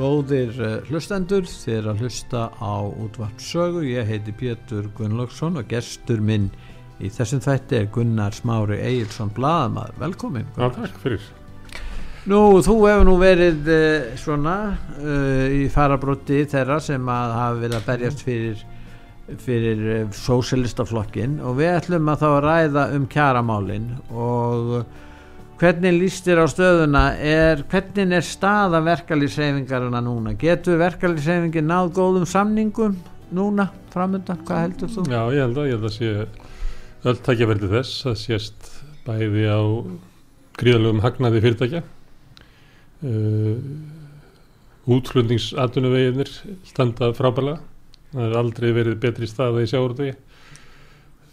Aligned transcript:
Góðir 0.00 0.54
uh, 0.64 0.76
hlustendur, 0.88 1.44
þið 1.44 1.74
er 1.74 1.88
að 1.90 1.98
hlusta 2.00 2.46
á 2.56 2.74
útvarpsögu. 2.88 3.82
Ég 3.84 4.08
heiti 4.08 4.32
Pétur 4.32 4.86
Gunnlaugsson 4.96 5.60
og 5.60 5.66
gestur 5.68 6.22
minn 6.24 6.46
í 6.96 7.10
þessum 7.12 7.42
þætti 7.44 7.76
er 7.82 7.90
Gunnar 7.92 8.32
Smári 8.32 8.78
Egilson 8.80 9.32
Blaðamæður. 9.36 9.98
Velkomin. 10.00 10.48
Já, 10.56 10.70
takk 10.78 10.96
fyrir. 11.02 11.26
Nú, 12.32 12.40
þú 12.64 12.78
hefur 12.86 13.04
nú 13.10 13.18
verið 13.20 13.68
uh, 13.74 14.08
svona 14.20 14.56
uh, 15.02 15.44
í 15.52 15.66
farabróti 15.72 16.46
þeirra 16.48 16.80
sem 16.84 17.12
að 17.12 17.36
hafa 17.36 17.60
verið 17.66 17.78
að 17.82 17.86
berjast 17.92 18.24
fyrir 18.24 18.64
fyrir 19.44 19.84
uh, 19.84 20.02
sósilistaflokkin 20.16 21.38
og 21.44 21.60
við 21.60 21.74
ætlum 21.74 22.08
að 22.08 22.24
þá 22.24 22.28
að 22.30 22.42
ræða 22.46 22.88
um 22.96 23.06
kjaramálin 23.12 23.92
og 24.08 24.74
hvernig 25.60 25.96
líst 25.98 26.26
þér 26.26 26.42
á 26.42 26.46
stöðuna? 26.50 27.02
Er, 27.20 27.62
hvernig 27.70 28.16
er 28.16 28.26
staða 28.26 28.80
verkalýsreifingarina 28.86 30.00
núna? 30.04 30.34
Getur 30.40 30.80
verkalýsreifingin 30.80 31.68
náð 31.68 31.92
góðum 31.98 32.26
samningum 32.28 32.96
núna 33.36 33.68
framöndan, 33.92 34.40
hvað 34.46 34.64
heldur 34.64 34.92
þú? 34.94 35.06
Já, 35.12 35.20
ég 35.36 35.44
held 35.44 35.60
að, 35.60 35.68
ég 35.68 35.76
held 35.76 35.88
að 35.90 35.96
sé 35.96 36.08
öll 37.10 37.22
takja 37.24 37.48
verði 37.50 37.72
þess 37.74 38.08
að 38.08 38.18
sést 38.20 38.70
bæði 39.06 39.46
á 39.48 39.60
gríðalögum 40.60 41.04
hagnaði 41.04 41.44
fyrirtækja 41.44 41.82
uh, 43.04 43.54
útflutningsatunum 44.90 46.24
standa 46.68 47.12
frábælega 47.16 47.60
það 48.10 48.26
er 48.26 48.40
aldrei 48.40 48.68
verið 48.74 49.00
betri 49.00 49.28
staða 49.30 49.62
í 49.64 49.70
sjáurði 49.70 50.10
uh, 50.12 50.29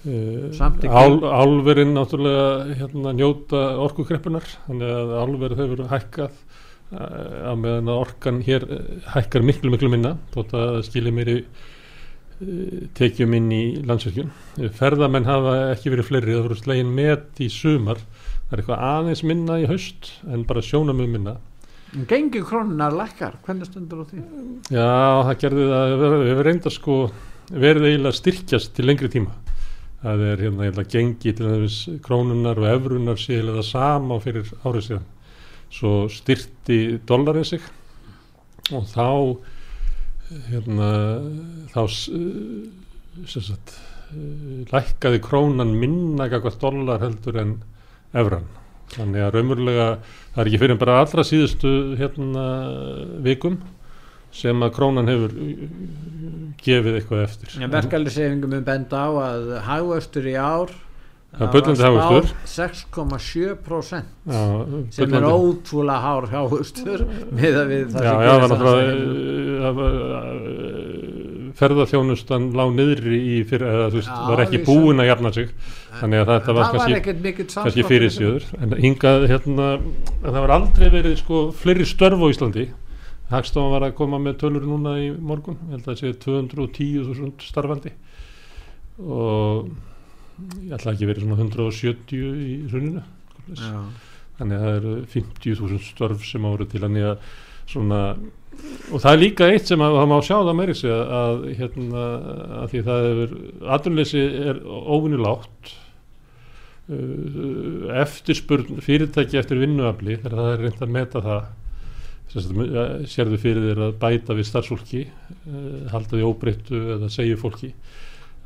Ál, 0.06 1.18
álverinn 1.26 1.96
náttúrulega 1.98 2.76
hérna, 2.78 3.12
njóta 3.18 3.62
orkukreppunar 3.82 4.46
þannig 4.68 4.92
að 4.94 5.14
álverð 5.18 5.62
hefur 5.64 5.82
hækkað 5.90 6.36
uh, 6.94 7.50
á 7.50 7.54
meðan 7.58 7.90
að 7.90 8.02
orkan 8.04 8.38
hér 8.46 8.68
uh, 8.70 8.84
hækkar 9.16 9.44
miklu 9.48 9.74
miklu 9.74 9.90
minna 9.90 10.14
þótt 10.36 10.54
að 10.60 10.78
skilir 10.86 11.16
meiri 11.18 11.36
uh, 11.42 12.86
tekjum 13.00 13.34
inn 13.40 13.50
í 13.52 13.64
landsverkjun 13.90 14.30
ferðamenn 14.78 15.28
hafa 15.28 15.56
ekki 15.74 15.92
verið 15.96 16.10
fleiri 16.12 16.38
það 16.38 16.46
voru 16.46 16.60
slegin 16.62 16.94
met 17.02 17.42
í 17.42 17.50
sumar. 17.52 18.00
Það 18.48 18.54
er 18.54 18.64
eitthvað 18.64 18.86
aðeins 18.92 19.26
minna 19.28 19.58
í 19.60 19.68
haust 19.68 20.14
en 20.30 20.46
bara 20.48 20.64
sjónamög 20.64 21.10
minna. 21.18 21.36
Gengi 22.08 22.44
krónunar 22.46 22.94
lækkar, 22.94 23.42
hvernig 23.48 23.68
stundur 23.68 24.06
á 24.06 24.10
því? 24.12 24.22
Já, 24.70 24.94
það 25.26 25.36
gerði 25.42 25.68
það 25.74 25.98
við 25.98 26.32
hefum 26.32 26.48
reynda 26.52 26.78
sko 26.78 27.02
verið 27.50 27.90
eiginlega 27.90 28.20
styrkjast 28.22 28.74
til 28.78 28.88
lengri 28.88 29.12
tíma 29.12 29.34
það 30.08 30.24
er 30.28 30.42
hérna, 30.46 30.66
ég 30.66 30.72
held 30.72 30.82
að 30.84 30.94
gengi 30.96 31.34
til 31.38 31.52
þess 31.52 32.00
krónunar 32.06 32.62
og 32.62 32.70
efrunar 32.72 33.22
sé 33.22 33.42
það 33.44 33.62
sama 33.68 34.20
fyrir 34.24 34.52
árið 34.64 34.88
síðan. 34.88 35.08
Svo 35.78 35.94
styrti 36.12 36.80
dollarin 37.08 37.48
sig 37.48 37.64
og 38.72 38.88
þá 38.92 39.08
hérna 40.48 40.92
þá 41.74 41.82
sagt, 43.28 43.76
lækkaði 44.72 45.20
krónan 45.24 45.76
minna 45.80 46.30
kakvað 46.32 46.60
dollar 46.62 47.04
heldur 47.04 47.40
en 47.42 47.58
efran 48.16 48.48
þannig 48.94 49.24
að 49.24 49.34
raunverulega 49.36 49.88
það 50.02 50.42
er 50.42 50.50
ekki 50.50 50.62
fyrir 50.62 50.80
bara 50.80 51.00
allra 51.02 51.26
síðustu 51.28 51.72
hérna 52.00 52.46
vikum 53.24 53.58
sem 54.36 54.66
að 54.66 54.74
krónan 54.76 55.10
hefur 55.10 55.32
gefið 56.64 57.00
eitthvað 57.00 57.24
eftir. 57.24 57.56
Ja, 57.62 57.70
Verkefælisefingum 57.72 58.58
er 58.58 58.68
benda 58.68 58.98
á 59.08 59.10
að 59.28 59.48
hagvöxtur 59.68 60.26
í 60.28 60.36
ár 60.36 60.70
var 61.38 62.26
6,7% 62.48 64.32
sem 64.96 65.14
er 65.14 65.26
ótrúlega 65.28 66.00
hár 66.02 66.26
hagvöxtur 66.32 67.04
með 67.38 67.54
að 67.62 67.68
við 67.74 67.86
það 67.94 68.04
já, 68.08 68.14
já, 68.24 68.34
það 68.48 69.74
var 69.78 69.96
ferðarþjónustan 71.58 72.52
lág 72.58 72.74
niðri 72.78 73.18
í 73.18 73.38
fyrir, 73.48 73.68
eða 73.68 73.90
þú 73.92 73.98
veist, 74.00 74.12
já, 74.12 74.26
var 74.30 74.42
ekki 74.44 74.60
búin 74.68 75.02
að 75.02 75.08
jafna 75.10 75.32
sig. 75.34 75.48
Þannig 75.98 76.20
að 76.22 76.28
þetta 76.32 76.54
var 76.58 76.66
kannski, 76.76 77.34
kannski 77.56 77.86
fyrir 77.88 78.12
síður 78.14 78.44
en 78.62 78.76
hingað, 78.78 79.26
hérna, 79.32 79.70
það 80.22 80.38
var 80.38 80.54
aldrei 80.58 80.88
verið 80.94 81.16
sko 81.24 81.38
fleiri 81.58 81.88
störf 81.90 82.22
á 82.22 82.28
Íslandi 82.30 82.66
Hagstofan 83.28 83.74
var 83.74 83.84
að 83.88 83.98
koma 83.98 84.20
með 84.24 84.38
tölur 84.44 84.64
núna 84.68 84.96
í 85.04 85.10
morgun, 85.12 85.58
ég 85.68 85.76
held 85.76 85.84
að 85.84 85.90
það 85.90 86.00
sé 86.00 86.14
210.000 86.24 87.44
starfandi. 87.44 87.92
Og 89.04 89.68
ég 90.64 90.76
ætla 90.78 90.94
ekki 90.94 91.10
verið 91.10 91.26
svona 91.26 91.42
170 91.44 92.24
í 92.48 92.56
hruninu. 92.72 93.04
Þannig 94.38 94.56
að 94.56 94.64
það 94.64 94.80
eru 94.80 94.96
50.000 95.12 95.84
störf 95.90 96.26
sem 96.30 96.48
áru 96.48 96.68
til 96.70 96.84
að 96.86 96.94
nýja 96.96 97.14
svona 97.68 98.02
og 98.92 99.02
það 99.04 99.12
er 99.12 99.20
líka 99.22 99.50
eitt 99.52 99.70
sem 99.70 99.82
að, 99.84 99.98
það 100.00 100.08
má 100.10 100.16
sjá 100.26 100.36
það 100.38 100.56
meiri 100.58 100.76
sig 100.78 100.94
að, 100.94 101.12
að 101.18 101.44
hérna 101.60 102.06
að 102.62 102.72
því 102.72 102.82
það 102.88 103.08
hefur, 103.08 103.36
aðrunleysi 103.76 104.24
er 104.52 104.62
óvinnilátt 104.66 105.72
uh, 106.90 107.92
eftirspurn 108.02 108.82
fyrirtæki 108.86 109.42
eftir 109.42 109.62
vinnuafli 109.62 110.18
þegar 110.18 110.38
það 110.40 110.52
er 110.54 110.64
reynd 110.66 110.84
að 110.88 110.96
meta 110.96 111.24
það 111.28 111.42
sérðu 112.44 113.40
fyrir 113.42 113.70
þér 113.70 113.82
að 113.88 113.96
bæta 114.02 114.36
við 114.38 114.50
starfsfólki 114.50 115.04
uh, 115.08 115.88
halda 115.94 116.14
því 116.14 116.28
óbreyttu 116.28 116.84
eða 116.98 117.10
segju 117.14 117.40
fólki 117.42 117.72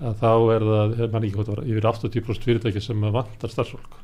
að 0.01 0.23
þá 0.23 0.31
er 0.55 0.65
það, 0.69 0.95
mann 1.13 1.27
ekki 1.27 1.35
hvort 1.37 1.51
að 1.51 1.59
vera 1.59 1.67
yfir 1.69 1.89
80% 1.91 2.47
fyrirtæki 2.47 2.81
sem 2.81 3.03
vantar 3.13 3.53
starfsfólk. 3.53 3.99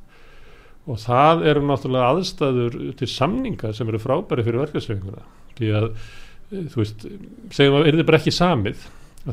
Og 0.87 1.01
það 1.01 1.41
eru 1.49 1.63
náttúrulega 1.65 2.11
aðstæður 2.13 2.77
til 2.99 3.09
samninga 3.11 3.73
sem 3.75 3.89
eru 3.89 3.99
frábæri 3.99 4.45
fyrir 4.45 4.61
verkefnsreifinguna 4.61 5.25
því 5.57 5.73
að 5.79 5.89
þú 6.47 6.79
veist, 6.79 7.03
segjum 7.51 7.79
að 7.79 7.89
er 7.89 7.97
þið 7.97 8.07
bara 8.07 8.21
ekki 8.21 8.35
samið 8.35 8.85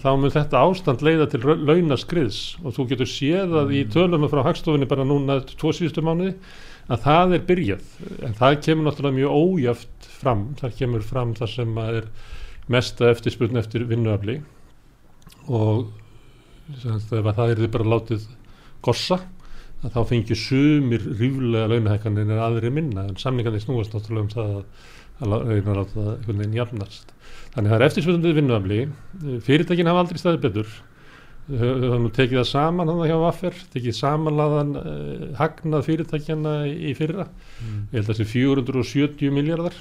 þá 0.03 0.11
mun 0.19 0.33
þetta 0.35 0.63
ástand 0.67 1.03
leiða 1.07 1.27
til 1.31 1.41
launaskriðs 1.45 2.39
og 2.65 2.75
þú 2.75 2.87
getur 2.91 3.11
séð 3.11 3.55
að 3.61 3.75
í 3.79 3.83
tölunum 3.93 4.31
frá 4.33 4.43
hagstofunni 4.49 4.89
bara 4.91 5.07
núna 5.07 5.39
tvo 5.53 5.71
síðustu 5.75 6.03
mánuði 6.03 6.35
að 6.93 7.05
það 7.05 7.35
er 7.37 7.45
byrjað. 7.49 7.85
En 8.27 8.39
það 8.39 8.57
kemur 8.67 8.89
náttúrulega 8.89 9.19
mjög 9.19 9.37
ójöft 9.41 10.09
fram, 10.21 10.47
það 10.61 10.79
kemur 10.81 11.05
fram 11.05 11.35
það 11.39 11.53
sem 11.55 11.79
er 11.85 12.09
mesta 12.73 13.11
eftirspurn 13.13 13.61
eftir 13.61 13.87
vinnuafli. 13.89 14.41
Og 15.49 15.93
það 16.81 17.47
er 17.49 17.63
þið 17.63 17.71
bara 17.77 17.91
látið 17.95 18.27
gossa 18.85 19.21
að 19.85 19.93
þá 19.97 20.01
fengjur 20.09 20.41
sumir 20.41 21.03
ríflega 21.05 21.69
launahækkanir 21.73 22.25
en 22.25 22.45
aðri 22.47 22.73
minna. 22.73 23.09
En 23.11 23.21
samningarnir 23.21 23.65
snúast 23.65 23.93
náttúrulega 23.97 24.25
um 24.25 24.33
það 24.33 24.55
að, 24.57 24.65
að 25.21 25.37
að 25.41 25.79
láta 25.81 25.95
það 25.99 26.11
einhvern 26.15 26.43
veginn 26.43 26.59
jafnast. 26.61 27.15
Þannig 27.55 27.71
það 27.71 27.79
er 27.79 27.87
eftirspöndið 27.89 28.39
vinnuafli. 28.41 28.81
Fyrirtækin 29.45 29.91
hafa 29.91 30.05
aldrei 30.05 30.21
staðið 30.21 30.45
betur 30.49 30.77
hafa 31.45 31.99
nú 32.01 32.11
tekið 32.15 32.39
það 32.41 32.49
saman 32.49 32.91
hann 32.91 33.03
hjá 33.05 33.17
Vaffer, 33.21 33.59
tekið 33.75 33.97
samanlaðan 33.99 34.71
uh, 34.81 35.25
hagnað 35.41 35.87
fyrirtækjana 35.89 36.55
í 36.73 36.95
fyrra. 36.97 37.29
Mm. 37.61 37.83
ég 37.93 37.99
held 37.99 38.09
að 38.09 38.13
þessi 38.15 38.31
470 38.33 39.35
miljardar 39.35 39.77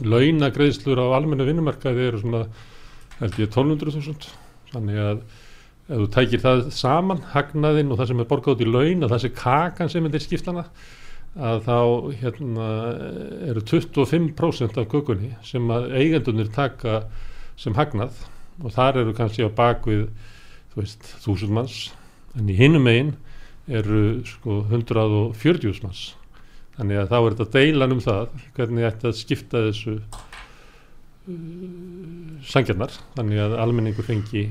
launagreðslur 0.00 1.02
á 1.02 1.06
almenna 1.18 1.46
vinnumarkaði 1.46 2.06
eru 2.08 2.22
svona 2.22 2.46
held 3.18 3.38
ég 3.42 3.50
1200.000 3.52 4.30
þannig 4.72 5.00
að 5.02 5.22
ef 5.92 5.98
þú 5.98 6.08
tækir 6.14 6.42
það 6.42 6.64
saman 6.72 7.22
hagnaðinn 7.34 7.92
og 7.92 8.00
það 8.00 8.10
sem 8.12 8.22
er 8.22 8.28
borgað 8.30 8.56
út 8.56 8.64
í 8.64 8.70
laun 8.70 9.04
og 9.04 9.14
sem 9.20 9.34
kakan 9.36 9.90
sem 9.92 10.06
er 10.08 10.22
skiptana 10.22 10.64
að 11.32 11.62
þá 11.64 11.78
hérna, 12.20 12.68
eru 13.48 13.62
25% 13.64 14.80
af 14.80 14.88
kökunni 14.92 15.32
sem 15.46 15.70
að 15.72 15.88
eigendunir 15.96 16.50
taka 16.52 17.02
sem 17.56 17.74
hagnað. 17.76 18.12
Og 18.60 18.72
þar 18.74 19.00
eru 19.00 19.14
kannski 19.16 19.46
á 19.48 19.50
bakvið 19.52 20.10
þú 20.72 20.80
veist, 20.82 21.12
þúsund 21.24 21.54
manns. 21.58 21.76
En 22.38 22.48
í 22.48 22.56
hinum 22.56 22.84
megin 22.88 23.14
eru 23.68 24.02
sko 24.26 24.62
140 24.70 25.84
manns. 25.84 26.02
Þannig 26.78 27.02
að 27.02 27.10
þá 27.12 27.18
er 27.20 27.32
þetta 27.36 27.58
deilan 27.58 27.94
um 27.94 28.02
það 28.02 28.36
hvernig 28.56 28.88
þetta 28.88 29.14
skipta 29.16 29.64
þessu 29.68 29.94
uh, 30.00 30.12
sangjarnar 32.48 32.92
þannig 33.16 33.38
að 33.44 33.58
almenningur 33.60 34.08
fengi 34.08 34.46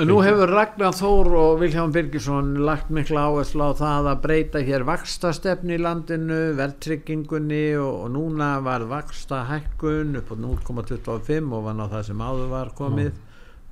En 0.00 0.08
nú 0.08 0.22
hefur 0.24 0.48
Ragnar 0.48 0.94
Þór 0.96 1.28
og 1.36 1.58
Vilhelm 1.60 1.90
Birgisson 1.92 2.54
lagt 2.64 2.88
mikla 2.88 3.26
áherslu 3.28 3.66
á 3.68 3.76
það 3.76 4.06
að 4.08 4.22
breyta 4.22 4.62
hér 4.64 4.86
vakstastefni 4.88 5.76
í 5.76 5.82
landinu, 5.84 6.38
verðtryggingunni 6.56 7.74
og, 7.76 7.98
og 8.06 8.08
núna 8.14 8.54
var 8.64 8.86
vakstahækkun 8.88 10.16
upp 10.22 10.32
á 10.32 10.36
0,25 10.46 11.52
og 11.52 11.66
var 11.66 11.76
ná 11.76 11.84
það 11.92 12.06
sem 12.08 12.24
áður 12.24 12.48
var 12.54 12.72
komið, 12.78 13.12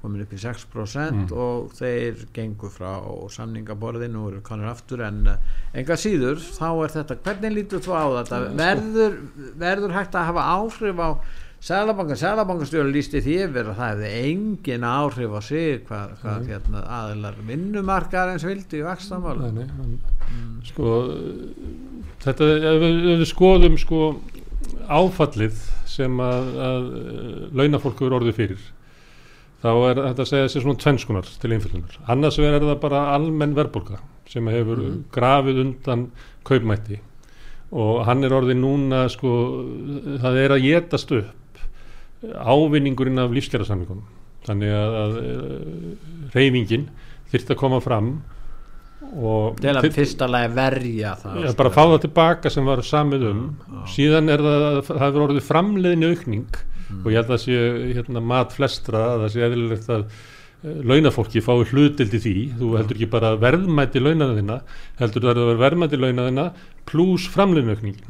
komin 0.00 0.24
upp 0.24 0.32
í 0.32 0.40
6% 0.40 1.34
og 1.36 1.74
þeir 1.76 2.24
gengur 2.36 2.72
frá 2.72 2.94
samningaborðinu 3.34 4.24
og 4.24 4.32
eru 4.32 4.40
konur 4.46 4.70
aftur 4.70 5.04
en 5.06 5.20
uh, 5.28 5.36
enga 5.76 5.98
síður 6.00 6.40
þá 6.40 6.66
er 6.70 6.96
þetta, 6.96 7.20
hvernig 7.26 7.54
lítur 7.58 7.84
þú 7.84 7.94
á 7.96 8.04
þetta? 8.20 8.40
Verður, 8.60 9.20
verður 9.60 9.96
hægt 9.98 10.18
að 10.18 10.28
hafa 10.32 10.48
áhrif 10.56 11.04
á 11.04 11.10
Sælabankan, 11.60 12.16
Sælabankastjóri 12.16 12.88
lísti 12.88 13.20
því 13.20 13.34
yfir 13.44 13.66
að 13.68 13.74
það 13.76 13.90
hefði 13.90 14.10
engin 14.30 14.84
áhrif 14.88 15.34
á 15.36 15.40
sig 15.44 15.82
hvað, 15.90 16.14
hvað 16.22 16.46
hérna, 16.48 16.84
aðilar 16.98 17.36
vinnumarkar 17.44 18.32
eins 18.32 18.46
vildi 18.48 18.80
í 18.80 18.84
nei, 19.58 19.66
hann, 19.68 19.98
sko 20.64 20.94
þetta, 22.24 22.48
ef 22.70 22.80
við, 22.80 22.96
við 23.10 23.26
skoðum 23.28 23.76
sko 23.82 24.00
áfallið 24.88 25.60
sem 25.90 26.24
að, 26.24 26.50
að 26.64 26.90
launafólk 27.60 28.00
eru 28.06 28.22
orðið 28.22 28.38
fyrir 28.40 28.64
þá 29.60 29.70
er 29.72 30.00
þetta 30.06 30.24
að 30.24 30.30
segja 30.30 30.46
þessi 30.48 30.64
svona 30.64 30.82
tvennskunar 30.84 31.30
til 31.42 31.52
einfjöldunar, 31.54 32.00
annars 32.12 32.40
er 32.40 32.58
það 32.62 32.80
bara 32.82 33.04
almenn 33.16 33.56
verðbólka 33.58 34.00
sem 34.30 34.46
hefur 34.52 34.82
grafið 35.12 35.64
undan 35.64 36.06
kaupmætti. 36.46 37.00
Og 37.70 38.00
hann 38.06 38.26
er 38.26 38.34
orðið 38.34 38.58
núna 38.58 39.04
sko, 39.10 39.32
það 40.22 40.38
er 40.42 40.54
að 40.54 40.64
getast 40.64 41.12
upp 41.14 41.62
ávinningurinn 42.20 43.20
af 43.22 43.32
lífskjærasamlingunum 43.32 44.04
þannig 44.44 44.74
að, 44.74 44.98
að 45.00 46.34
reyfingin 46.34 46.88
þyrft 47.30 47.54
að 47.54 47.60
koma 47.60 47.80
fram 47.84 48.12
til 49.60 49.72
að 49.72 49.88
fyrsta 49.96 50.28
lagi 50.28 50.50
verja 50.54 51.14
það 51.22 51.38
Já, 51.44 51.50
bara 51.56 51.72
fá 51.72 51.80
það 51.82 52.02
tilbaka 52.04 52.52
sem 52.52 52.66
var 52.68 52.82
samið 52.84 53.24
um. 53.30 53.40
Síðan 53.88 54.28
er 54.32 54.42
það, 54.44 54.66
það 54.90 55.00
hefur 55.06 55.24
orðið 55.26 55.46
framleiðinu 55.46 56.10
aukning 56.12 56.60
og 56.98 57.08
ég 57.10 57.18
held 57.18 57.30
að 57.30 57.32
það 57.34 57.42
sé 57.44 57.94
hérna, 57.96 58.22
mat 58.32 58.54
flestra 58.56 59.02
að 59.14 59.24
það 59.24 59.32
sé 59.34 59.44
eðlilegt 59.46 59.90
að 59.94 60.04
uh, 60.04 60.78
launafólki 60.90 61.44
fái 61.44 61.56
hlutild 61.72 62.16
í 62.16 62.22
því. 62.26 62.36
Þú 62.60 62.70
heldur 62.78 62.98
ekki 62.98 63.10
bara 63.16 63.34
verðmæti 63.40 64.02
launaðina 64.04 64.60
heldur 65.00 65.26
það 65.26 65.42
að 65.42 65.50
vera 65.50 65.64
verðmæti 65.64 66.00
launaðina 66.00 66.46
pluss 66.90 67.28
framleiðinu 67.32 67.76
aukning 67.76 68.00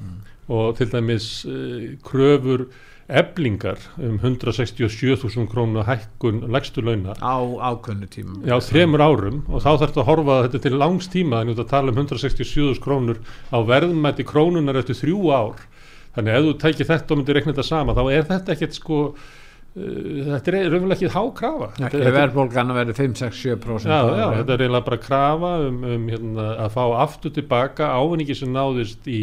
og 0.50 0.78
til 0.78 0.88
dæmis 0.90 1.32
uh, 1.46 1.90
kröfur 2.06 2.68
eblingar 3.10 3.78
um 3.98 4.18
167.000 4.18 5.48
krónu 5.50 5.82
hækkun 5.82 6.44
lægstu 6.52 6.82
launa. 6.82 7.16
Á 7.18 7.42
ákveðnu 7.42 8.06
tímum. 8.06 8.44
Já, 8.46 8.56
þremur 8.62 9.02
árum. 9.02 9.42
Og 9.50 9.64
þá 9.64 9.70
þarf 9.72 9.88
þetta 9.88 10.02
að 10.02 10.08
horfa 10.10 10.36
þetta 10.46 10.62
til 10.66 10.78
langs 10.78 11.10
tíma 11.10 11.40
en 11.40 11.50
þú 11.50 11.56
ert 11.56 11.64
að 11.64 11.72
tala 11.74 11.92
um 11.92 11.98
167 11.98 12.82
krónur 12.84 13.18
á 13.50 13.58
verðmæti 13.66 14.26
krónunar 14.28 14.78
eftir 14.78 14.98
þrjú 15.02 15.32
ár 15.34 15.66
þannig 16.16 16.32
að 16.32 16.40
ef 16.40 16.48
þú 16.48 16.56
tækir 16.64 16.90
þetta 16.90 17.14
og 17.14 17.20
myndir 17.20 17.38
reikna 17.38 17.54
þetta 17.54 17.68
sama 17.68 17.96
þá 17.98 18.02
er 18.06 18.26
þetta 18.32 18.56
ekkert 18.56 18.76
sko 18.78 18.98
uh, 19.10 20.18
þetta 20.32 20.52
er 20.52 20.58
raunverulega 20.66 20.98
ekki 20.98 21.14
hákrafa 21.14 21.70
ekki 21.88 22.12
verðbólgan 22.18 22.74
að 22.74 22.82
verði 22.82 22.98
5-6-7% 23.04 23.90
Já, 23.90 24.00
já, 24.18 24.26
þetta 24.40 24.56
er 24.56 24.66
eiginlega 24.66 24.88
bara 24.90 25.00
krafa 25.06 25.54
um, 25.68 25.80
um 25.94 26.12
hérna, 26.12 26.52
að 26.66 26.76
fá 26.76 26.84
aftur 27.06 27.34
tilbaka 27.38 27.94
ávinningi 27.96 28.38
sem 28.38 28.52
náðist 28.54 29.10
í 29.10 29.22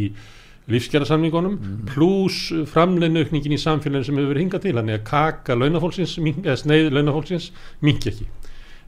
lífskjærasamningunum 0.72 1.56
mm. 1.56 1.75
pluss 1.94 2.51
framleinaukningin 2.72 3.56
í 3.56 3.62
samfélaginu 3.62 4.07
sem 4.07 4.19
hefur 4.19 4.34
verið 4.34 4.44
hingað 4.45 4.66
til. 4.66 4.75
Þannig 4.75 4.98
að 4.98 5.06
kaka 5.07 5.56
launafólksins 5.56 6.18
eða 6.19 6.57
sneið 6.60 6.89
launafólksins 6.98 7.50
minki 7.86 8.12
ekki. 8.12 8.28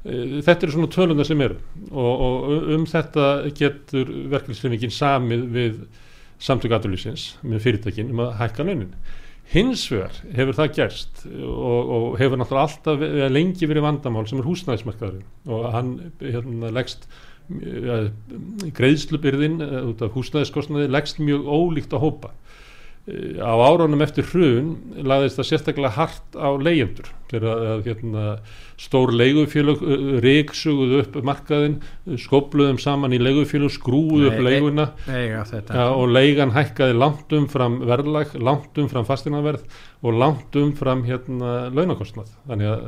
Eh, 0.04 0.36
þetta 0.46 0.68
eru 0.68 0.75
svona 0.75 0.92
tölundar 0.96 1.30
sem 1.30 1.46
eru. 1.46 1.60
Og, 1.90 2.25
og 2.28 2.69
um 2.75 2.86
þetta 2.90 3.30
getur 3.56 4.12
verkefnisleifingin 4.34 4.96
samið 4.96 5.48
við 5.56 5.80
samtök 6.39 6.75
aðurlýsins 6.75 7.33
með 7.44 7.65
fyrirtækin 7.65 8.13
um 8.13 8.24
að 8.25 8.38
hækka 8.39 8.65
launin. 8.68 8.94
Hins 9.50 9.88
vegar 9.89 10.13
hefur 10.38 10.57
það 10.59 10.75
gerst 10.77 11.24
og, 11.25 11.94
og 11.95 12.07
hefur 12.21 12.38
náttúrulega 12.38 12.68
alltaf 12.68 13.06
eða 13.07 13.31
lengi 13.33 13.69
verið 13.69 13.88
vandamál 13.88 14.27
sem 14.30 14.41
er 14.41 14.45
húsnæðismarkaðurinn 14.45 15.56
og 15.56 15.65
hann 15.74 15.89
hérna, 16.21 16.69
leggst 16.75 17.07
ja, 17.50 17.97
greiðslubyrðin 18.77 19.57
eh, 19.65 19.80
út 19.89 20.03
af 20.06 20.13
húsnæðiskostnaði 20.13 20.91
leggst 20.94 21.21
mjög 21.24 21.50
ólíkt 21.50 21.95
á 21.97 22.00
hópa. 22.01 22.30
Eh, 22.30 22.69
á 23.39 23.53
árunum 23.57 24.01
eftir 24.03 24.27
hrun 24.29 24.73
laðist 25.06 25.39
það 25.39 25.47
sérstaklega 25.50 25.95
hart 25.95 26.35
á 26.38 26.50
leyendur 26.59 27.07
þegar 27.29 27.81
hérna, 27.85 28.23
stór 28.81 29.13
leigufélög 29.13 29.81
reiksuguðu 30.23 31.01
upp 31.03 31.17
markaðin 31.25 31.77
skopluðum 32.21 32.79
saman 32.81 33.13
í 33.13 33.19
leigufélög 33.21 33.73
skrúuðu 33.75 34.31
upp 34.31 34.39
leiguna. 34.45 34.88
Eiga 35.06 35.44
ja, 35.45 35.89
og 35.94 36.09
leigan 36.13 36.53
hækkaði 36.56 36.97
langt 36.97 37.35
umfram 37.38 37.79
verðlag, 37.89 38.33
langt 38.41 38.79
umfram 38.81 39.07
fastinaverð 39.09 39.65
og 40.01 40.17
langt 40.17 40.57
umfram 40.59 41.05
hérna, 41.07 41.69
launakostnað. 41.75 42.33
Þannig 42.50 42.73
að, 42.73 42.88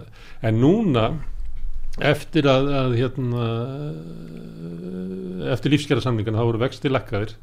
en 0.49 0.61
núna 0.61 1.07
eftir 2.11 2.47
að, 2.49 2.69
að 2.81 2.97
hérna, 2.97 3.47
eftir 5.53 5.75
lífskjara 5.75 6.03
samlingana 6.03 6.41
þá 6.41 6.47
voru 6.49 6.63
vexti 6.65 6.91
lakkaðir 6.91 7.35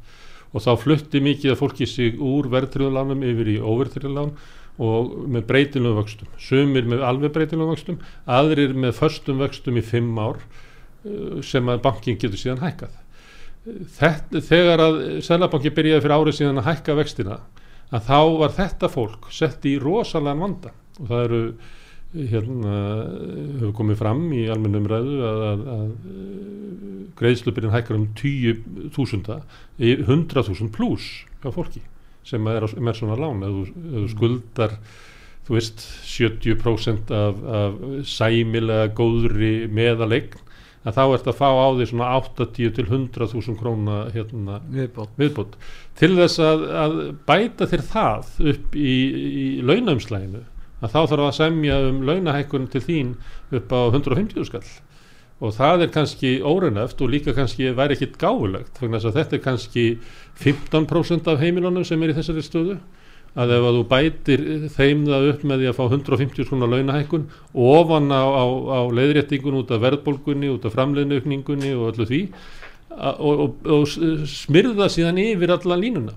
og 0.49 0.63
þá 0.65 0.71
flutti 0.81 1.21
mikið 1.23 1.53
að 1.53 1.59
fólki 1.59 1.87
sig 1.89 2.17
úr 2.17 2.49
verðtröðulánum 2.51 3.25
yfir 3.27 3.51
í 3.53 3.59
óverðtröðulán 3.61 4.33
og 4.79 5.11
með 5.27 5.45
breytilum 5.49 5.97
vöxtum. 5.99 6.31
Sumir 6.39 6.87
með 6.89 7.03
alveg 7.05 7.33
breytilum 7.35 7.69
vöxtum 7.73 7.99
aðrir 8.29 8.73
með 8.73 8.95
föstum 9.01 9.41
vöxtum 9.43 9.77
í 9.79 9.83
fimm 9.85 10.17
ár 10.17 10.39
uh, 10.39 11.39
sem 11.45 11.67
að 11.69 11.83
bankin 11.85 12.19
getur 12.19 12.39
síðan 12.39 12.63
hækkað. 12.63 12.95
Þetta, 13.99 14.41
þegar 14.47 14.81
að 14.81 14.99
Sælabanki 15.25 15.73
byrjaði 15.75 16.05
fyrir 16.05 16.15
árið 16.15 16.37
síðan 16.37 16.61
að 16.61 16.69
hækka 16.69 16.95
vextina 16.97 17.41
að 17.89 18.05
þá 18.07 18.19
var 18.39 18.55
þetta 18.55 18.89
fólk 18.93 19.27
sett 19.35 19.65
í 19.67 19.75
rosalega 19.81 20.39
vanda. 20.39 20.71
Og 20.99 21.11
það 21.11 21.25
eru 21.25 21.41
hérna 22.13 22.75
hefur 23.59 23.73
komið 23.77 23.99
fram 23.99 24.23
í 24.33 24.45
almennum 24.49 24.87
ræðu 24.89 25.19
að, 25.29 25.43
að, 25.49 25.61
að 25.75 25.91
greiðslubyrjun 27.19 27.73
hækkar 27.75 27.99
um 27.99 28.07
10.000 28.17 29.39
100.000 29.79 30.71
pluss 30.73 31.09
hjá 31.43 31.51
fólki 31.53 31.83
sem 32.29 32.45
er, 32.51 32.65
á- 32.65 32.69
sem 32.71 32.87
er 32.89 32.97
svona 32.97 33.15
lán. 33.19 33.43
Ef 33.45 33.53
þú, 33.55 33.63
þú 33.93 34.03
skuldar 34.15 34.73
þú 35.47 35.55
veist 35.57 35.85
70% 36.05 37.13
af, 37.15 37.39
af 37.59 37.79
sæmilega 38.05 38.91
góðri 38.97 39.53
meðalegn 39.73 40.37
að 40.87 40.95
þá 40.95 41.01
ert 41.15 41.27
að 41.27 41.37
fá 41.41 41.47
á 41.51 41.67
því 41.75 41.87
svona 41.89 42.09
80 42.19 42.69
til 42.77 42.85
100.000 42.87 43.57
króna 43.59 43.95
hérna, 44.13 44.59
viðbót. 44.71 45.09
viðbót. 45.19 45.57
Til 45.99 46.13
þess 46.15 46.39
að, 46.41 46.63
að 46.83 46.95
bæta 47.27 47.67
þér 47.67 47.83
það 47.89 48.29
upp 48.53 48.77
í, 48.79 48.93
í 49.43 49.47
launaumslæginu 49.67 50.45
að 50.79 50.93
þá 50.93 50.99
þarf 51.11 51.25
að 51.27 51.33
semja 51.39 51.79
um 51.89 52.01
launahækkun 52.07 52.67
til 52.71 52.81
þín 52.85 53.09
upp 53.59 53.73
á 53.75 53.79
150 53.91 54.45
skall. 54.47 54.67
Og 55.39 55.53
það 55.55 55.85
er 55.85 55.91
kannski 55.95 56.31
óreinöft 56.43 56.99
og 57.01 57.11
líka 57.13 57.31
kannski 57.35 57.69
væri 57.75 57.95
ekkit 57.95 58.17
vegna 58.19 58.99
þess 58.99 59.07
að 59.07 59.19
þetta 59.21 59.35
er 59.37 59.43
kannski 59.45 59.85
15% 60.43 61.27
af 61.31 61.39
heimilunum 61.39 61.85
sem 61.87 62.01
er 62.03 62.11
í 62.11 62.17
þessari 62.17 62.43
stöðu. 62.43 62.77
Að 63.39 63.51
ef 63.55 63.65
að 63.69 63.75
þú 63.77 63.83
bætir 63.91 64.43
þeim 64.73 65.03
það 65.05 65.27
upp 65.29 65.43
með 65.45 65.61
því 65.61 65.67
að 65.69 65.75
fá 65.77 65.83
150 65.85 66.47
svona 66.49 66.67
launahækkun 66.71 67.27
ofan 67.53 68.09
á, 68.09 68.23
á, 68.25 68.43
á 68.73 68.79
leiðréttingun 68.89 69.59
út 69.61 69.69
af 69.75 69.83
verðbólgunni, 69.83 70.49
út 70.49 70.65
af 70.65 70.73
framleiðnaukningunni 70.73 71.75
og 71.77 71.91
öllu 71.93 72.07
því 72.09 72.21
og, 72.97 73.29
og, 73.45 73.59
og 73.69 73.85
s- 73.87 73.99
smyrða 74.47 74.89
síðan 74.89 75.21
yfir 75.21 75.53
alla 75.53 75.77
línuna. 75.77 76.15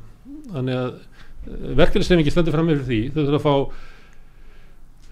Þannig 0.55 0.81
að 0.81 1.77
verkefnisleifingi 1.83 2.33
stendur 2.33 2.57
fram 2.57 2.73
yfir 2.73 2.87
því. 2.89 3.01
Þau 3.13 3.23
þurfa 3.29 3.39
að 3.43 3.47
fá 3.47 3.55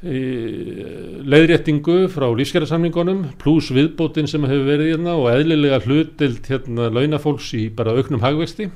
leiðréttingu 0.00 2.06
frá 2.08 2.24
lífskjærasamningunum 2.32 3.34
pluss 3.40 3.68
viðbótin 3.76 4.28
sem 4.30 4.46
hefur 4.48 4.70
verið 4.70 4.94
hérna 4.94 5.16
og 5.20 5.28
eðlilega 5.34 5.82
hlutild 5.84 6.46
hérna 6.48 6.88
launafólks 6.88 7.50
í 7.58 7.66
bara 7.76 7.92
auknum 7.98 8.24
hagvexti. 8.24 8.70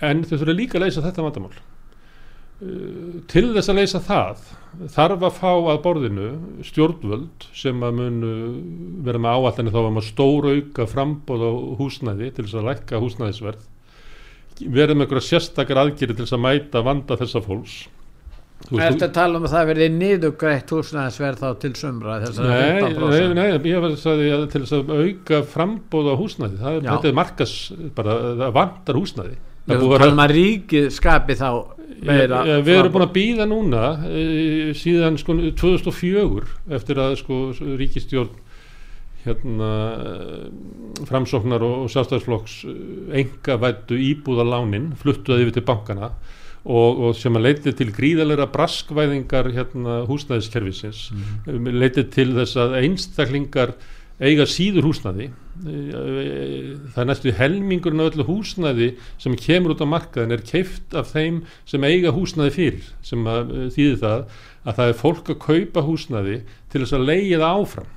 En 0.00 0.24
þau 0.24 0.38
þurfa 0.38 0.56
líka 0.56 0.78
að 0.78 0.86
leysa 0.86 1.04
þetta 1.04 1.26
vandamál. 1.26 1.52
Uh, 2.60 3.20
til 3.28 3.50
þess 3.52 3.72
að 3.72 3.78
leysa 3.80 4.00
það 4.04 4.40
þarf 4.94 5.26
að 5.28 5.36
fá 5.36 5.52
að 5.52 5.82
borðinu 5.84 6.30
stjórnvöld 6.64 7.46
sem 7.56 7.84
að 7.84 8.00
munu 8.00 8.32
vera 9.04 9.20
með 9.20 9.36
áallinni 9.36 9.76
þá 9.76 9.80
um 9.84 10.00
að 10.00 10.08
stóra 10.08 10.56
auka 10.56 10.88
frambóð 10.88 11.44
á 11.44 11.52
húsnæði 11.80 12.32
til 12.36 12.44
þess 12.44 12.58
að 12.60 12.68
lækka 12.68 13.00
húsnæðisverð 13.00 13.64
vera 14.60 14.92
með 14.92 15.06
einhverja 15.06 15.28
sérstakar 15.30 15.80
aðgeri 15.80 16.12
til 16.12 16.26
þess 16.26 16.36
að 16.36 16.44
mæta 16.44 16.82
vanda 16.84 17.16
þessa 17.16 17.40
fólks 17.44 17.78
Veist, 18.68 18.84
Ertu 18.84 19.06
að 19.06 19.12
tala 19.16 19.38
um 19.40 19.46
að 19.48 19.54
það 19.54 19.68
verði 19.70 19.86
niðugrætt 19.96 20.72
húsnæðisverð 20.76 21.40
þá 21.40 21.48
til 21.62 21.70
sumra 21.80 22.18
þessar 22.22 22.48
Nei, 22.50 22.58
nei, 22.60 22.82
15%? 22.84 23.34
nei, 23.38 23.46
ég 23.72 23.80
var 23.82 23.90
að 23.94 24.00
sagði 24.02 24.26
að 24.36 24.44
til 24.52 24.60
þess 24.66 24.74
að 24.76 24.90
auka 25.00 25.38
frambóð 25.54 26.10
á 26.12 26.14
húsnæði 26.20 26.58
það, 26.60 26.76
er- 26.76 26.88
þetta 26.90 27.08
er 27.10 27.16
markas, 27.20 27.54
bara, 27.96 28.16
það 28.42 28.52
vantar 28.60 28.98
húsnæði. 29.00 29.38
Það 29.70 29.82
búið 29.84 30.04
að 30.04 30.12
um 30.12 30.22
að 30.26 30.34
ríkið 30.36 30.86
skapi 30.92 31.36
þá 31.40 31.48
meira 32.10 32.38
já, 32.48 32.54
við 32.64 32.76
erum 32.76 32.94
búin 32.94 33.06
að 33.06 33.16
býða 33.16 33.46
núna 33.50 33.82
e, 34.08 34.22
síðan 34.78 35.18
sko 35.20 35.34
2004 35.60 36.54
eftir 36.78 37.00
að 37.02 37.16
sko 37.20 37.40
ríkistjórn 37.80 38.38
hérna 39.24 39.70
framsóknar 41.08 41.64
og 41.64 41.88
sjálfstæðisflokks 41.92 42.54
enga 43.20 43.56
vættu 43.60 43.98
íbúðalánin 44.00 44.92
fluttuði 45.00 45.44
yfir 45.44 45.58
til 45.58 45.66
bankana 45.68 46.12
og, 46.64 47.00
og 47.06 47.14
sem 47.16 47.36
að 47.36 47.46
leiti 47.46 47.72
til 47.76 47.88
gríðalega 47.94 48.48
braskvæðingar 48.52 49.50
hérna 49.54 50.02
húsnæðiskerfisins. 50.08 51.06
Mm. 51.46 51.70
leiti 51.80 52.04
til 52.12 52.32
þess 52.36 52.58
að 52.60 52.76
einstaklingar 52.82 53.74
eiga 54.20 54.44
síður 54.48 54.90
húsnæði. 54.90 55.30
Það 55.60 57.00
er 57.00 57.08
næstu 57.08 57.32
helmingurinn 57.36 58.02
af 58.04 58.10
öllu 58.12 58.26
húsnæði 58.28 58.90
sem 59.20 59.36
kemur 59.40 59.74
út 59.74 59.84
á 59.84 59.88
markaðin 59.88 60.36
er 60.36 60.44
keift 60.44 60.96
af 60.96 61.12
þeim 61.14 61.42
sem 61.68 61.84
eiga 61.88 62.12
húsnæði 62.16 62.54
fyrir 62.56 62.90
sem 63.04 63.24
að 63.28 63.54
þýðir 63.76 63.98
það 64.04 64.26
að 64.60 64.76
það 64.76 64.92
er 64.92 65.00
fólk 65.00 65.32
að 65.32 65.40
kaupa 65.46 65.84
húsnæði 65.86 66.36
til 66.72 66.82
þess 66.82 66.96
að 66.96 67.08
leiði 67.08 67.40
það 67.40 67.62
áfram 67.62 67.90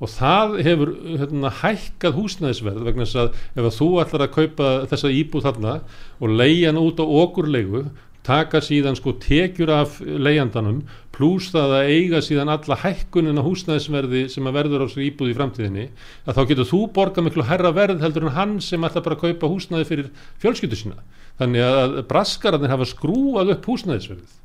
og 0.00 0.08
það 0.08 0.54
hefur 0.64 0.92
hérna, 1.20 1.50
hækkað 1.60 2.16
húsnæðisverð 2.16 2.86
vegna 2.86 3.06
þess 3.06 3.20
að 3.20 3.34
ef 3.54 3.66
að 3.66 3.74
þú 3.76 3.88
ætlar 4.04 4.24
að 4.26 4.36
kaupa 4.36 4.70
þessa 4.92 5.10
íbúð 5.12 5.48
þarna 5.48 5.74
og 6.20 6.38
leiðan 6.40 6.80
út 6.80 7.02
á 7.02 7.06
okurlegu 7.06 7.84
taka 8.26 8.60
síðan 8.64 8.98
sko 8.98 9.14
tekjur 9.20 9.70
af 9.72 10.00
leiðandanum 10.00 10.82
pluss 11.16 11.50
það 11.52 11.74
að 11.78 11.92
eiga 11.94 12.20
síðan 12.24 12.52
alla 12.52 12.76
hækkunin 12.82 13.40
á 13.40 13.44
húsnæðisverði 13.44 14.26
sem 14.32 14.48
að 14.48 14.56
verður 14.58 14.84
á 14.84 14.92
svo 14.92 15.04
íbúð 15.04 15.32
í 15.32 15.36
framtíðinni 15.38 15.86
að 16.24 16.36
þá 16.36 16.42
getur 16.50 16.68
þú 16.68 16.82
borga 16.96 17.24
miklu 17.24 17.46
herra 17.48 17.72
verð 17.76 18.04
heldur 18.04 18.28
en 18.28 18.36
hann 18.36 18.54
sem 18.64 18.84
ætlar 18.86 19.04
bara 19.06 19.18
að 19.18 19.24
kaupa 19.24 19.50
húsnæði 19.52 19.88
fyrir 19.88 20.12
fjölskyldu 20.42 20.78
sína. 20.78 21.00
Þannig 21.40 21.64
að 21.64 21.98
braskararnir 22.10 22.72
hafa 22.72 22.88
skrúað 22.88 23.54
upp 23.56 23.68
húsnæðisverðið. 23.72 24.38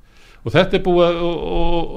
Og 0.45 0.53
þetta 0.53 0.77
er 0.77 0.83
búið 0.85 1.19
og, 1.25 1.95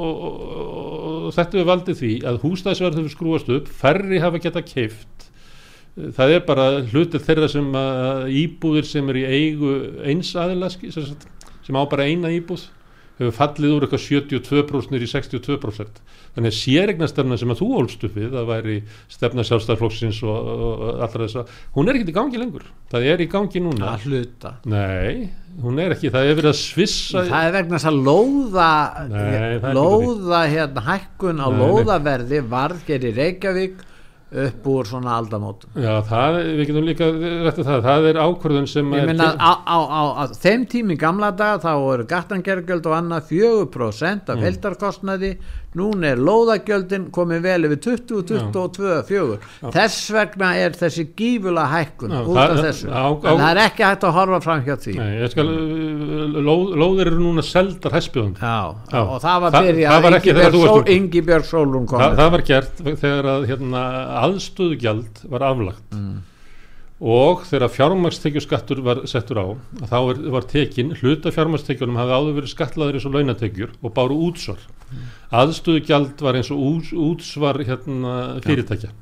og, 1.28 1.35
þetta 1.37 1.61
er 1.61 1.68
valdið 1.68 2.00
því 2.00 2.12
að 2.30 2.40
húsnæðisverð 2.44 3.00
hefur 3.02 3.14
skrúast 3.14 3.52
upp 3.52 3.68
færri 3.80 4.23
hafa 4.23 4.40
geta 4.42 4.64
keift 4.64 5.28
það 6.16 6.35
er 6.37 6.42
bara 6.47 6.66
hlutir 6.88 7.23
þeirra 7.26 7.50
sem 7.50 7.68
íbúðir 8.42 8.87
sem 8.88 9.08
er 9.12 9.20
í 9.20 9.25
eigu 9.28 9.73
eins 10.06 10.32
aðila 10.38 10.70
sem 10.73 11.78
á 11.78 11.82
bara 11.90 12.06
eina 12.08 12.30
íbúð 12.32 12.68
hefur 13.18 13.34
fallið 13.34 13.75
úr 13.75 13.87
eitthvað 13.87 14.04
72% 14.04 14.98
í 14.98 15.10
62% 15.10 16.00
þannig 16.37 16.52
að 16.52 16.58
sérregnastarna 16.58 17.38
sem 17.40 17.52
að 17.52 17.60
þú 17.62 17.68
ólst 17.80 18.06
upp 18.06 18.16
við 18.18 18.30
það 18.37 18.48
væri 18.52 18.76
stefna 19.10 19.44
sjálfstæðarflokksins 19.48 20.22
og, 20.26 20.52
og 20.68 21.02
allra 21.06 21.26
þess 21.26 21.40
að 21.42 21.52
hún 21.75 21.90
er 21.90 21.98
ekkert 21.98 22.12
í 22.12 22.16
gangi 22.20 22.40
lengur. 22.40 22.68
Það 22.92 23.10
er 23.12 23.25
í 23.25 23.28
gangi 23.32 23.62
núna. 23.64 23.92
Að 23.94 24.06
hluta. 24.08 24.54
Nei, 24.70 25.28
hún 25.64 25.82
er 25.82 25.96
ekki, 25.96 26.12
það 26.14 26.30
er 26.30 26.38
verið 26.38 26.52
að 26.52 26.60
svissa 26.60 27.25
það 27.26 27.48
er 27.48 27.54
vegna 27.56 27.78
þess 27.78 27.90
að 27.90 28.00
lóða 28.06 28.70
nei, 29.10 29.75
lóða 29.75 30.42
hérna 30.52 30.84
hækkun 30.87 31.42
á 31.42 31.48
lóðaverði 31.58 32.42
varðger 32.52 33.08
í 33.08 33.14
Reykjavík 33.18 33.84
upp 34.28 34.66
úr 34.68 34.85
svona 34.88 35.14
aldamótum. 35.16 35.70
Já, 35.80 36.02
það, 36.04 36.38
við 36.58 36.66
getum 36.68 36.85
líka 36.85 37.06
rættið 37.47 37.68
það, 37.70 37.85
það 37.87 38.08
er 38.11 38.18
ákvörðun 38.20 38.68
sem 38.68 38.90
Ég 38.99 39.06
minna 39.08 39.28
á, 39.40 39.52
á, 39.64 39.78
á, 39.80 40.02
á 40.20 40.23
þeim 40.37 40.66
tími 40.68 40.99
gamla 41.00 41.30
dag 41.37 41.62
þá 41.64 41.73
eru 41.94 42.04
gattangergjöld 42.11 42.90
og 42.90 42.97
annað 42.99 43.30
4% 43.32 44.28
af 44.28 44.37
mm. 44.37 44.44
heldarkostnaði 44.44 45.32
núna 45.78 46.12
er 46.12 46.23
lóðagjöldin 46.28 47.08
komið 47.14 47.44
vel 47.47 47.68
yfir 47.68 47.80
20, 47.87 48.23
22, 48.54 48.94
4 49.08 49.73
þess 49.75 50.11
vegna 50.14 50.50
er 50.61 50.76
þessi 50.78 51.06
gífula 51.18 51.66
hækkun 51.73 52.14
Já, 52.14 52.20
út 52.23 52.40
af 52.42 52.52
það, 52.52 52.62
þessu. 52.68 52.88
á, 52.90 53.04
á, 53.08 53.28
en 53.32 53.42
það 53.42 53.50
er 53.52 53.62
ekki 53.64 53.87
hægt 53.88 54.06
að 54.08 54.16
horfa 54.18 54.40
fram 54.44 54.64
hjá 54.66 54.76
því. 54.85 54.97
Nei, 54.99 55.28
skal, 55.32 55.47
lóð, 56.49 56.64
lóðir 56.82 57.12
eru 57.12 57.20
núna 57.23 57.44
seldar 57.47 57.97
hæspjóðum 57.99 58.35
og 58.38 59.20
það 59.25 59.44
var 59.47 59.58
byrjað 59.58 60.92
Ingi 60.99 61.23
Björg 61.28 61.47
Sólun 61.49 61.87
Þa, 61.88 62.08
það 62.18 62.32
var 62.35 62.44
gert 62.49 62.82
þegar 62.88 63.30
að 63.35 63.47
hérna, 63.52 63.85
aðstöðugjald 64.25 65.23
var 65.30 65.47
aflagt. 65.49 65.87
Mm. 65.94 66.18
Og 66.99 67.45
þegar 67.47 67.71
fjármagstekjuskattur 67.71 68.81
var 68.83 69.05
settur 69.07 69.38
á 69.38 69.47
þá 69.87 69.99
var, 70.02 70.23
var 70.35 70.47
tekin, 70.50 70.97
hluta 70.99 71.31
fjármagstekjunum 71.35 71.99
hafði 72.00 72.17
áður 72.17 72.38
verið 72.40 72.52
skatlaður 72.55 72.99
eins 72.99 73.07
og 73.07 73.14
launatekjur 73.14 73.75
og 73.78 73.95
báru 73.95 74.17
útsvar 74.26 74.59
mm. 74.67 75.05
aðstöðugjald 75.40 76.25
var 76.26 76.38
eins 76.40 76.50
og 76.50 76.59
ús, 76.59 76.90
útsvar 76.90 77.61
hérna, 77.62 78.14
fyrirtækja 78.43 78.90
ja. 78.90 78.97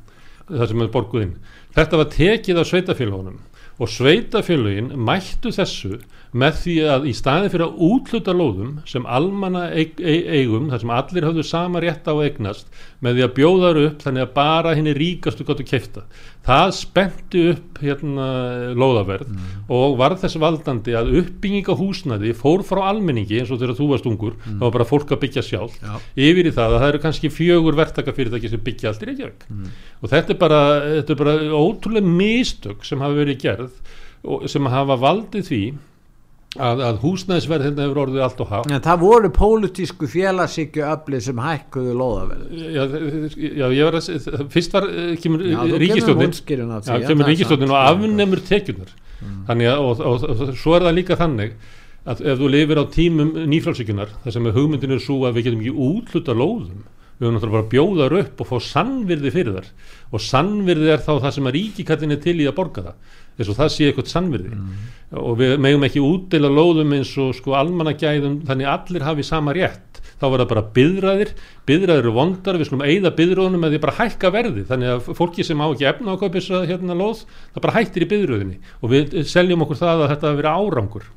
það 0.51 0.67
sem 0.73 0.85
er 0.85 0.93
borguðinn 0.93 1.35
þetta 1.77 2.03
var 2.03 2.13
tekið 2.13 2.61
af 2.61 2.69
sveitafélagunum 2.69 3.41
og 3.81 3.93
sveitafélagin 3.93 4.93
mættu 4.97 5.55
þessu 5.57 5.97
með 6.37 6.61
því 6.63 6.77
að 6.93 7.07
í 7.09 7.13
staði 7.17 7.51
fyrir 7.53 7.67
að 7.67 7.83
útluta 7.87 8.35
lóðum 8.37 8.73
sem 8.89 9.07
almanna 9.09 9.67
eig, 9.73 9.97
eigum 10.01 10.69
þar 10.73 10.83
sem 10.83 10.93
allir 10.97 11.27
hafðu 11.29 11.45
sama 11.47 11.83
rétt 11.83 12.09
á 12.09 12.13
að 12.13 12.25
eignast 12.27 12.81
með 13.05 13.19
því 13.19 13.25
að 13.27 13.35
bjóðar 13.39 13.81
upp 13.83 14.05
þannig 14.05 14.25
að 14.25 14.33
bara 14.37 14.75
henni 14.77 14.95
ríkastu 14.97 15.47
gott 15.47 15.63
að 15.63 15.71
kæfta 15.71 16.05
það 16.47 16.73
spennti 16.77 17.43
upp 17.53 17.81
hérna 17.83 18.27
lóðaverð 18.79 19.33
mm. 19.33 19.49
og 19.77 19.97
var 20.01 20.15
þess 20.21 20.39
valdandi 20.43 20.95
að 20.99 21.13
uppbygginga 21.23 21.77
húsnaði 21.81 22.35
fór 22.39 22.63
frá 22.67 22.85
almenningi 22.91 23.41
eins 23.41 23.51
og 23.51 23.61
þegar 23.63 23.79
þú 23.81 23.91
varst 23.93 24.09
ungur 24.11 24.37
mm. 24.37 24.61
þá 24.61 24.65
var 24.67 24.77
bara 24.79 24.89
fólk 24.93 25.17
að 25.17 25.23
byggja 25.25 25.45
sjálf 25.47 25.77
Já. 25.83 25.97
yfir 26.29 26.51
í 26.51 26.55
það 26.55 26.77
að 26.77 26.81
það 26.85 26.89
eru 26.93 27.03
kannski 27.07 27.33
fjögur 27.35 27.81
verktakafyrirtæki 27.81 28.53
sem 28.53 28.65
byggja 28.69 28.93
allt 28.93 29.03
í 29.03 29.11
Reykjavík 29.11 29.51
mm. 29.51 29.75
og 30.01 30.15
þetta 30.15 30.35
er, 30.37 30.41
bara, 30.45 30.63
þetta 31.01 31.17
er 31.17 31.21
bara 31.25 31.37
ótrúlega 31.59 32.17
mistök 32.23 32.87
sem 32.87 33.03
hafa 33.03 33.21
verið 33.21 33.43
gerð 33.43 34.49
sem 34.51 34.71
hafa 34.71 34.97
valdið 34.99 35.51
því 35.51 35.63
að, 36.59 36.83
að 36.89 36.99
húsnæðisverð 37.03 37.67
hérna 37.69 37.87
hefur 37.87 38.01
orðið 38.05 38.25
allt 38.27 38.43
og 38.45 38.51
há 38.53 38.59
ja, 38.71 38.81
það 38.85 39.01
voru 39.03 39.31
pólitísku 39.37 40.09
félagsíkju 40.11 40.85
öflið 40.91 41.25
sem 41.27 41.41
hækkuðu 41.45 41.97
loðaverð 42.01 42.61
já, 42.61 42.83
já, 43.37 43.67
ég 43.77 43.89
var 43.89 43.99
að 44.01 44.51
fyrst 44.55 44.77
var, 44.77 44.89
eh, 44.91 45.15
kemur 45.23 45.47
ríkistjónin 45.83 46.37
kemur 47.07 47.31
ríkistjónin 47.33 47.73
og 47.73 47.81
afnemur 47.81 48.45
tekjunar 48.49 48.93
mm. 48.93 49.39
þannig 49.51 49.73
að, 49.73 49.85
og, 49.87 50.05
og, 50.13 50.29
og, 50.29 50.45
og 50.49 50.61
svo 50.61 50.77
er 50.77 50.89
það 50.89 50.99
líka 51.01 51.21
þannig 51.21 51.57
að 52.07 52.27
ef 52.31 52.43
þú 52.43 52.51
lifir 52.53 52.83
á 52.83 52.85
tímum 52.95 53.33
nýfrálsíkunar 53.51 54.13
þar 54.25 54.37
sem 54.37 54.53
hugmyndin 54.55 54.95
er 54.95 55.03
svo 55.03 55.25
að 55.27 55.39
við 55.39 55.49
getum 55.49 55.65
ekki 55.65 55.89
útluta 55.89 56.37
lóðum 56.37 56.85
við 57.17 57.25
höfum 57.27 57.37
náttúrulega 57.39 57.57
bara 57.57 57.73
bjóðar 57.73 58.15
upp 58.21 58.41
og 58.43 58.49
fá 58.51 58.57
sannvirði 58.63 59.33
fyrir 59.33 59.55
þar 59.57 59.69
og 60.13 60.23
sannvirði 60.23 60.91
er 60.93 61.01
þá 61.03 61.13
það 61.15 61.31
sem 61.37 61.49
að 61.49 61.57
ríkikattin 61.57 62.15
er 62.15 62.21
til 62.23 62.37
í 62.43 62.49
að 62.49 62.57
borga 62.59 62.85
það 62.91 63.15
eins 63.37 63.51
og 63.53 63.59
það 63.59 63.73
sé 63.75 63.89
eitthvað 63.89 64.13
sannvirði. 64.13 64.53
Mm. 64.57 64.93
og 65.23 65.37
við 65.39 65.53
megum 65.63 65.85
ekki 65.87 66.03
útdeila 66.03 66.49
lóðum 66.51 66.95
eins 66.97 67.13
og 67.23 67.35
sko 67.39 67.55
almannagæðum 67.55 68.41
þannig 68.49 68.71
allir 68.73 69.07
hafi 69.07 69.27
sama 69.27 69.55
rétt. 69.55 70.01
Þá 70.17 70.27
var 70.33 70.41
það 70.41 70.51
bara 70.51 70.65
byðræðir 70.77 71.31
byðræðir 71.69 72.05
eru 72.05 72.13
vondar, 72.17 72.57
við 72.57 72.69
skulum 72.71 72.85
eigða 72.87 73.13
byðröðunum 73.19 73.67
að 73.67 73.75
því 73.75 73.81
bara 73.83 73.97
hækka 73.99 74.31
verði, 74.33 74.63
þannig 74.69 74.93
að 74.95 75.11
fólki 75.19 75.45
sem 75.45 75.61
á 75.61 75.67
ekki 75.67 75.89
efna 75.91 76.15
á 76.15 76.21
kaupis 76.21 76.49
hérna 76.71 76.97
lóð, 76.97 77.25
það 77.53 77.65
bara 77.67 77.77
hættir 77.77 78.07
í 78.07 78.11
byðröðinni 78.13 78.59
og 78.81 78.93
við 78.95 79.17
seljum 79.29 79.67
okkur 79.67 79.81
það 79.83 80.05
að 80.05 80.13
þetta 80.15 80.31
að 80.31 80.39
vera 80.41 80.55
árangur 80.57 81.09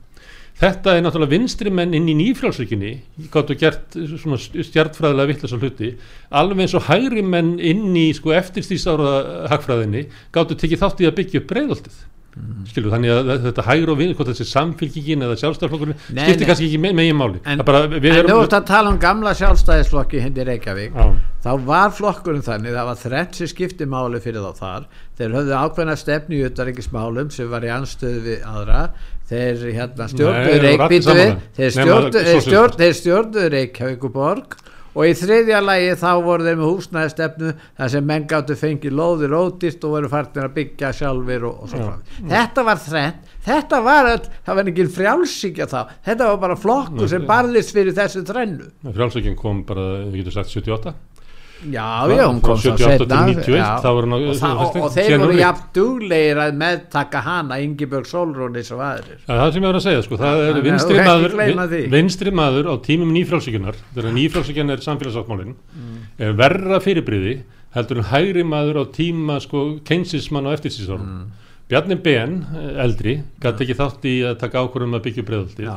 Þetta 0.59 0.97
er 0.97 1.03
náttúrulega 1.05 1.31
vinstri 1.31 1.71
menn 1.71 1.93
inn 1.95 2.09
í 2.11 2.13
nýfrálsvíkinni, 2.19 2.89
gáttu 3.31 3.55
gert 3.59 3.95
svona 3.95 4.35
stjartfræðilega 4.35 5.29
vittlega 5.29 5.59
hluti, 5.61 5.91
alveg 6.35 6.65
eins 6.65 6.75
og 6.75 6.83
hægri 6.89 7.23
menn 7.23 7.53
inn 7.63 7.95
í 7.95 8.09
sko 8.17 8.33
eftirstýrsára 8.35 9.13
hagfræðinni 9.53 10.09
gáttu 10.35 10.57
tekið 10.59 10.81
þátt 10.83 11.03
í 11.05 11.07
að 11.07 11.15
byggja 11.21 11.39
upp 11.39 11.47
breyðoltið. 11.53 12.01
Mm. 12.37 12.61
Skilur, 12.69 12.91
þannig 12.93 13.09
að 13.11 13.29
þetta 13.47 13.63
hægur 13.65 13.89
og 13.93 13.97
vinn 13.99 14.11
hvort 14.13 14.29
þessi 14.29 14.45
samfélkingin 14.47 15.23
eða 15.25 15.35
sjálfstæðarflokkurinn 15.41 15.97
skiptir 16.05 16.45
kannski 16.45 16.67
ekki 16.67 16.81
me 16.83 16.89
megin 16.95 17.17
máli. 17.17 17.39
En 17.49 17.57
þú 17.65 18.37
ert 18.43 18.53
að 18.53 18.67
tala 18.69 18.87
um 18.93 18.99
gamla 19.01 19.31
sjálfstæðisflokki 19.39 20.21
hindi 20.21 20.41
Reykjavík. 20.45 20.93
Á. 20.93 21.05
þá 21.41 21.51
var 21.65 21.89
flokkurinn 21.97 22.45
þannig 22.45 22.77
það 22.77 22.85
var 22.91 22.97
þrennt 23.01 23.33
sem 23.39 23.49
skipti 23.49 23.85
máli 23.89 24.21
fyrir 24.21 24.45
þá 24.45 24.53
þar. 24.61 24.83
Þeir 25.17 25.33
höfðu 25.39 25.53
ákveðna 25.57 25.95
stefni 25.99 26.33
í 26.37 26.45
uttaríkismálum 26.47 27.29
sem 27.33 27.47
var 27.49 27.65
í 27.65 27.73
anstöðu 27.73 28.19
við 28.27 28.39
aðra. 28.53 28.81
Þeir 29.29 29.55
hérna, 29.73 30.05
stjórnuður 30.13 30.61
stjórnuður 33.01 33.53
Reykjavíkuborg 33.57 34.49
og 34.53 34.57
í 35.05 35.13
þriðja 35.19 35.59
lægi 35.63 35.95
þá 36.01 36.09
voru 36.25 36.45
þeir 36.47 36.59
með 36.59 36.69
húsnæðistefnu 36.69 37.51
þar 37.77 37.91
sem 37.93 38.07
menn 38.09 38.27
gáttu 38.29 38.57
fengið 38.59 38.95
lóðir 38.99 39.35
ódýrt 39.37 39.85
og 39.85 39.95
voru 39.95 40.11
farnir 40.11 40.47
að 40.47 40.55
byggja 40.57 40.91
sjálfur 40.99 41.45
og, 41.49 41.59
og 41.63 41.73
svo 41.73 41.83
frá 41.85 42.31
þetta 42.33 42.65
var 42.69 42.81
þrennt, 42.83 43.35
þetta 43.45 43.81
var 43.85 44.11
all, 44.13 44.25
það 44.47 44.59
var 44.59 44.71
ekki 44.71 44.87
frjálsíkja 44.97 45.69
þá. 45.69 45.79
Þetta 46.09 46.29
var 46.31 46.41
bara 46.43 46.57
flokkur 46.59 47.11
sem 47.11 47.27
barðist 47.29 47.75
fyrir 47.75 47.95
þessu 47.97 48.25
trennu 48.27 48.69
frjálsíkjum 48.89 49.37
kom 49.39 49.63
bara, 49.67 49.85
við 50.09 50.23
getum 50.23 50.39
sagt 50.39 50.53
78 50.55 50.95
Já, 51.59 52.07
já, 52.07 52.23
hún 52.27 52.39
kom 52.39 52.55
svo 52.55 52.71
setna 52.79 53.17
og, 54.15 54.77
og 54.79 54.93
þeir 54.95 55.15
voru 55.19 55.35
jafn 55.35 55.65
duglegir 55.75 56.39
að 56.39 56.53
meðtaka 56.61 57.19
hana 57.25 57.57
Ingeborg 57.59 58.07
Solrónis 58.07 58.71
og 58.71 58.83
aðrir. 58.85 59.17
Ja, 59.25 59.33
Það 59.41 59.51
sem 59.51 59.65
ég 59.65 59.67
var 59.67 59.79
að 59.79 59.83
segja, 59.83 60.05
sko, 60.05 60.19
það 60.21 60.43
er 60.45 60.59
vinstri 60.63 61.01
maður, 61.09 61.75
vinstri 61.95 62.33
maður 62.39 62.71
á 62.71 62.73
tímum 62.85 63.11
nýfrálsíkunar 63.17 63.81
þegar 63.97 64.15
nýfrálsíkjan 64.15 64.71
er 64.75 64.85
samfélagssáttmálin 64.85 65.51
mm. 65.57 65.99
er 66.23 66.39
verra 66.39 66.79
fyrirbriði 66.85 67.35
heldur 67.75 68.01
en 68.01 68.09
hægri 68.13 68.47
maður 68.47 68.81
á 68.81 68.83
tíma 68.95 69.41
sko, 69.43 69.65
keinsismann 69.85 70.47
og 70.47 70.55
eftirsísórum 70.55 71.11
mm. 71.11 71.27
Bjarni 71.69 71.99
Ben, 72.01 72.39
eldri, 72.81 73.19
gæti 73.43 73.67
ekki 73.67 73.75
þátt 73.77 74.05
í 74.09 74.15
að 74.25 74.39
taka 74.41 74.63
ákvörðum 74.63 74.95
að 74.97 75.03
byggja 75.05 75.25
breyðaldi 75.27 75.67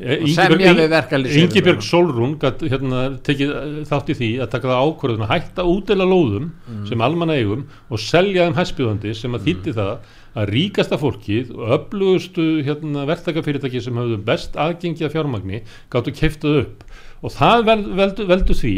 verkalýðshreyfinguna. 0.00 1.44
Ingibjörg 1.44 1.84
Solrún 1.84 2.36
hérna, 2.40 3.02
tekið 3.26 3.52
eh, 3.56 3.74
þátt 3.88 4.12
í 4.12 4.16
því 4.18 4.30
að 4.40 4.50
taka 4.54 4.70
það 4.70 4.86
ákvörðun 4.86 5.26
að 5.26 5.32
hætta 5.34 5.66
útdela 5.68 6.06
lóðum 6.08 6.48
sem 6.88 7.04
almanna 7.04 7.36
eigum 7.36 7.66
og 7.90 8.02
selja 8.02 8.46
þeim 8.46 8.56
hæspjóðandi 8.58 9.14
sem 9.18 9.36
að 9.36 9.48
þýtti 9.48 9.74
það 9.76 9.92
að 10.40 10.52
ríkasta 10.54 10.98
fólkið 11.00 11.50
og 11.56 11.74
öflugustu 11.76 12.46
hérna, 12.66 13.04
verktakafyrirtæki 13.10 13.82
sem 13.82 13.98
hafðu 13.98 14.20
best 14.28 14.56
aðgengi 14.60 15.06
að 15.06 15.16
fjármagni 15.16 15.62
gáttu 15.90 16.14
keftað 16.14 16.60
upp. 16.62 16.86
Og 17.20 17.34
það 17.34 17.66
vel, 17.66 17.80
veldu, 17.98 18.26
veldu 18.30 18.56
því 18.56 18.74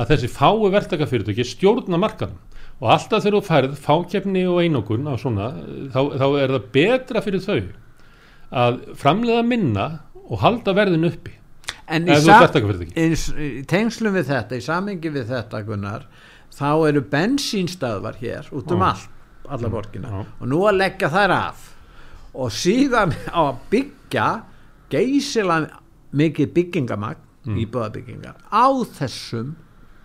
að 0.00 0.14
þessi 0.14 0.32
fái 0.32 0.72
verktakafyrirtæki 0.74 1.46
stjórna 1.46 2.00
markanum 2.00 2.40
og 2.82 2.90
alltaf 2.90 3.22
þegar 3.22 3.36
þú 3.36 3.46
færð 3.46 3.76
fákefni 3.78 4.42
og 4.50 4.58
einokun 4.64 5.06
svona, 5.20 5.52
þá, 5.94 6.00
þá 6.18 6.26
er 6.42 6.54
það 6.56 6.70
betra 6.74 7.22
fyrir 7.22 7.44
þau 7.44 7.60
að 8.64 8.80
framleiða 8.98 9.44
minna 9.46 9.86
og 10.30 10.38
halda 10.40 10.74
verðin 10.76 11.04
uppi. 11.08 11.32
En 11.88 12.06
í, 12.08 12.14
í, 12.96 13.08
í 13.60 13.64
tengslum 13.68 14.14
við 14.16 14.30
þetta 14.30 14.56
í 14.56 14.62
samengi 14.64 15.10
við 15.12 15.26
þetta 15.28 15.60
Gunnar 15.66 16.06
þá 16.54 16.68
eru 16.88 17.02
bensínstöðvar 17.12 18.16
hér 18.22 18.48
út 18.56 18.72
um 18.72 18.82
allt 18.86 19.10
alla 19.52 19.68
borgina. 19.68 20.24
Og 20.40 20.48
nú 20.48 20.62
að 20.64 20.78
leggja 20.80 21.10
þær 21.12 21.34
af. 21.36 21.66
Og 22.34 22.48
síðan 22.56 23.12
á 23.28 23.40
að 23.50 23.58
byggja 23.70 24.28
geysilega 24.90 25.80
mikið 26.14 26.52
byggingamagn 26.56 27.20
Mm. 27.44 27.58
íbúðabyggingar 27.60 28.38
á 28.48 28.64
þessum 28.96 29.50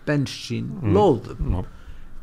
bensínlóðum. 0.04 1.38
Ná, 1.40 1.62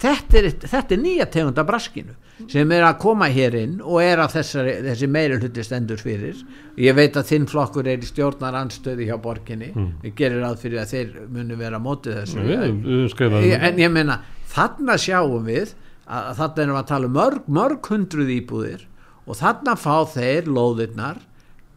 þetta 0.01 0.37
er, 0.37 0.47
þetta 0.61 0.93
er 0.93 1.01
nýja 1.01 1.25
tegunda 1.33 1.63
braskinu 1.65 2.13
sem 2.51 2.71
er 2.71 2.83
að 2.85 2.97
koma 3.01 3.27
hér 3.33 3.55
inn 3.57 3.77
og 3.81 3.97
er 4.03 4.19
að 4.21 4.35
þessari, 4.37 4.73
þessi 4.85 5.07
meiri 5.09 5.39
hluti 5.41 5.63
stendur 5.65 5.97
fyrir. 6.01 6.43
Ég 6.77 6.95
veit 6.97 7.17
að 7.17 7.29
þinn 7.31 7.47
flokkur 7.49 7.87
er 7.89 8.03
í 8.03 8.09
stjórnar 8.09 8.57
anstöði 8.59 9.07
hjá 9.09 9.15
borginni. 9.21 9.71
Mm. 9.73 9.87
ég 10.05 10.15
gerir 10.19 10.43
ráð 10.45 10.59
fyrir 10.61 10.81
að 10.83 10.91
þeir 10.93 11.15
munu 11.33 11.57
vera 11.57 11.79
á 11.79 11.81
móti 11.81 12.13
þessu. 12.13 12.43
Höfum 12.45 13.07
skrifað 13.13 13.47
Ég- 13.49 13.63
en 13.71 13.81
ég 13.81 13.91
meina 13.91 14.19
þarna 14.53 14.97
sjáum 15.01 15.43
við 15.49 15.73
að, 16.07 16.21
að 16.29 16.35
þarna 16.41 16.63
erum 16.63 16.75
við 16.77 16.83
að 16.83 16.91
tala 16.93 17.09
um 17.09 17.17
mörg, 17.17 17.41
mörg 17.47 17.89
hundruð 17.91 18.29
íbúðir 18.37 18.85
og 19.27 19.35
þarna 19.41 19.73
fá 19.75 19.95
þeir 20.13 20.45
lóðirnar 20.47 21.17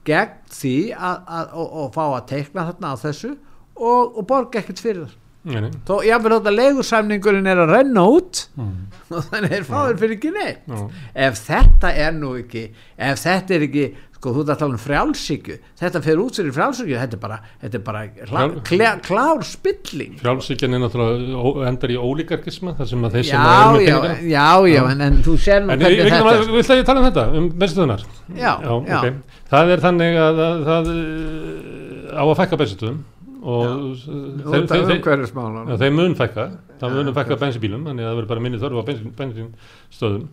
gegn 0.04 0.36
því 0.48 0.74
að, 0.96 1.16
að, 1.26 1.48
og, 1.60 1.72
og 1.82 1.90
fá 1.96 2.04
að 2.16 2.28
teikna 2.30 2.66
þarna 2.70 2.92
á 2.92 2.96
þessu 3.02 3.32
og, 3.80 4.16
og 4.20 4.26
borga 4.28 4.60
ekkert 4.62 4.80
fyrir 4.84 5.02
það 5.08 5.16
Nei. 5.48 5.70
þó 5.88 5.94
jáfnvel 6.04 6.34
þótt 6.36 6.48
að 6.50 6.58
leigursamningurinn 6.58 7.46
er 7.48 7.62
að 7.64 7.70
renna 7.78 8.02
út 8.12 8.42
Mm. 8.60 8.76
og 9.16 9.24
þannig 9.30 9.52
er 9.56 9.64
fáður 9.64 9.96
fyrir 10.02 10.18
ekki 10.18 10.30
neitt 10.34 10.66
Já. 10.68 10.80
ef 11.26 11.38
þetta 11.46 11.90
er 11.96 12.12
nú 12.18 12.34
ekki 12.42 12.66
ef 13.00 13.22
þetta 13.24 13.54
er 13.56 13.64
ekki 13.70 13.84
sko 14.20 14.34
þú 14.36 14.42
ert 14.42 14.50
að 14.52 14.58
tala 14.60 14.76
um 14.76 14.80
frjálsíkju 14.82 15.54
þetta 15.80 16.02
fer 16.04 16.18
út 16.20 16.36
fyrir 16.36 16.52
frjálsíkju 16.52 16.98
þetta 17.00 17.16
er 17.16 17.22
bara, 17.22 17.38
þetta 17.62 17.78
er 17.80 17.84
bara 17.86 18.02
klá, 18.18 18.26
Frjál- 18.28 18.58
klá, 18.68 18.90
klár 19.06 19.40
spilling 19.48 20.18
Frjálsíkjan 20.20 20.76
er 20.76 20.82
náttúrulega 20.84 21.64
endar 21.70 21.94
í 21.94 21.96
ólíkarkisma 21.96 22.74
þar 22.76 22.90
sem 22.92 23.06
að 23.08 23.16
þeir 23.16 23.26
sem 23.30 23.40
já, 23.40 23.46
að 23.48 23.56
eru 23.56 23.72
með 23.72 23.86
já, 23.88 23.96
peningana 23.96 24.34
já, 24.34 24.74
já, 24.74 24.82
en, 24.92 25.00
en 25.08 25.18
þú 25.24 25.36
sér 25.46 25.64
nú 25.64 25.72
En 25.72 25.80
ég 25.80 26.02
hvernig 26.02 26.12
þetta 26.12 26.34
er. 26.36 26.52
vil 26.52 26.66
að 26.68 26.82
ég 26.82 26.90
tala 26.90 27.00
um 27.00 27.08
þetta, 27.08 27.24
um 27.40 27.48
bensinstöðunar 27.64 28.04
Já, 28.36 28.52
já. 28.60 28.74
ok. 28.76 29.40
Það 29.50 29.72
er 29.74 29.84
þannig 29.88 30.20
að, 30.26 30.42
að 30.50 30.60
það 30.68 30.92
uh, 30.92 32.20
á 32.20 32.22
að 32.28 32.36
fækka 32.44 32.60
bensinstöðum 32.60 33.00
og 33.40 33.94
þeir, 34.04 34.66
þeir, 34.68 35.02
þeir, 35.04 35.76
þeir 35.80 35.92
mun 35.96 36.16
fækka. 36.18 36.46
Það 36.80 36.96
mun 36.96 37.12
fækka 37.16 37.38
bensinbílum 37.40 37.86
þannig 37.88 38.04
að 38.04 38.10
það 38.10 38.18
verður 38.18 38.32
bara 38.32 38.44
minni 38.44 38.60
þörf 38.60 38.80
á 38.80 38.88
bensin, 38.88 39.14
bensinstöðum 39.16 40.26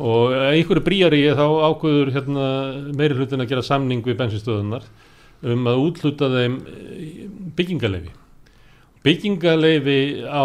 og 0.00 0.32
einhverju 0.32 0.84
bríari 0.86 1.20
þá 1.36 1.44
ákveður 1.66 2.12
hérna, 2.14 2.46
meiri 2.96 3.18
hlutin 3.18 3.44
að 3.44 3.50
gera 3.52 3.66
samning 3.66 4.04
við 4.06 4.18
bensinstöðunar 4.20 4.86
um 5.50 5.68
að 5.70 5.82
útluta 5.84 6.30
þeim 6.32 6.56
byggingaleifi 7.58 8.14
byggingaleifi 9.04 9.98
á 10.28 10.44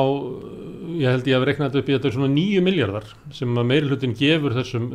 ég 0.95 1.09
held 1.12 1.29
ég 1.29 1.38
að 1.38 1.47
rekna 1.50 1.69
þetta 1.69 1.81
upp 1.81 1.89
í 1.89 1.95
þetta 1.95 2.09
er 2.09 2.15
svona 2.15 2.31
nýju 2.33 2.63
miljardar 2.65 3.07
sem 3.35 3.57
að 3.57 3.69
meiri 3.71 3.89
hlutin 3.91 4.15
gefur 4.17 4.55
þessum 4.55 4.89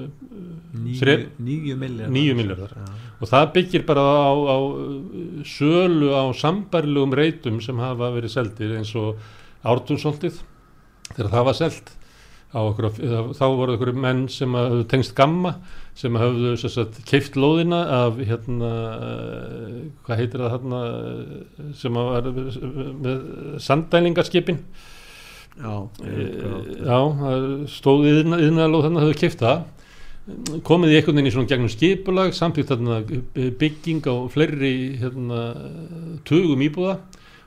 nýju 2.14 2.34
miljardar 2.38 2.74
og 3.20 3.28
það 3.30 3.46
byggir 3.56 3.86
bara 3.88 4.04
á, 4.06 4.32
á 4.32 4.56
uh, 4.60 5.42
sölu 5.44 6.12
á 6.14 6.22
sambærlegum 6.36 7.14
reytum 7.18 7.60
sem 7.64 7.78
hafa 7.82 8.12
verið 8.14 8.34
seldir 8.36 8.76
eins 8.78 8.92
og 8.98 9.18
ártúnsoltið 9.66 10.38
þegar 11.16 11.32
það 11.34 11.48
var 11.50 11.58
selt 11.58 11.90
á 12.50 12.58
okkur, 12.66 12.88
þá 13.38 13.44
voru 13.54 13.76
okkur 13.76 13.92
menn 13.94 14.24
sem 14.32 14.54
að 14.58 14.72
höfðu 14.72 14.86
tengst 14.90 15.14
gamma 15.18 15.52
sem 15.94 16.16
sem 16.58 16.70
sagt, 16.72 16.96
keift 17.06 17.36
lóðina 17.38 17.82
af 18.06 18.16
hérna 18.26 18.70
uh, 18.94 19.74
hvað 20.06 20.22
heitir 20.22 20.42
það 20.42 20.54
hérna 20.54 20.80
sem 21.78 21.98
var 21.98 22.30
með 22.30 23.20
sanddælingarskipin 23.66 24.62
já, 25.60 25.74
Eh, 26.06 26.30
Já, 26.86 26.98
stóð 27.68 28.06
yðnaðalóð 28.08 28.86
þannig 28.86 29.00
að 29.00 29.06
höfðu 29.06 29.18
keift 29.20 29.42
það 29.44 29.62
komið 30.66 30.92
í 30.92 30.98
einhvern 30.98 31.16
veginn 31.16 31.30
í 31.30 31.34
svona 31.34 31.50
gegnum 31.50 31.70
skipulag 31.72 32.34
samtíkt 32.36 32.70
þarna 32.70 33.00
eh, 33.02 33.50
bygging 33.60 34.04
á 34.06 34.14
fleiri 34.32 34.74
hérna, 35.00 35.44
tugum 36.28 36.64
íbúða 36.66 36.98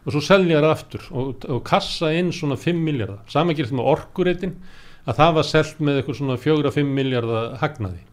og 0.03 0.12
svo 0.12 0.23
selja 0.23 0.59
það 0.59 0.71
aftur 0.71 1.05
og, 1.12 1.45
og 1.47 1.62
kassa 1.67 2.12
inn 2.17 2.33
svona 2.36 2.57
5 2.59 2.81
miljardar 2.83 3.21
saman 3.31 3.55
gerist 3.55 3.75
með 3.75 3.91
orkureitin 3.93 4.57
að 5.03 5.19
það 5.19 5.38
var 5.38 5.47
selt 5.47 5.79
með 5.83 5.99
eitthvað 5.99 6.19
svona 6.19 6.39
4-5 6.39 6.91
miljardar 6.97 7.55
hagnaði. 7.62 8.03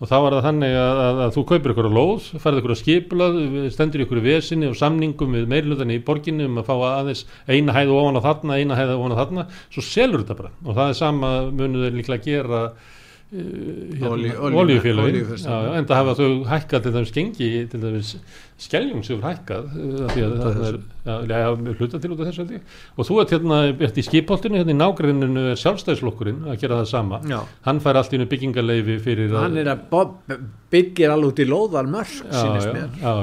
Og 0.00 0.08
þá 0.08 0.14
var 0.24 0.32
það 0.32 0.46
þannig 0.46 0.74
að, 0.80 0.98
að, 1.04 1.18
að 1.20 1.32
þú 1.34 1.42
kaupir 1.50 1.72
ykkur 1.74 1.88
á 1.92 1.92
lóð, 1.92 2.28
færði 2.40 2.60
ykkur 2.62 2.72
á 2.72 2.80
skipulað 2.80 3.34
stendur 3.74 4.04
ykkur 4.06 4.20
í 4.20 4.22
vesinni 4.24 4.70
og 4.70 4.78
samningum 4.80 5.34
við 5.36 5.50
meirlutinni 5.52 5.98
í 5.98 6.04
borginni 6.06 6.46
um 6.48 6.56
að 6.62 6.70
fá 6.70 6.72
aðeins 6.88 7.26
eina 7.44 7.74
hæð 7.76 7.92
ofan 7.98 8.16
á 8.16 8.24
þarna, 8.24 8.56
eina 8.56 8.78
hæð 8.78 8.94
ofan 8.94 9.12
á 9.12 9.20
þarna 9.20 9.44
svo 9.58 9.84
selur 9.84 10.24
þetta 10.24 10.38
bara. 10.38 10.54
Og 10.64 10.78
það 10.78 10.94
er 10.94 10.98
sama 11.02 11.34
munu 11.52 11.84
þeir 11.84 11.98
líklega 11.98 12.24
gera 12.24 12.62
olíufélögin. 13.30 15.26
en 15.76 15.86
það 15.86 15.94
hafa 15.94 16.14
þau 16.18 16.30
hækkað 16.50 16.82
til 16.82 16.92
dæmis 16.96 17.12
gengi 17.14 17.50
til 17.70 17.80
dæmis 17.80 18.16
er 18.70 19.20
hækkað 19.22 19.68
af 20.04 20.14
því 20.14 20.24
að 20.24 20.32
það 20.40 21.34
er 21.38 21.76
hluta 21.78 22.00
til 22.00 22.10
út 22.10 22.20
af 22.20 22.26
þessu 22.26 22.42
held 22.42 22.56
ég. 22.56 22.64
Og 22.96 23.06
þú 23.06 23.20
ert 23.22 23.34
hérna 23.36 23.58
ert 23.70 24.00
í 24.00 24.04
skipholtinu, 24.04 24.58
hérna 24.58 24.74
í 24.74 24.78
nágreininu 24.80 25.44
er 25.52 25.60
sjálfstæðislokkurinn 25.62 26.48
að 26.50 26.58
gera 26.64 26.80
það 26.80 26.90
sama. 26.90 27.20
Já. 27.30 27.38
hann 27.68 27.82
fær 27.84 28.00
allt 28.00 28.10
í 28.10 28.18
einu 28.18 28.26
byggingarleifi 28.30 28.96
fyrir 29.04 29.36
hann 29.36 29.60
er 29.62 29.70
að 29.76 30.10
byggir 30.70 31.14
alveg 31.14 31.30
út 31.30 31.44
í 31.44 31.46
lóðar 31.46 31.86
mörg 31.90 32.12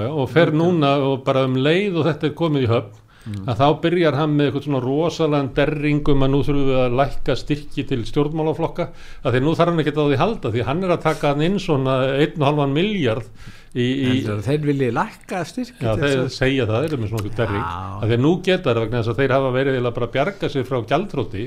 og 0.07 0.31
fer 0.31 0.55
núna 0.55 0.95
og 1.03 1.25
bara 1.27 1.43
um 1.49 1.59
leið 1.59 1.99
og 1.99 2.07
þetta 2.07 2.31
er 2.31 2.39
komið 2.39 2.63
í 2.63 2.71
höfn 2.71 3.03
að 3.47 3.61
þá 3.61 3.67
byrjar 3.83 4.17
hann 4.17 4.33
með 4.37 4.49
eitthvað 4.49 4.65
svona 4.67 4.81
rosalega 4.83 5.53
derringum 5.57 6.25
að 6.25 6.33
nú 6.33 6.41
þurfum 6.47 6.71
við 6.71 6.81
að 6.83 6.97
lækka 7.01 7.35
styrki 7.41 7.85
til 7.89 8.01
stjórnmálaflokka 8.07 8.89
að 9.23 9.37
því 9.37 9.43
nú 9.43 9.53
þarf 9.57 9.73
hann 9.73 9.83
ekki 9.83 9.93
að 9.93 10.01
á 10.01 10.07
því 10.07 10.19
halda 10.23 10.51
því 10.55 10.65
hann 10.67 10.83
er 10.83 10.95
að 10.95 11.05
taka 11.05 11.31
hann 11.33 11.45
inn 11.47 11.61
svona 11.61 11.95
1,5 12.25 12.75
miljard 12.75 13.29
í, 13.77 13.85
í 13.85 14.13
að 14.31 14.43
þeir 14.47 14.65
vilji 14.67 14.89
lækka 14.95 15.41
styrki 15.47 15.85
Já, 15.85 15.91
þeir 15.99 16.13
þess 16.23 16.39
segja 16.41 16.67
það, 16.69 16.83
þeir 16.83 16.89
eru 16.89 16.99
með 17.01 17.11
svona 17.11 17.23
einhver 17.23 17.37
derring. 17.41 17.65
Að 17.97 18.13
þeir 18.13 18.21
nú 18.23 18.31
geta 18.45 18.69
það 18.71 18.79
vegna 18.83 19.01
þess 19.01 19.11
að 19.13 19.21
þeir 19.21 19.33
hafa 19.35 19.51
verið 19.57 19.77
eiginlega 19.77 19.97
bara 19.97 20.11
bjarga 20.15 20.49
sig 20.53 20.67
frá 20.67 20.79
gjaldróti 20.91 21.43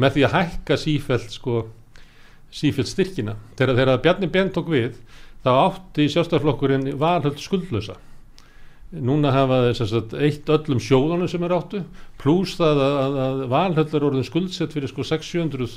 með 0.00 0.14
því 0.14 0.26
að 0.26 0.34
hækka 0.36 0.76
sífælt 0.80 1.34
sko, 1.34 1.56
sífælt 2.54 2.90
styrkina. 2.90 3.34
Þegar, 3.58 3.74
þegar 3.80 4.04
Bjarni 4.04 4.28
Ben 4.30 4.52
tók 4.54 4.70
við 4.70 5.00
þá 5.44 5.50
átti 5.56 6.06
sjálfstæðarflokkurinn 6.12 6.92
valhöld 7.00 7.40
skuldlösa 7.42 7.98
núna 8.90 9.30
hafa 9.34 9.60
þeir 9.68 10.22
eitt 10.26 10.50
öllum 10.50 10.80
sjóðunum 10.82 11.30
sem 11.30 11.44
er 11.46 11.54
áttu 11.54 11.82
pluss 12.20 12.56
það 12.58 12.80
að, 12.82 12.94
að, 13.00 13.18
að 13.24 13.42
valhöld 13.52 13.94
er 13.94 14.06
orðin 14.08 14.26
skuldsett 14.26 14.74
fyrir 14.74 14.90
sko 14.90 15.06
600 15.06 15.66
uh, 15.66 15.76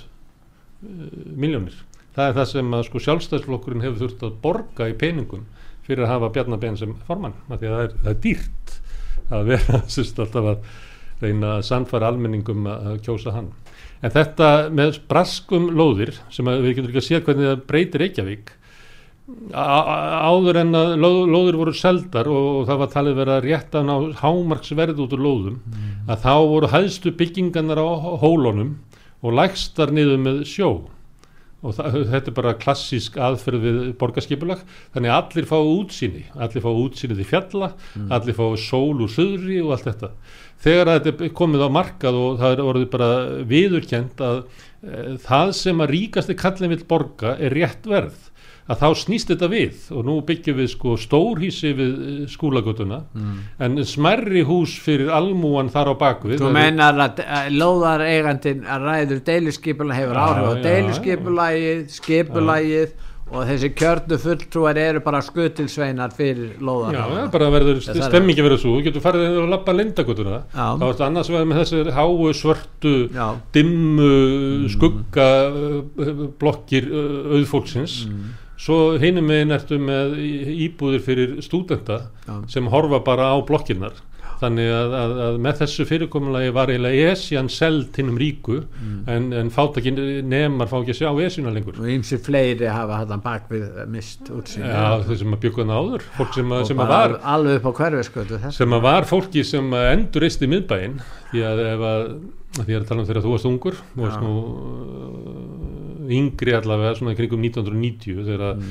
miljónir 1.38 1.76
það 2.15 2.30
er 2.30 2.39
það 2.39 2.49
sem 2.54 2.73
að 2.73 2.88
sko 2.88 3.04
sjálfstæðsflokkurinn 3.08 3.86
hefur 3.86 4.02
þurft 4.06 4.26
að 4.26 4.39
borga 4.41 4.89
í 4.89 4.97
peningum 4.97 5.45
fyrir 5.86 6.08
að 6.08 6.15
hafa 6.15 6.32
Bjarnabenn 6.34 6.80
sem 6.80 6.95
formann 7.08 7.38
það 7.52 7.67
er, 7.69 7.93
það 8.02 8.12
er 8.15 8.19
dýrt 8.23 8.80
að 9.34 9.54
vera 9.54 9.84
sérst 9.93 10.19
alltaf 10.23 10.49
að 10.56 10.73
reyna 11.23 11.58
að 11.58 11.67
sannfæra 11.69 12.10
almenningum 12.12 12.65
að 12.67 12.97
kjósa 13.06 13.34
hann. 13.36 13.52
En 14.04 14.12
þetta 14.12 14.49
með 14.73 14.97
braskum 15.08 15.69
lóðir 15.71 16.12
sem 16.34 16.47
við 16.49 16.73
getum 16.73 16.89
ekki 16.89 16.99
að 16.99 17.08
sé 17.08 17.21
hvernig 17.23 17.49
það 17.49 17.63
breytir 17.69 18.04
Reykjavík 18.04 18.52
áður 19.24 20.58
en 20.60 20.76
að 20.76 20.90
lóð, 21.00 21.20
lóðir 21.32 21.58
voru 21.62 21.74
seldar 21.80 22.28
og, 22.28 22.66
það 22.68 22.80
var 22.82 22.90
talið 22.92 23.22
rétt 23.46 23.78
að 23.80 23.86
ná 23.88 23.94
hámarksverð 24.20 25.00
út 25.00 25.14
úr 25.16 25.24
lóðum 25.24 25.62
að 26.12 26.26
þá 26.26 26.34
voru 26.52 26.72
hæðstu 26.74 27.14
byggingarnar 27.16 27.80
á 27.80 27.88
hólunum 28.20 28.74
og 29.24 29.38
lægstar 29.38 29.94
niður 29.96 30.20
með 30.20 30.44
sjó. 30.50 30.72
Og 31.64 31.72
það, 31.78 31.94
þetta 32.12 32.28
er 32.28 32.36
bara 32.36 32.52
klassísk 32.60 33.16
aðferð 33.16 33.62
við 33.64 33.78
borgarskipulag. 34.02 34.66
Þannig 34.92 35.14
að 35.14 35.20
allir 35.22 35.46
fá 35.48 35.56
útsýni. 35.62 36.26
Allir 36.36 36.66
fá 36.66 36.68
útsýni 36.74 37.16
til 37.16 37.28
fjalla 37.30 37.70
allir 38.12 38.36
fá 38.36 38.44
sól 38.60 39.06
úr 39.06 39.14
söðri 39.14 39.62
og 39.64 39.72
allt 39.78 39.88
þetta. 39.88 40.10
Þegar 40.64 40.92
þetta 40.92 41.14
er 41.30 41.34
komið 41.40 41.64
á 41.64 41.70
markað 41.80 42.20
og 42.20 42.44
það 42.44 42.58
er 42.58 42.66
orðið 42.68 42.92
bara 42.92 43.10
viðurkent 43.48 44.28
að 44.28 44.44
e, 44.44 45.16
það 45.24 45.56
sem 45.62 45.84
að 45.84 45.96
ríkasti 45.96 46.36
kallin 46.40 46.76
vill 46.76 46.84
borga 46.92 47.38
er 47.40 47.56
rétt 47.56 47.88
verð 47.88 48.20
að 48.69 48.80
þá 48.80 48.88
snýst 48.95 49.28
þetta 49.34 49.47
við. 49.52 49.80
Og 49.91 50.06
nú 50.08 50.17
byggjum 50.28 50.58
við 50.62 50.69
sko 50.71 50.93
stórhísi 50.97 51.73
við 51.76 52.28
skúlagötuna 52.32 53.02
Mm. 53.13 53.38
en 53.60 53.78
smerri 53.86 54.43
hús 54.47 54.78
fyrir 54.80 55.10
almúan 55.12 55.69
þar 55.73 55.91
á 55.91 55.95
bakvið 55.99 56.39
Þú 56.39 56.52
meinar 56.56 56.95
að, 56.95 57.19
að 57.28 57.49
lóðar 57.60 58.02
eigandin 58.08 58.63
að 58.63 58.86
ræður 58.88 59.23
deiluskipula 59.28 59.93
hefur 59.97 60.15
áhrif 60.23 60.45
á 60.47 60.54
já, 60.56 60.62
deiluskipulagið, 60.67 61.82
skipulagið 61.99 62.93
og 63.34 63.47
þessi 63.49 63.69
kjörnu 63.73 64.17
fulltrúar 64.21 64.78
eru 64.78 64.99
bara 65.02 65.21
skutilsveinar 65.26 66.12
fyrir 66.13 66.58
lóðar 66.62 66.93
Já, 66.93 67.04
já, 67.17 67.23
bara 67.34 67.47
verður 67.49 67.80
er- 67.80 68.04
stemmingi 68.10 68.43
verður 68.45 68.62
svo, 68.62 68.73
getur 68.86 69.02
farið 69.02 69.39
og 69.41 69.47
lappa 69.49 69.73
lindagötuna, 69.73 70.43
Já. 70.54 70.67
þá 70.78 70.86
ertu 70.91 71.06
annars 71.08 71.32
vegar 71.34 71.47
með 71.49 71.62
þessi 71.63 71.95
háu 71.95 72.30
svörtu 72.38 72.93
Já. 73.15 73.28
dimmu 73.56 74.69
skugga 74.69 75.28
uh, 75.49 76.28
blokkir 76.39 76.88
uh, 76.91 77.34
auðfólksins 77.39 77.97
svo 78.63 78.80
hinum 79.02 79.28
megin 79.28 79.54
ertu 79.56 79.80
með 79.82 80.17
íbúðir 80.69 81.04
fyrir 81.04 81.38
stúdenta 81.43 82.06
Já. 82.23 82.39
sem 82.56 82.71
horfa 82.71 83.04
bara 83.04 83.34
á 83.36 83.38
blokkirnar. 83.43 83.99
Þannig 84.43 84.69
að, 84.76 84.93
að, 84.97 85.12
að 85.23 85.36
með 85.45 85.60
þessu 85.62 85.84
fyrirkomulagi 85.88 86.52
var 86.56 86.71
eiginlega 86.73 87.12
esjan 87.13 87.47
seld 87.54 87.95
hinnum 87.95 88.17
ríku 88.19 88.58
en, 89.08 89.30
en 89.39 89.52
fátakin 89.54 89.99
nemar 90.28 90.67
fá 90.67 90.76
ekki 90.82 90.95
að 90.95 90.99
sjá 90.99 91.21
esjuna 91.28 91.54
lengur. 91.56 91.78
Og 91.80 91.88
ymsir 91.93 92.19
fleiri 92.23 92.67
hafa 92.67 92.99
hættan 93.04 93.23
bak 93.23 93.47
við 93.54 93.69
mist 93.93 94.28
útsýn 94.34 94.65
Já, 94.67 94.99
þau 95.06 95.15
sem 95.21 95.38
að 95.38 95.43
byggja 95.45 95.63
hana 95.63 95.80
áður 95.80 96.08
fólk 96.17 96.36
sem, 96.36 96.52
að, 96.52 96.65
og 96.65 96.71
sem 96.71 96.84
að 96.84 96.93
var 96.93 97.17
alveg 97.36 97.60
upp 97.62 97.69
á 97.69 97.73
hverfiskötu 97.80 98.41
sem 98.58 98.78
að 98.80 98.86
var 98.89 99.08
fólki 99.13 99.45
sem 99.47 99.76
endur 99.80 100.26
reist 100.26 100.43
í 100.43 100.52
miðbæinn. 100.52 100.99
Því 101.32 101.45
að 101.47 101.63
ef 101.69 101.86
að 101.93 102.08
því 102.60 102.78
að 102.78 102.89
tala 102.89 103.04
um 103.04 103.10
þegar 103.10 103.26
þú 103.26 103.34
varst 103.34 103.50
ungur 103.50 103.80
þú 103.94 104.04
varst 104.04 104.20
Já. 104.20 104.26
nú 104.26 104.34
uh, 104.44 106.13
yngri 106.13 106.54
allavega 106.58 106.98
svona 107.00 107.16
kringum 107.18 107.48
1990 107.48 108.28
þegar 108.28 108.46
að 108.52 108.68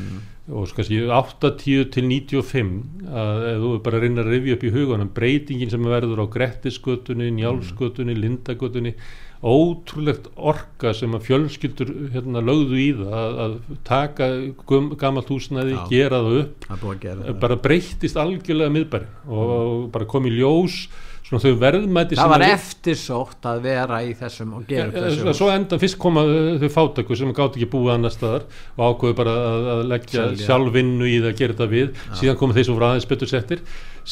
og 0.51 0.67
sko 0.67 0.81
kannski 0.81 0.97
80 1.07 1.91
til 1.95 2.07
95 2.09 2.71
að 3.07 3.45
ef 3.47 3.61
þú 3.63 3.69
bara 3.85 4.01
reynir 4.03 4.27
að 4.27 4.33
rifja 4.35 4.57
upp 4.57 4.65
í 4.67 4.73
hugunum 4.75 5.11
breytingin 5.15 5.71
sem 5.71 5.85
verður 5.87 6.25
á 6.27 6.33
Grettisgötunni, 6.35 7.29
Njálsgötunni, 7.37 8.17
Lindagötunni 8.19 8.97
ótrúlegt 9.43 10.29
orka 10.35 10.93
sem 10.95 11.15
að 11.15 11.29
fjölskyldur 11.29 11.89
hérna, 12.15 12.43
lögðu 12.43 12.79
í 12.79 12.89
það 12.99 13.15
að, 13.21 13.39
að 13.45 13.55
taka 13.87 14.29
gum, 14.67 14.91
gamalt 14.99 15.31
húsnæði, 15.31 15.79
Já. 15.79 15.87
gera 15.91 16.21
það 16.27 16.39
upp 16.43 16.69
gera 17.03 17.17
það 17.23 17.41
bara 17.47 17.61
breyttist 17.63 18.21
algjörlega 18.23 18.75
miðbæri 18.77 19.09
og 19.31 19.89
bara 19.95 20.11
kom 20.11 20.27
í 20.31 20.35
ljós 20.37 20.85
svona 21.33 21.43
þau 21.47 21.59
verðmæti 21.63 22.19
það 22.21 22.31
var 22.35 22.45
eftirsótt 22.47 23.47
að 23.49 23.61
vera 23.65 23.99
í 24.05 24.13
þessum 24.21 24.53
og 24.59 24.67
gera 24.69 24.87
upp 24.91 24.97
Ja, 24.99 25.05
þessum 25.09 25.33
svo 25.41 25.49
enda 25.55 25.79
fyrst 25.83 25.99
koma 26.03 26.25
uh, 26.29 26.39
þau 26.63 26.69
fátaku 26.77 27.17
sem 27.19 27.33
gátt 27.37 27.57
ekki 27.59 27.69
búið 27.73 27.93
annar 27.97 28.13
staðar 28.15 28.45
og 28.77 28.83
ákveðu 28.93 29.19
bara 29.23 29.35
að, 29.49 29.69
að 29.77 29.85
leggja 29.95 30.27
Selja. 30.29 30.47
sjálfvinnu 30.47 31.09
í 31.09 31.17
það 31.23 31.31
að 31.33 31.39
gera 31.43 31.57
þetta 31.57 31.71
við. 31.73 32.01
Síðan 32.21 32.41
komu 32.43 32.57
þeir 32.59 32.69
svo 32.69 32.77
frá 32.79 32.89
aðeins 32.93 33.09
betur 33.13 33.33
settir. 33.33 33.63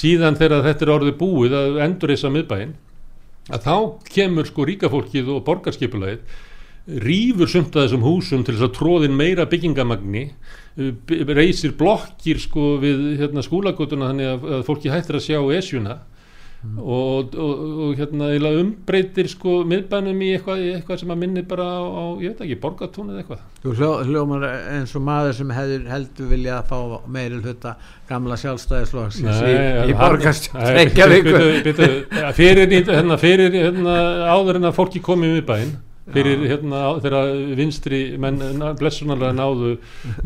Síðan 0.00 0.38
þegar 0.40 0.64
þetta 0.70 0.86
er 0.88 0.94
orðið 0.96 1.18
búið 1.20 1.58
að 1.60 1.80
endur 1.86 2.14
þess 2.14 2.28
að 2.30 2.36
miðbæinn 2.38 2.76
að 3.50 3.64
þá 3.66 3.74
kemur 4.14 4.46
sko 4.48 4.66
ríkafólkið 4.68 5.30
og 5.34 5.44
borgarskipulagið 5.48 6.38
rýfur 7.04 7.46
sumt 7.50 7.74
að 7.76 7.84
þessum 7.86 8.04
húsum 8.06 8.42
til 8.46 8.54
þess 8.56 8.64
að 8.66 8.74
tróðin 8.78 9.12
meira 9.14 9.44
byggingamagni 9.50 10.22
b- 11.06 11.18
reisir 11.36 11.74
blokkir 11.78 12.40
sko 12.40 12.76
við 12.82 13.02
hérna, 13.20 13.42
skúlagötuna 13.44 14.08
þannig 14.10 14.30
að, 14.32 14.46
að 14.56 14.62
fólki 14.66 14.90
hættir 14.90 15.18
að 15.18 15.26
sjá 15.26 15.38
esjuna 15.58 15.98
og, 16.60 17.34
og, 17.40 17.60
og 17.86 17.94
hérna 17.96 18.26
umbreytir 18.60 19.28
sko 19.32 19.62
miðbænum 19.64 20.18
í 20.20 20.28
eitthvað, 20.36 20.60
í 20.60 20.72
eitthvað 20.76 20.98
sem 21.00 21.12
að 21.14 21.20
minni 21.22 21.42
bara 21.48 21.64
á, 21.64 21.80
á 21.80 22.04
ég 22.20 22.34
veit 22.34 22.42
ekki, 22.44 22.58
borgatún 22.60 23.08
eða 23.14 23.22
eitthvað. 23.22 23.42
Þú 23.64 23.74
hljó, 23.78 23.90
hljómar 24.10 24.44
eins 24.76 24.92
og 24.98 25.04
maður 25.06 25.36
sem 25.38 25.54
hefur 25.56 25.86
heldur 25.88 26.28
vilja 26.34 26.58
að 26.60 26.68
fá 26.68 26.78
meiri 27.16 27.40
hluta 27.40 27.72
gamla 28.10 28.36
sjálfstæðisflokksins 28.44 29.40
í, 29.40 29.54
í 29.88 29.96
Reykjavíkur. 30.76 31.44
fyrir, 32.36 32.74
hérna, 32.90 33.16
fyrir 33.20 33.56
hérna, 33.56 33.94
áður 34.34 34.60
en 34.60 34.68
að 34.70 34.76
fólki 34.76 35.00
komi 35.04 35.30
í 35.30 35.38
miðbæinn 35.38 35.78
fyrir 36.10 36.40
hérna 36.50 36.78
þegar 37.04 37.28
vinstri 37.54 38.00
menn 38.18 38.40
na- 38.58 38.72
blessunarlega 38.78 39.36
náðu 39.36 39.76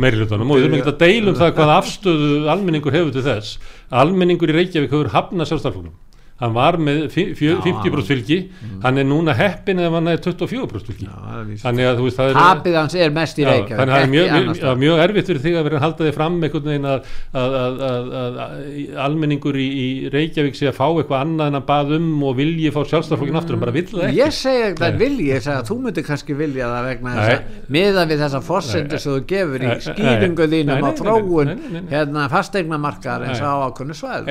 meirilutunum 0.00 0.50
og 0.54 0.56
við 0.58 0.64
þurfum 0.64 0.78
ekki 0.78 0.92
að 0.94 1.02
deilum 1.02 1.36
það 1.36 1.50
hvað 1.58 1.72
afstöðu 1.74 2.30
almenningur 2.54 2.96
hefur 2.96 3.12
til 3.12 3.24
þess. 3.26 3.58
Almenningur 3.92 4.48
í 4.50 4.56
Reykjavík 4.56 4.94
hefur 4.94 5.12
hafnað 5.12 5.50
sjálfstæðarfloknum 5.50 5.92
hann 6.40 6.52
var 6.54 6.76
með 6.82 7.04
fi- 7.14 7.30
fjö- 7.38 7.60
Já, 7.60 7.62
50% 7.62 8.08
fylgi. 8.10 8.38
Hann 8.82 8.98
er 8.98 9.04
núna 9.06 9.32
heppin 9.38 9.78
ef 9.78 9.92
hann 9.94 10.08
er 10.10 10.16
24% 10.18 10.88
fylgi. 10.88 11.06
Já, 11.06 11.44
þannig 11.62 11.86
að 11.86 12.00
þú 12.00 12.06
veist 12.08 12.18
það 12.18 12.30
er 12.32 12.38
Tapið 12.40 12.74
hans 12.80 12.94
er 13.04 13.12
mest 13.14 13.38
í 13.38 13.44
Já, 13.44 13.48
Reykjavík 13.52 13.78
þannig 13.78 13.94
að 13.94 13.94
það 13.94 14.04
er 14.04 14.10
mjög, 14.14 14.78
mjög, 14.82 15.02
erfitt 15.04 15.30
fyrir 15.30 15.42
þig 15.44 15.58
að 15.60 15.64
vera 15.68 15.78
að 15.78 15.84
halda 15.84 16.08
þig 16.08 16.14
fram 16.18 16.38
einhvern 16.42 16.66
veginn 16.70 16.88
að, 16.90 17.12
að, 17.44 17.54
að, 17.54 18.08
að, 18.24 18.34
almenningur 19.04 19.58
í, 19.62 19.66
í 19.84 19.86
Reykjavík 20.14 20.58
sé 20.58 20.68
að 20.70 20.76
fá 20.80 20.84
eitthvað 20.90 21.20
annað 21.24 21.52
en 21.52 21.58
að 21.60 21.66
bað 21.70 21.94
um 21.98 22.08
og 22.28 22.34
vilji 22.40 22.72
fá 22.74 22.80
sjálfstæðarflokkin 22.90 23.38
aftur 23.40 23.54
en 23.58 23.62
bara 23.64 23.74
vill 23.78 23.86
það 23.92 24.04
ekki. 24.08 24.18
Ég 24.18 24.34
segi 24.40 24.64
ekki 24.68 24.82
það 24.84 24.98
vilji, 25.04 25.28
ég 25.30 25.44
segi 25.46 25.54
að 25.60 25.70
þú 25.70 25.78
myndir 25.86 26.06
kannski 26.10 26.38
vilja 26.42 26.70
það 26.74 26.88
vegna 26.90 27.14
þess 27.20 27.38
að 27.38 27.70
miða 27.78 28.06
við 28.10 28.24
þessa 28.26 28.42
forsendur 28.50 29.04
sem 29.04 29.14
þú 29.14 29.22
gefur 29.34 29.64
í 29.64 29.70
skýringu 29.86 30.50
þínum 30.54 30.82
á 30.82 30.90
þróun 30.98 31.54
hérna 31.94 32.26
fastegnamarkar 32.34 33.28
eins 33.28 33.40
og 33.40 33.48
á 33.48 33.56
ákvöndu 33.70 33.96
svæð 34.02 34.28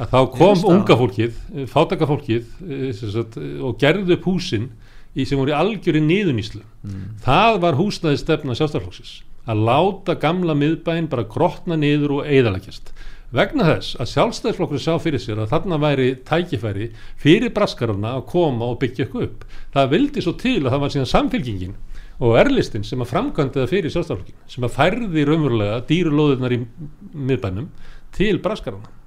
að 0.00 0.12
þá 0.14 0.20
kom 0.36 0.64
unga 0.72 0.96
fólkið, 0.96 1.40
fátaka 1.70 2.08
fólkið 2.08 2.46
eh, 2.66 2.90
sagt, 2.96 3.36
og 3.36 3.76
gerði 3.80 4.16
upp 4.16 4.28
húsin 4.30 4.70
í 5.14 5.26
sem 5.26 5.40
voru 5.40 5.52
í 5.52 5.58
algjöri 5.58 6.02
niðuníslu 6.04 6.62
það 7.24 7.60
var 7.64 7.78
húsnæði 7.78 8.20
stefna 8.20 8.54
sjálfstæðarflokksins 8.58 9.16
að 9.50 9.64
láta 9.66 10.14
gamla 10.20 10.54
miðbæinn 10.54 11.08
bara 11.10 11.26
grotna 11.26 11.78
niður 11.80 12.20
og 12.20 12.28
eðalækjast 12.30 12.92
vegna 13.34 13.66
þess 13.66 13.98
að 14.00 14.10
sjálfstæðisflokkur 14.12 14.82
sá 14.82 14.94
fyrir 15.02 15.22
sér 15.22 15.42
að 15.42 15.52
þarna 15.52 15.78
væri 15.82 16.08
tækifæri 16.26 16.90
fyrir 17.20 17.52
braskarana 17.54 18.16
að 18.18 18.26
koma 18.32 18.70
og 18.72 18.80
byggja 18.82 19.06
eitthvað 19.06 19.26
upp. 19.28 19.44
Það 19.74 19.92
vildi 19.94 20.24
svo 20.24 20.34
til 20.40 20.56
að 20.64 20.70
það 20.72 20.82
var 20.84 20.94
síðan 20.94 21.10
samfélkingin 21.12 21.76
og 22.20 22.38
erlistin 22.40 22.86
sem 22.86 23.02
að 23.02 23.12
framkvæmdi 23.12 23.62
það 23.62 23.74
fyrir 23.74 23.94
sjálfstæðisflokkin 23.94 24.54
sem 24.54 24.66
að 24.66 24.74
færði 24.78 25.26
raunverulega 25.28 25.82
dýrulóðunar 25.90 26.56
í 26.56 26.62
miðbænum 27.14 27.70
til 28.16 28.34
braskarana 28.42 28.99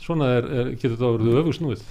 svona 0.00 0.30
er, 0.38 0.44
er, 0.50 0.70
getur 0.76 0.96
þetta 0.96 1.12
verið 1.16 1.40
öfugsnúið 1.44 1.88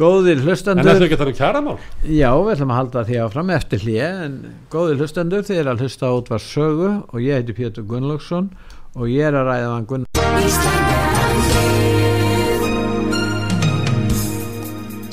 Góðir 0.00 0.38
en 0.38 0.46
hlustendur 0.46 0.86
þetta 0.86 1.06
ekki 1.06 1.16
að 1.16 1.20
tala 1.20 1.32
um 1.32 1.38
kjaramál 1.40 1.78
Já, 2.06 2.30
við 2.38 2.52
ætlum 2.54 2.72
að 2.72 2.78
halda 2.78 3.06
því 3.08 3.16
áfram 3.24 3.54
eftir 3.56 3.84
hlje 3.84 4.10
en 4.24 4.36
góðir 4.72 5.02
hlustendur 5.02 5.46
þið 5.48 5.60
er 5.60 5.72
að 5.74 5.84
hlusta 5.84 6.08
á 6.08 6.12
útvar 6.16 6.44
sögu 6.44 6.90
og 7.04 7.18
ég 7.20 7.40
heiti 7.40 7.56
Pétur 7.58 7.84
Gunnlaugsson 7.90 8.52
og 8.96 9.10
ég 9.10 9.28
er 9.28 9.36
að 9.36 9.50
ræða 9.50 9.74
hann 9.74 9.88
Gunn 9.90 10.08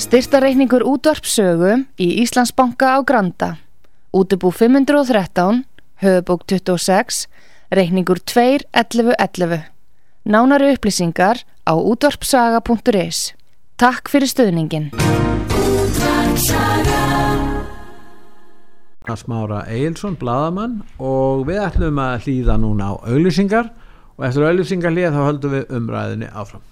Styrtareikningur 0.08 0.86
útvarpsögu 0.88 1.74
í 2.00 2.06
Íslandsbanka 2.24 2.96
á 2.96 3.04
Granda. 3.04 3.58
Útubú 4.16 4.54
513, 4.56 5.66
höfubók 6.00 6.46
26, 6.48 7.26
reikningur 7.76 8.22
2.11.11. 8.24 9.77
Nánari 10.28 10.74
upplýsingar 10.76 11.40
á 11.64 11.72
útvarpsaga.is. 11.72 13.32
Takk 13.80 14.10
fyrir 14.12 14.28
stöðningin. 14.28 14.92
Smára 19.08 19.62
Egilson, 19.72 20.18
bladamann 20.20 20.82
og 21.00 21.48
við 21.48 21.62
ætlum 21.64 22.02
að 22.04 22.28
hlýða 22.28 22.58
núna 22.60 22.92
á 22.92 22.94
auglýsingar 23.08 23.72
og 24.20 24.26
eftir 24.28 24.50
auglýsingar 24.50 24.92
hlýða 24.92 25.14
þá 25.16 25.22
höldum 25.30 25.56
við 25.56 25.72
umræðinni 25.80 26.28
áfram 26.36 26.66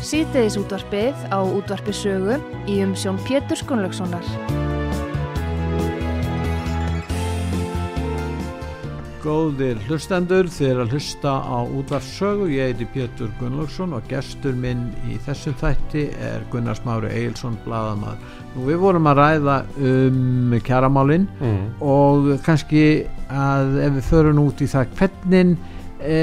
Síðdeðis 0.00 0.58
útvarpið 0.64 1.28
á 1.28 1.40
útvarpi 1.44 1.92
sögu 1.92 2.40
í 2.64 2.80
umsjón 2.84 3.20
Pétur 3.28 3.60
Skunlökssonar. 3.60 4.24
Góðir 9.22 9.78
hlustendur, 9.86 10.48
þið 10.50 10.66
er 10.66 10.78
að 10.82 10.94
hlusta 10.96 11.32
á 11.46 11.58
útvarssögu, 11.62 12.48
ég 12.50 12.72
heiti 12.72 12.86
Pétur 12.90 13.28
Gunnlaugsson 13.38 13.92
og 13.94 14.08
gestur 14.10 14.56
minn 14.58 14.88
í 15.06 15.14
þessum 15.22 15.54
þætti 15.60 16.08
er 16.26 16.42
Gunnar 16.50 16.74
Smári 16.74 17.12
Egilson, 17.12 17.54
bladamaður. 17.62 18.24
Nú 18.56 18.64
við 18.66 18.80
vorum 18.82 19.06
að 19.12 19.20
ræða 19.20 19.58
um 19.90 20.56
kjaramálinn 20.66 21.28
mm. 21.38 21.60
og 21.86 22.26
kannski 22.42 22.82
að 23.30 23.78
ef 23.84 23.94
við 24.00 24.08
förum 24.08 24.40
út 24.42 24.64
í 24.64 24.68
það 24.72 24.96
hvernig 24.98 25.54
e, 26.02 26.18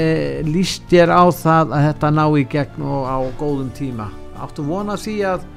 líst 0.50 0.84
þér 0.92 1.14
á 1.16 1.24
það 1.32 1.72
að 1.78 1.86
þetta 1.88 2.12
ná 2.18 2.22
í 2.36 2.44
gegn 2.52 2.84
og 2.84 3.08
á 3.08 3.18
góðum 3.40 3.72
tíma. 3.80 4.10
Áttu 4.44 4.66
vona 4.68 4.98
því 5.00 5.16
að 5.30 5.48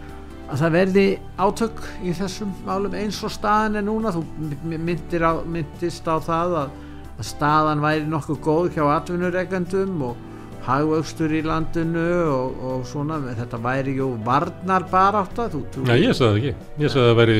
að 0.54 0.60
það 0.60 0.74
verði 0.78 1.06
átök 1.42 1.84
í 2.04 2.16
þessum 2.16 2.56
málum 2.64 2.96
eins 2.96 3.20
og 3.26 3.32
staðan 3.34 3.80
er 3.80 3.86
núna 3.88 4.12
þú 4.14 4.24
myndist 4.70 6.08
á 6.08 6.16
það 6.24 6.58
að 6.62 6.82
að 7.18 7.28
staðan 7.30 7.84
væri 7.84 8.06
nokkuð 8.10 8.40
góð 8.46 8.70
hjá 8.76 8.84
atvinnureikandum 8.98 10.06
og 10.10 10.30
hagvöxtur 10.64 11.32
í 11.36 11.42
landinu 11.46 12.04
og, 12.32 12.62
og 12.64 12.84
svona, 12.88 13.18
þetta 13.38 13.58
væri 13.64 13.94
jú 13.98 14.08
varnar 14.26 14.86
bara 14.92 15.22
átt 15.26 15.40
að 15.44 15.56
þú, 15.58 15.62
þú 15.74 15.84
Nei, 15.90 15.98
ég 16.06 16.16
sagði 16.16 16.30
það 16.30 16.38
ekki. 16.40 16.54
Ég 16.84 16.94
sagði 16.94 17.04
að 17.04 17.10
það 17.10 17.18
væri 17.20 17.38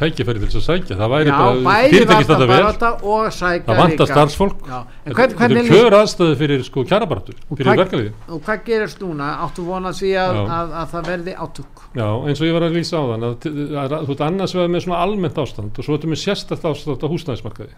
tækifæri 0.00 0.42
til 0.42 0.48
þess 0.50 0.58
að 0.58 0.66
sækja. 0.66 0.98
Það 1.00 1.12
væri 1.14 1.30
Já, 1.30 1.36
bara 1.36 1.54
bæði 1.66 1.90
fyrirtæki 1.94 2.08
varnar 2.10 2.26
þetta 2.26 2.46
bara 2.46 2.56
vel. 2.56 2.66
átt 2.72 2.82
og 3.12 3.32
sækja 3.36 3.76
Það 3.76 3.90
líka. 3.92 4.06
starfsfólk. 4.10 4.58
Já, 4.66 4.78
Þetta 5.06 5.46
er 5.46 5.70
kjör 5.70 5.96
aðstæði 6.00 6.34
fyrir 6.42 6.64
sko 6.66 6.82
kjarabaratu 6.90 7.32
Og 7.46 7.54
Fyrir 7.60 7.78
verkaliði 7.78 8.10
og 8.26 8.42
hvað 8.42 8.58
gerist 8.66 8.98
núna, 9.04 9.26
áttu 9.46 9.62
vona 9.66 9.92
því 9.94 10.10
að, 10.18 10.34
Já. 10.34 10.42
að, 10.56 10.68
að 10.82 10.86
það 10.92 11.02
verði 11.12 11.32
átök? 11.46 11.84
Já, 11.96 12.08
eins 12.26 12.40
og 12.42 12.46
ég 12.50 12.56
var 12.56 12.66
að 12.66 12.74
lýsa 12.76 12.98
á 12.98 13.04
þann 13.12 13.24
að, 13.30 13.46
að, 13.46 13.94
að 13.96 14.02
þú 14.08 14.12
ert 14.16 14.24
annars 14.26 14.54
vegar 14.56 14.72
með 14.74 14.82
svona 14.84 15.00
almennt 15.06 15.38
ástand 15.40 15.78
og 15.78 15.86
svo 15.86 15.94
ertu 15.96 16.10
með 16.10 16.20
sérstætt 16.24 16.66
ástand 16.66 17.06
á 17.06 17.08
húsnæðismarkaði 17.14 17.72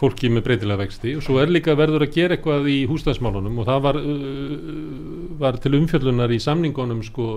að 0.00 0.06
fólki 0.06 0.30
með 0.32 0.46
breytilega 0.46 0.80
vexti 0.80 1.14
og 1.18 1.24
svo 1.24 1.38
er 1.42 1.52
líka 1.52 1.76
verður 1.78 2.06
að 2.06 2.14
gera 2.14 2.36
eitthvað 2.36 2.68
í 2.72 2.78
húsnæðismálunum 2.88 3.58
og 3.60 3.68
það 3.68 3.82
var, 3.86 3.98
uh, 4.00 4.52
var 5.40 5.60
til 5.60 5.76
umfjöllunar 5.76 6.32
í 6.32 6.40
samningunum 6.40 7.02
sko 7.04 7.30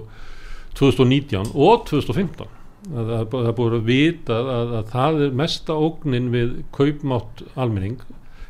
2019 0.80 1.52
og 1.54 1.84
2015 1.90 2.60
að 2.94 3.12
það 3.32 3.48
er 3.48 3.56
búið 3.58 3.78
að 3.78 3.86
vita 3.88 4.38
að, 4.40 4.74
að 4.80 4.90
það 4.92 5.22
er 5.26 5.38
mesta 5.40 5.76
ógnin 5.80 6.32
við 6.34 6.56
kaupmátt 6.76 7.44
almenning 7.56 8.02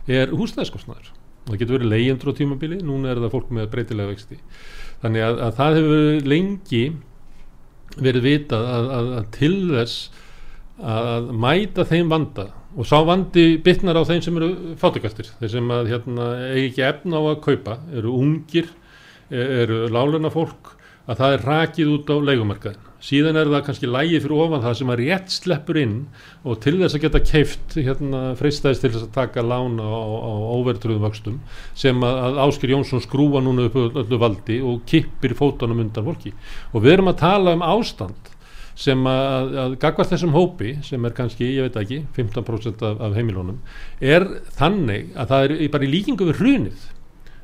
er 0.10 0.34
húsnæðiskostnaður. 0.34 1.12
Það 1.43 1.60
getur 1.60 1.78
verið 1.78 1.91
leyendur 1.91 2.34
á 2.34 2.38
tímabili 2.39 2.80
núna 2.82 3.12
er 3.12 3.21
það 3.21 3.36
fólk 3.36 3.52
með 3.54 3.69
breytilega 3.76 4.10
vexti. 4.10 4.39
Þannig 5.04 5.26
að, 5.28 5.39
að 5.45 5.58
það 5.60 5.78
hefur 5.78 6.30
lengi 6.34 6.84
verið 7.93 8.26
vitað 8.26 8.67
að, 8.73 8.89
að, 8.97 9.10
að 9.19 9.30
til 9.38 9.56
þess 9.69 10.23
að 10.81 11.31
mæta 11.43 11.86
þeim 11.89 12.13
vanda. 12.13 12.47
Og 12.73 12.88
sá 12.89 12.97
vandi 13.05 13.59
bytnar 13.62 13.99
á 14.01 14.03
þeim 14.09 14.23
sem 14.25 14.38
eru 14.39 14.77
fátukastir 14.81 15.29
þeir 15.39 15.51
sem 15.57 15.73
að 15.75 15.91
hérna, 15.93 16.29
eigi 16.53 16.69
ekki 16.71 16.88
efna 16.88 17.21
á 17.21 17.23
að 17.33 17.43
kaupa 17.43 17.77
eru 17.93 18.15
ungir, 18.17 18.71
e- 19.29 19.49
eru 19.63 19.86
láluna 19.93 20.33
fólk 20.33 20.73
að 21.05 21.19
það 21.19 21.36
er 21.36 21.45
rakið 21.51 21.93
út 21.93 22.09
á 22.09 22.15
leikumarkaðin 22.31 22.89
síðan 23.03 23.36
er 23.36 23.49
það 23.51 23.63
kannski 23.67 23.89
lægi 23.91 24.19
fyrir 24.23 24.41
ofan 24.45 24.62
það 24.63 24.75
sem 24.79 24.91
að 24.93 25.01
rétt 25.01 25.33
sleppur 25.33 25.79
inn 25.81 25.95
og 26.47 26.59
til 26.63 26.75
þess 26.79 26.95
að 26.95 27.03
geta 27.03 27.21
keift 27.27 27.75
hérna, 27.75 28.21
freistæðist 28.39 28.86
til 28.86 28.91
þess 28.93 29.07
að 29.09 29.15
taka 29.17 29.43
lána 29.43 29.83
á, 29.83 30.03
á 30.23 30.33
óvertröðum 30.55 31.03
vöxtum 31.03 31.41
sem 31.79 31.99
að, 32.07 32.39
Áskir 32.45 32.71
Jónsson 32.71 33.03
skrúa 33.03 33.43
núna 33.43 33.67
upp 33.67 33.75
öllu 33.83 34.19
valdi 34.21 34.62
og 34.63 34.86
kippir 34.88 35.36
fótunum 35.36 35.83
undan 35.83 36.07
fólki. 36.07 36.31
Og 36.71 36.86
við 36.86 36.95
erum 36.95 37.12
að 37.12 37.19
tala 37.25 37.57
um 37.57 37.65
ástand 37.73 38.31
sem 38.79 39.05
að, 39.09 39.53
að 39.63 39.75
gagvart 39.81 40.13
þessum 40.13 40.33
hópi 40.33 40.77
sem 40.86 41.05
er 41.05 41.13
kannski, 41.17 41.51
ég 41.57 41.67
veit 41.67 41.77
ekki 41.83 42.01
15% 42.17 42.81
af, 42.88 42.97
af 43.05 43.15
heimilónum 43.17 43.62
er 44.01 44.25
þannig 44.57 45.13
að 45.13 45.31
það 45.33 45.47
er 45.47 45.71
bara 45.75 45.88
í 45.88 45.93
líkingu 45.93 46.29
við 46.31 46.41
hrunið. 46.41 46.89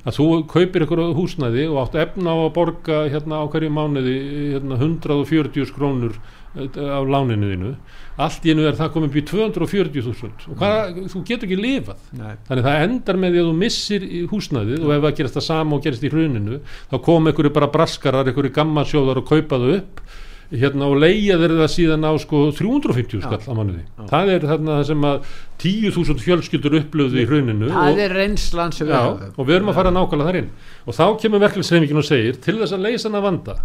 Að 0.07 0.15
þú 0.15 0.25
kaupir 0.47 0.85
ykkur 0.85 1.01
húsnæði 1.17 1.65
og 1.67 1.81
átt 1.83 1.97
efna 1.99 2.31
á 2.31 2.37
að 2.39 2.53
borga 2.55 2.99
hérna 3.11 3.41
á 3.43 3.51
hverju 3.51 3.71
mánuði 3.75 4.13
hérna 4.55 4.77
140 4.79 5.73
krónur 5.75 6.15
eh, 6.55 6.77
af 6.79 7.09
láninu 7.11 7.49
þínu. 7.51 7.73
Allt 8.19 8.47
í 8.47 8.53
einu 8.53 8.63
er 8.67 8.79
það 8.79 8.93
komið 8.95 9.19
í 9.19 9.23
240.000 9.27 10.47
og 10.53 10.55
hvað, 10.59 11.01
þú 11.11 11.21
getur 11.27 11.49
ekki 11.49 11.59
lifað. 11.59 12.07
Nei. 12.15 12.31
þannig 12.47 12.65
það 12.69 12.85
endar 12.85 13.19
með 13.19 13.35
því 13.35 13.43
að 13.43 13.49
þú 13.49 13.59
missir 13.59 14.07
húsnæðið 14.31 14.87
og 14.87 14.95
ef 14.95 15.05
það 15.05 15.19
gerist 15.19 15.37
það 15.37 15.47
sama 15.49 15.77
og 15.77 15.85
gerist 15.85 16.07
í 16.07 16.13
hruninu 16.15 16.61
þá 16.63 16.97
kom 17.05 17.29
einhverju 17.29 17.53
bara 17.59 17.71
braskarar, 17.75 18.31
einhverju 18.31 18.55
gammasjóðar 18.55 19.21
og 19.21 19.29
kaupa 19.29 19.59
þau 19.59 19.69
upp 19.77 20.03
hérna 20.49 20.87
og 20.89 20.95
leigja 20.97 21.35
þeir 21.37 21.51
það 21.59 21.67
síðan 21.75 22.05
á 22.09 22.11
sko 22.21 22.39
350 22.57 23.21
skall 23.21 23.37
á 23.45 23.53
manniði 23.53 23.83
það 24.09 24.31
er 24.33 24.45
þarna 24.49 24.77
sem 24.87 25.03
að 25.05 25.27
10.000 25.61 26.23
fjölskyldur 26.25 26.77
upplöðu 26.79 27.21
í 27.21 27.25
hruninu 27.29 27.69
það 27.69 27.91
og, 27.91 28.01
er 28.05 28.15
reynslan 28.17 28.73
sem 28.73 28.89
við 28.89 28.97
höfum. 28.97 29.35
og 29.35 29.49
við 29.49 29.59
erum 29.59 29.69
að 29.69 29.77
fara 29.77 29.93
nákvæmlega 29.93 30.31
þar 30.31 30.39
inn. 30.41 30.49
Og 30.89 30.97
þá 30.97 31.05
kemur 31.21 31.43
verkefnisreifingin 31.45 32.01
og 32.01 32.07
segir 32.07 32.41
til 32.41 32.57
þess 32.63 32.73
að 32.73 32.83
leysa 32.87 33.09
hana 33.11 33.21
vanda 33.27 33.55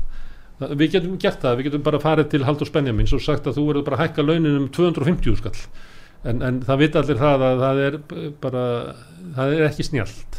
það- 0.60 0.76
við 0.82 0.92
getum 0.98 1.16
gert 1.24 1.40
það, 1.40 1.56
við 1.56 1.68
getum 1.70 1.86
bara 1.88 2.02
farið 2.04 2.30
til 2.34 2.44
Haldur 2.44 2.68
Spenjamins 2.68 3.16
og 3.16 3.24
sagt 3.24 3.48
að 3.48 3.56
þú 3.56 3.66
verður 3.70 3.88
bara 3.88 3.96
að 3.96 4.04
hækka 4.04 4.26
launin 4.28 4.60
um 4.60 4.68
250 4.68 5.40
skall. 5.40 5.56
En, 6.24 6.42
en 6.42 6.60
það 6.64 6.78
vita 6.84 7.00
allir 7.00 7.20
það 7.20 7.48
að 7.48 7.64
það 7.64 7.80
er 7.88 7.98
bara, 8.40 8.62
það 9.36 9.56
er 9.56 9.66
ekki 9.70 9.88
snjált 9.88 10.38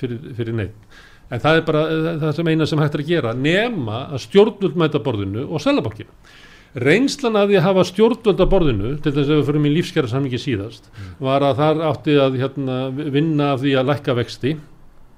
fyrir, 0.00 0.18
fyrir 0.38 0.56
neitt 0.56 1.00
en 1.30 1.42
það 1.42 1.58
er 1.58 1.66
bara 1.66 1.86
eh, 1.88 2.12
það 2.24 2.36
sem 2.38 2.52
eina 2.52 2.68
sem 2.68 2.82
hægt 2.82 2.98
er 2.98 3.04
að 3.04 3.10
gera 3.14 3.34
nema 3.34 4.04
að 4.10 4.24
stjórnvöld 4.26 4.78
mæta 4.80 5.02
borðinu 5.04 5.46
og 5.48 5.62
selabankinu 5.62 6.10
reynslan 6.78 7.38
að 7.38 7.50
því 7.50 7.58
að 7.58 7.66
hafa 7.66 7.86
stjórnvöld 7.88 8.42
að 8.42 8.50
borðinu 8.50 8.96
til 9.02 9.12
þess 9.14 9.28
að 9.28 9.38
við 9.38 9.46
fyrir 9.48 9.64
í 9.66 9.76
lífskjara 9.76 10.10
sammingi 10.10 10.40
síðast 10.40 10.90
var 11.22 11.44
að 11.46 11.62
þar 11.62 11.86
átti 11.90 12.18
að 12.22 12.36
hérna, 12.42 12.82
vinna 12.90 13.54
af 13.54 13.64
því 13.64 13.78
að 13.78 13.90
lækka 13.94 14.18
vexti. 14.20 14.58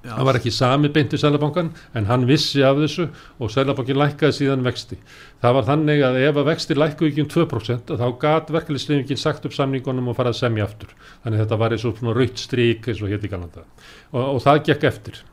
Já. 0.03 0.17
það 0.17 0.25
var 0.27 0.35
ekki 0.35 0.51
sami 0.51 0.89
beint 0.91 1.13
í 1.15 1.17
Sælabankan 1.21 1.69
en 1.95 2.07
hann 2.09 2.25
vissi 2.27 2.59
af 2.67 2.75
þessu 2.75 3.05
og 3.39 3.51
Sælabankin 3.53 3.95
lækkaði 3.95 4.35
síðan 4.35 4.65
vexti. 4.65 4.97
Það 5.39 5.55
var 5.55 5.67
þannig 5.69 6.03
að 6.03 6.17
ef 6.25 6.39
að 6.41 6.49
vexti 6.49 6.75
lækkuði 6.75 7.11
ekki 7.13 7.23
um 7.23 7.29
2% 7.31 7.93
að 7.95 8.03
þá 8.03 8.17
gat 8.19 8.51
verkefliðsleifingin 8.51 9.21
sagt 9.21 9.47
upp 9.47 9.55
samningunum 9.55 10.09
og 10.11 10.17
farað 10.17 10.35
að 10.35 10.41
semja 10.41 10.67
aftur. 10.67 10.91
Þannig 11.23 11.45
þetta 11.45 11.59
var 11.61 11.77
eins 11.77 11.87
og 11.87 12.03
raut 12.19 12.43
strík 12.43 12.89
eins 12.91 12.99
og 12.99 13.15
hétt 13.15 13.23
í 13.23 13.31
galanda 13.31 13.63
og, 14.11 14.25
og 14.25 14.43
það 14.43 14.65
gekk 14.67 14.89
eftir 14.91 15.23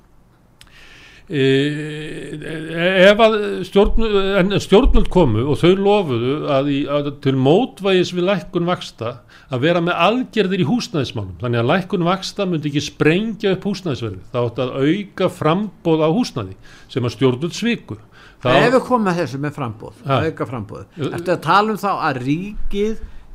ef 1.31 3.21
að 3.23 3.35
stjórn, 3.69 4.57
stjórnvöld 4.59 5.11
komu 5.13 5.45
og 5.53 5.61
þau 5.61 5.75
lofuðu 5.79 6.33
að, 6.51 6.71
í, 6.75 6.79
að 6.91 7.11
til 7.23 7.37
mótvægis 7.39 8.11
við 8.17 8.27
lækkun 8.27 8.67
vaksta 8.67 9.13
að 9.51 9.63
vera 9.63 9.83
með 9.85 10.01
aðgerðir 10.09 10.65
í 10.65 10.67
húsnæðismálum 10.67 11.39
þannig 11.39 11.63
að 11.63 11.71
lækkun 11.71 12.07
vaksta 12.09 12.47
myndi 12.51 12.71
ekki 12.73 12.83
sprengja 12.83 13.55
upp 13.55 13.69
húsnæðisverði 13.71 14.21
það 14.33 14.49
átti 14.49 14.65
að 14.65 14.75
auka 14.83 15.31
frambóð 15.39 16.03
á 16.03 16.09
húsnæði 16.19 16.59
sem 16.91 17.07
að 17.07 17.15
stjórnvöld 17.17 17.55
sviku. 17.55 18.01
Ef 18.41 18.71
við 18.73 18.83
komum 18.89 19.11
að 19.13 19.19
þessu 19.21 19.39
með 19.43 19.57
frambóð 19.59 20.05
auka 20.09 20.47
frambóð 20.49 20.85
Ertu 21.11 21.35
að 21.35 21.43
tala 21.45 21.75
um 21.75 21.81
þá 21.81 21.91
að 21.93 22.23
ríkið 22.25 22.95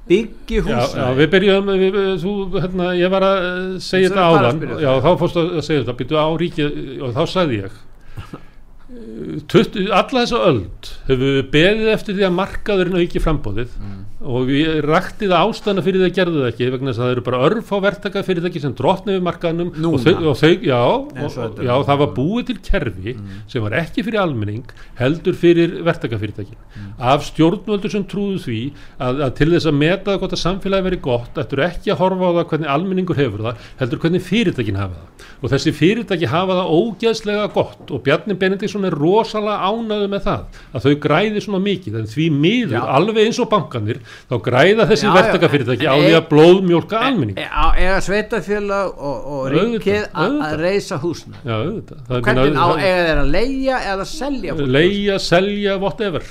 byggi 0.10 0.60
Já, 0.60 0.64
já, 0.66 0.78
húsnæði 0.80 1.18
við 1.20 1.30
byrjuðum, 1.36 1.72
við, 1.82 2.00
þú, 2.24 2.34
hérna, 2.62 2.90
ég 3.00 3.14
var 3.14 3.26
að 3.26 3.38
eh, 3.50 3.68
segja 3.86 4.12
þetta 4.12 4.26
áðan, 4.32 4.64
já, 4.86 4.92
þá 5.02 5.10
fórstu 5.22 5.46
að 5.46 5.64
segja 5.66 5.84
þetta, 5.84 5.98
byrjuðu 6.02 6.22
á 6.22 6.28
ríkið 6.44 6.80
og 7.08 7.16
þá 7.16 7.22
sagði 7.34 7.62
ég, 7.64 7.80
eh, 8.22 9.40
20, 9.52 9.88
alla 9.92 10.22
þessa 10.22 10.42
öld 10.52 10.92
hefur 11.10 11.24
við 11.40 11.50
beðið 11.58 11.90
eftir 11.96 12.20
því 12.20 12.28
að 12.30 12.36
markaðurinn 12.42 13.00
auki 13.02 13.24
frambóðið 13.24 13.74
Mm. 13.82 14.05
Og 14.26 14.48
við 14.50 14.80
rætti 14.86 15.30
það 15.30 15.50
ástæðana 15.50 15.84
fyrir 15.86 16.02
því 16.02 16.08
að 16.10 16.16
gerðu 16.18 16.42
það 16.42 16.50
ekki 16.52 16.70
vegna 16.74 16.92
þess 16.92 17.02
að 17.02 17.06
það 17.06 17.14
eru 17.16 17.24
bara 17.28 17.42
örf 17.48 17.72
á 17.72 17.78
verktaka 17.86 18.24
fyrirtæki 18.26 18.62
sem 18.64 18.76
drotni 18.78 19.16
við 19.16 19.26
markaðnum 19.28 19.72
Núna. 19.76 19.92
og 19.92 20.04
þau, 20.04 20.14
og 20.32 20.40
þau 20.40 20.52
já, 20.66 20.82
Eins 21.16 21.38
og 21.38 21.62
já, 21.66 21.74
það 21.90 22.02
var 22.02 22.12
búið 22.18 22.50
til 22.50 22.58
kerfi 22.70 23.16
sem 23.52 23.66
var 23.66 23.78
ekki 23.82 24.06
fyrir 24.08 24.22
almenning 24.24 24.76
heldur 25.00 25.38
fyrir 25.40 25.78
verktakafyrirtækin. 25.86 26.60
Af 27.00 27.28
stjórnvöldur 27.30 27.94
sem 27.94 28.06
trúðu 28.10 28.42
því 28.46 28.62
að, 28.98 29.24
að 29.28 29.36
til 29.42 29.50
þess 29.54 29.70
að 29.70 29.80
meta 29.82 30.12
það 30.12 30.22
hvort 30.24 30.38
að 30.38 30.44
samfélagi 30.46 30.88
veri 30.90 31.02
gott 31.06 31.42
ættur 31.46 31.66
ekki 31.70 31.94
að 31.94 32.02
horfa 32.02 32.32
á 32.32 32.36
það 32.40 32.50
hvernig 32.54 32.74
almenningur 32.76 33.22
hefur 33.22 33.46
það 33.50 33.70
heldur 33.84 34.04
hvernig 34.06 34.26
fyrirtækin 34.26 34.82
hafa 34.82 34.98
það 35.00 35.15
og 35.42 35.52
þessi 35.52 35.74
fyrirtæki 35.76 36.30
hafa 36.32 36.58
það 36.60 36.72
ógeðslega 36.80 37.48
gott 37.54 37.92
og 37.96 38.04
Bjarni 38.06 38.36
Benediktsson 38.40 38.86
er 38.90 38.96
rosalega 38.98 39.70
ánaðu 39.70 40.10
með 40.14 40.24
það 40.26 40.60
að 40.76 40.86
þau 40.86 40.96
græði 41.06 41.44
svona 41.46 41.62
mikið. 41.66 41.98
En 42.02 42.10
því 42.12 42.28
miður, 42.36 42.76
Já. 42.78 42.84
alveg 43.00 43.22
eins 43.26 43.40
og 43.44 43.50
bankanir 43.54 44.00
þá 44.30 44.36
græða 44.50 44.88
þessi 44.92 45.14
verktakafyrirtæki 45.16 45.90
á 45.90 45.96
því 45.96 46.14
að 46.20 46.28
blóðmjólka 46.34 47.02
almenning. 47.08 47.38
E- 47.40 47.50
á- 47.50 47.76
eiga 47.78 48.00
sveitafélag 48.06 48.94
og, 48.98 49.30
og 49.36 49.48
ríkið 49.56 50.10
að- 50.14 50.58
reysa 50.62 51.00
húsnæði. 51.02 51.42
Já, 51.46 51.56
auðvitað. 51.56 52.04
Er 52.10 52.22
hvernig 52.22 52.60
á 52.60 52.68
eiga 52.76 53.08
þeir 53.08 53.24
að 53.24 53.32
leia 53.38 53.80
eða 53.94 54.06
selja 54.06 54.54
leigja, 54.76 55.20
selja, 55.20 55.78
whatever. 55.80 56.24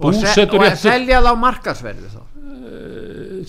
Og, 0.00 0.14
se 0.14 0.44
og 0.46 0.60
að 0.62 0.76
selja 0.78 1.20
það 1.20 1.32
á 1.32 1.36
markasverði 1.42 2.10
þá 2.12 2.20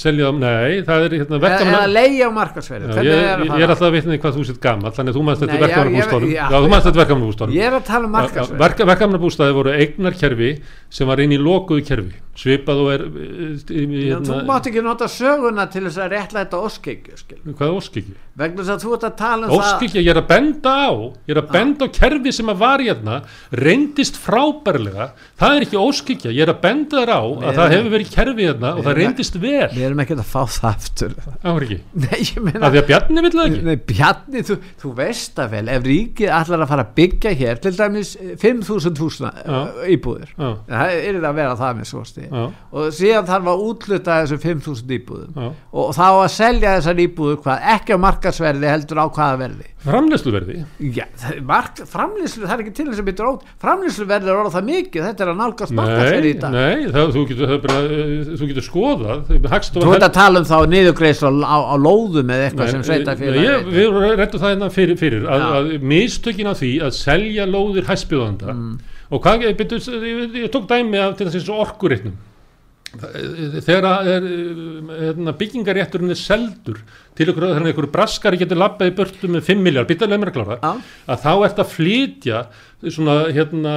selja, 0.01 0.29
nei, 0.37 0.81
það 0.87 1.05
er 1.07 1.15
hérna 1.19 1.39
verkamanna 1.43 1.79
eða 1.79 1.91
leia 1.93 2.27
á 2.27 2.31
markasverði 2.33 2.87
Já, 2.87 2.93
hvernig 2.93 3.09
ég, 3.09 3.21
ég, 3.23 3.49
það 3.49 3.61
ég 3.61 3.65
er 3.65 3.73
alltaf 3.73 3.87
að 3.87 3.95
vitna 3.97 4.17
í 4.17 4.21
hvað 4.23 4.37
þú 4.37 4.45
sitt 4.49 4.59
gammal 4.63 4.93
þannig 4.97 5.13
að 5.13 5.19
þú 5.19 5.23
mannst 5.27 5.43
þetta 5.43 5.53
Nei, 5.53 6.33
já, 6.33 6.45
þú 6.53 6.71
mannst 6.73 6.87
þetta 6.89 7.01
verkamannabústórum 7.03 7.57
ég 7.57 7.69
er 7.69 7.77
að 7.77 7.85
tala 7.89 8.09
um 8.09 8.15
markasverði 8.17 8.87
verkamannabústaði 8.93 9.57
voru 9.57 9.75
eignarkerfi 9.77 10.51
sem 10.93 11.09
var 11.09 11.23
inn 11.23 11.35
í 11.35 11.39
lokuðu 11.41 11.85
kerfi 11.87 12.21
svipað 12.33 12.79
og 12.81 12.87
er 12.93 13.01
eh, 13.05 13.57
Já, 13.63 14.17
þú 14.17 14.33
hérna, 14.33 14.37
mátt 14.49 14.69
ekki 14.71 14.81
nota 14.85 15.07
söguna 15.11 15.67
til 15.69 15.83
þess 15.85 15.99
að 16.01 16.13
réttlæta 16.15 16.61
óskikju 16.65 17.17
skil. 17.19 17.41
hvað 17.53 17.67
er 17.67 17.75
óskiki? 17.77 18.15
vegna 18.33 18.63
þess 18.65 18.73
að 18.73 18.83
þú 18.87 18.93
ert 18.95 19.03
að 19.05 19.15
tala 19.19 19.45
um 19.45 19.51
Óskiki, 19.59 20.01
ég 20.01 20.09
er 20.09 20.17
að 20.17 20.27
benda 20.31 20.71
á 20.73 20.89
ég 21.29 21.35
er 21.35 21.39
að 21.43 21.51
benda 21.53 21.85
á 21.85 21.89
kerfi 21.93 22.31
sem 22.33 22.49
að 22.49 22.57
var 22.63 22.81
hérna 22.81 23.17
reyndist 23.53 24.17
frábærlega. 24.17 25.11
Það 25.37 25.57
er 25.59 25.65
ekki 25.67 25.77
óskikja, 25.83 26.31
ég 26.33 26.41
er 26.47 26.51
að 26.55 26.61
benda 26.63 27.03
þér 27.03 27.11
á 27.13 27.21
að 27.21 27.35
Við 27.43 27.53
það 27.53 27.63
erum- 27.67 27.75
hefur 27.77 27.93
verið 27.93 28.09
kerfi 28.15 28.47
hérna 28.47 28.71
og 28.73 28.81
það 28.81 28.89
erum- 28.93 29.03
reyndist 29.03 29.37
vel. 29.37 29.69
það 29.69 29.77
við 29.77 29.85
erum 29.89 30.01
ekki 30.03 30.17
að 30.17 30.25
fá 30.33 30.41
það 30.57 30.69
aftur. 30.73 31.13
Meina 32.43 32.67
að 32.67 32.73
því 32.73 32.81
að 32.81 32.87
Bjarni 32.89 33.23
það 33.23 33.43
ekki. 33.43 33.61
Nei, 33.67 33.75
Bjarni, 33.93 34.43
þú, 34.47 34.57
þú 34.81 34.93
veist 34.97 35.35
það 35.37 35.53
vel. 35.53 35.63
Ef 35.73 35.85
ríkið 35.87 36.33
ætlar 36.39 36.63
að 36.65 36.71
fara 36.73 36.85
að 36.87 36.93
byggja 36.97 37.33
hér 37.39 37.61
til 37.63 37.73
dæmis 37.77 38.15
eh, 38.17 38.33
5.000 38.41 39.01
húsna 39.03 39.31
Já. 39.43 39.59
íbúðir 39.93 40.33
það 40.37 40.93
er 40.97 41.19
það 41.19 41.29
að 41.29 41.37
vera 41.39 41.55
það 41.59 41.77
með 41.79 41.89
svosti 41.93 42.22
markaði 42.23 42.43
Já. 42.43 42.69
og 42.71 42.95
síðan 42.97 43.27
þarf 43.29 43.51
að 43.53 43.63
útluta 43.67 44.17
þessum 44.23 44.41
5.000 44.43 44.95
íbúðum. 44.97 45.35
Já. 45.35 45.51
og 45.73 45.93
þá 45.97 46.07
að 46.07 46.31
selja 46.37 46.75
þessar 46.77 47.03
íbúður 47.03 47.39
hvað? 47.43 47.67
Ekki 47.73 47.93
á 47.93 47.97
markasverði 48.03 48.71
heldur 48.73 49.03
á 49.03 49.05
hvaða 49.09 49.39
verði 49.43 49.69
framlegsluverði 49.83 50.57
Já, 50.93 51.05
er 51.27 51.41
mark, 51.43 51.81
framlýslu, 51.91 52.45
það 52.47 52.53
er 52.55 52.63
ekki 52.63 52.75
til 52.77 52.85
þess 52.87 53.01
að 53.01 53.07
byrja 53.09 53.25
rót. 53.27 53.41
Framlýslu 53.59 54.05
verður 54.07 54.37
orða 54.39 54.53
það 54.53 54.67
mikið. 54.69 55.07
Þetta 55.09 55.25
er 55.25 55.31
að 55.33 55.39
nálgast 55.41 55.75
markasverði 55.75 56.29
í 56.29 56.37
dag. 56.39 56.55
nei 56.55 56.85
það, 56.93 57.11
þú, 57.15 57.23
getur, 57.27 57.49
það 57.49 57.55
er 57.57 57.63
bara, 57.65 57.81
eh, 57.83 58.31
þú 58.39 58.49
getur 58.51 58.67
Hagstofa 59.53 59.85
Þú 59.85 59.95
ert 59.97 60.07
að 60.07 60.15
tala 60.15 60.39
um 60.41 60.47
þá 60.47 60.55
niðurgreislu 60.71 61.31
á, 61.43 61.57
á 61.67 61.75
lóðum 61.75 62.31
eða 62.33 62.47
eitthvað 62.47 62.71
sem 62.71 62.85
sveita 62.87 63.15
fyrir 63.19 63.39
ég, 63.43 63.67
Við 63.73 63.99
rettum 64.21 64.39
það 64.43 64.53
hérna 64.53 64.71
fyrir, 64.73 64.99
fyrir 64.99 65.27
að, 65.27 65.45
að 65.59 65.71
mistökin 65.93 66.47
á 66.49 66.53
því 66.55 66.71
að 66.87 66.95
selja 66.97 67.47
lóðir 67.49 67.89
hæspjóðanda 67.89 68.53
Mm. 68.53 68.75
Og 69.13 69.23
hvað, 69.23 69.47
ég, 69.47 69.57
byrju, 69.59 69.97
ég, 70.01 70.37
ég 70.43 70.53
tók 70.53 70.69
dæmi 70.69 71.01
af 71.01 71.17
til 71.19 71.29
þess 71.29 71.49
að 71.49 71.65
orkureitnum 71.67 72.21
þegar 72.93 73.85
er, 74.05 74.25
hérna, 74.99 75.33
byggingarétturinn 75.37 76.13
er 76.13 76.19
seldur 76.19 76.77
til 77.17 77.31
ykkur, 77.31 77.47
að 77.49 77.69
ykkur 77.71 77.87
braskari 77.93 78.37
getur 78.41 78.59
labbað 78.61 78.91
í 78.91 78.93
börtu 78.97 79.29
með 79.33 79.47
5 79.47 79.63
miljard, 79.65 79.89
býtalega 79.89 80.21
mér 80.21 80.29
að 80.29 80.37
klára. 80.37 80.57
Já. 80.61 80.91
að 81.09 81.23
þá 81.23 81.31
ert 81.47 81.61
að 81.63 81.71
flytja 81.73 82.43
svona, 82.83 83.17
hérna, 83.33 83.75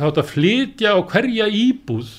þá 0.00 0.04
ert 0.08 0.20
að 0.24 0.32
flytja 0.32 0.96
á 0.98 1.00
hverja 1.12 1.48
íbúð 1.62 2.12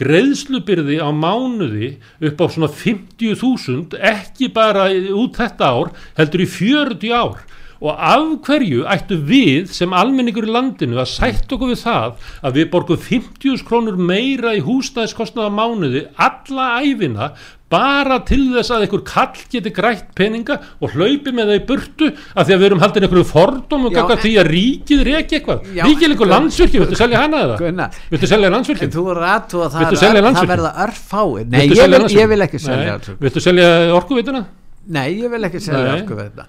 greiðslubyrði 0.00 1.00
á 1.00 1.08
mánuði 1.16 1.94
upp 2.28 2.44
á 2.44 2.46
svona 2.52 2.68
50.000 2.68 4.00
ekki 4.12 4.52
bara 4.52 4.90
út 5.16 5.40
þetta 5.40 5.72
ár 5.72 5.94
heldur 6.20 6.44
í 6.44 6.50
40 6.60 7.16
ár 7.16 7.44
og 7.84 7.98
af 8.00 8.28
hverju 8.46 8.84
ættu 8.88 9.18
við 9.28 9.68
sem 9.76 9.92
almenningur 9.92 10.46
í 10.48 10.52
landinu 10.54 10.96
að 11.02 11.10
sætt 11.12 11.52
okkur 11.52 11.74
við 11.74 11.82
það 11.84 12.30
að 12.48 12.56
við 12.60 12.70
borgum 12.72 13.02
50 13.08 13.66
krónur 13.68 13.98
meira 14.00 14.54
í 14.56 14.62
húsnæðiskostnaða 14.64 15.52
mánuði 15.52 16.06
alla 16.16 16.70
æfina 16.80 17.28
bara 17.74 18.20
til 18.28 18.52
þess 18.54 18.70
að 18.70 18.84
einhver 18.84 19.02
kall 19.08 19.44
geti 19.50 19.72
grætt 19.74 20.10
peninga 20.16 20.56
og 20.80 20.94
hlaupi 20.94 21.32
með 21.34 21.50
það 21.50 21.58
í 21.58 21.62
burtu 21.68 22.10
af 22.14 22.46
því 22.46 22.54
að 22.54 22.60
við 22.60 22.66
erum 22.68 22.82
haldin 22.84 23.06
einhverju 23.08 23.28
fordómum 23.32 23.90
Já, 23.92 23.96
ganga 23.98 24.14
en- 24.16 24.22
því 24.24 24.32
að 24.42 24.50
ríkið 24.54 25.04
reki 25.10 25.38
eitthvað 25.40 25.70
Já, 25.74 25.84
ríkið 25.88 26.06
er 26.08 26.14
einhver 26.14 26.28
en- 26.28 26.34
landsvirkjum, 26.36 26.84
viltu 26.84 27.00
selja 27.02 27.22
hana 27.24 27.44
eða? 27.44 27.88
Viltu 28.12 28.30
selja 28.30 28.46
en 28.50 28.56
landsvirkjum? 28.58 28.92
þú 28.94 29.06
er 29.14 29.22
aðtú 29.34 29.64
að 29.64 29.74
það, 29.74 30.10
er 30.14 30.52
verða 30.54 30.74
örfáir 30.86 31.48
Nei, 31.50 31.64
ég 31.68 31.80
vil, 31.82 32.04
ég 32.20 32.28
vil 32.34 32.46
ekki 32.46 32.60
selja 32.62 32.98
Nei. 33.00 33.16
Viltu 33.26 33.42
selja 33.42 33.72
orkuveituna? 33.96 34.44
Nei, 34.86 35.14
ég 35.22 35.30
vil 35.32 35.46
ekki 35.48 35.60
selja 35.64 35.94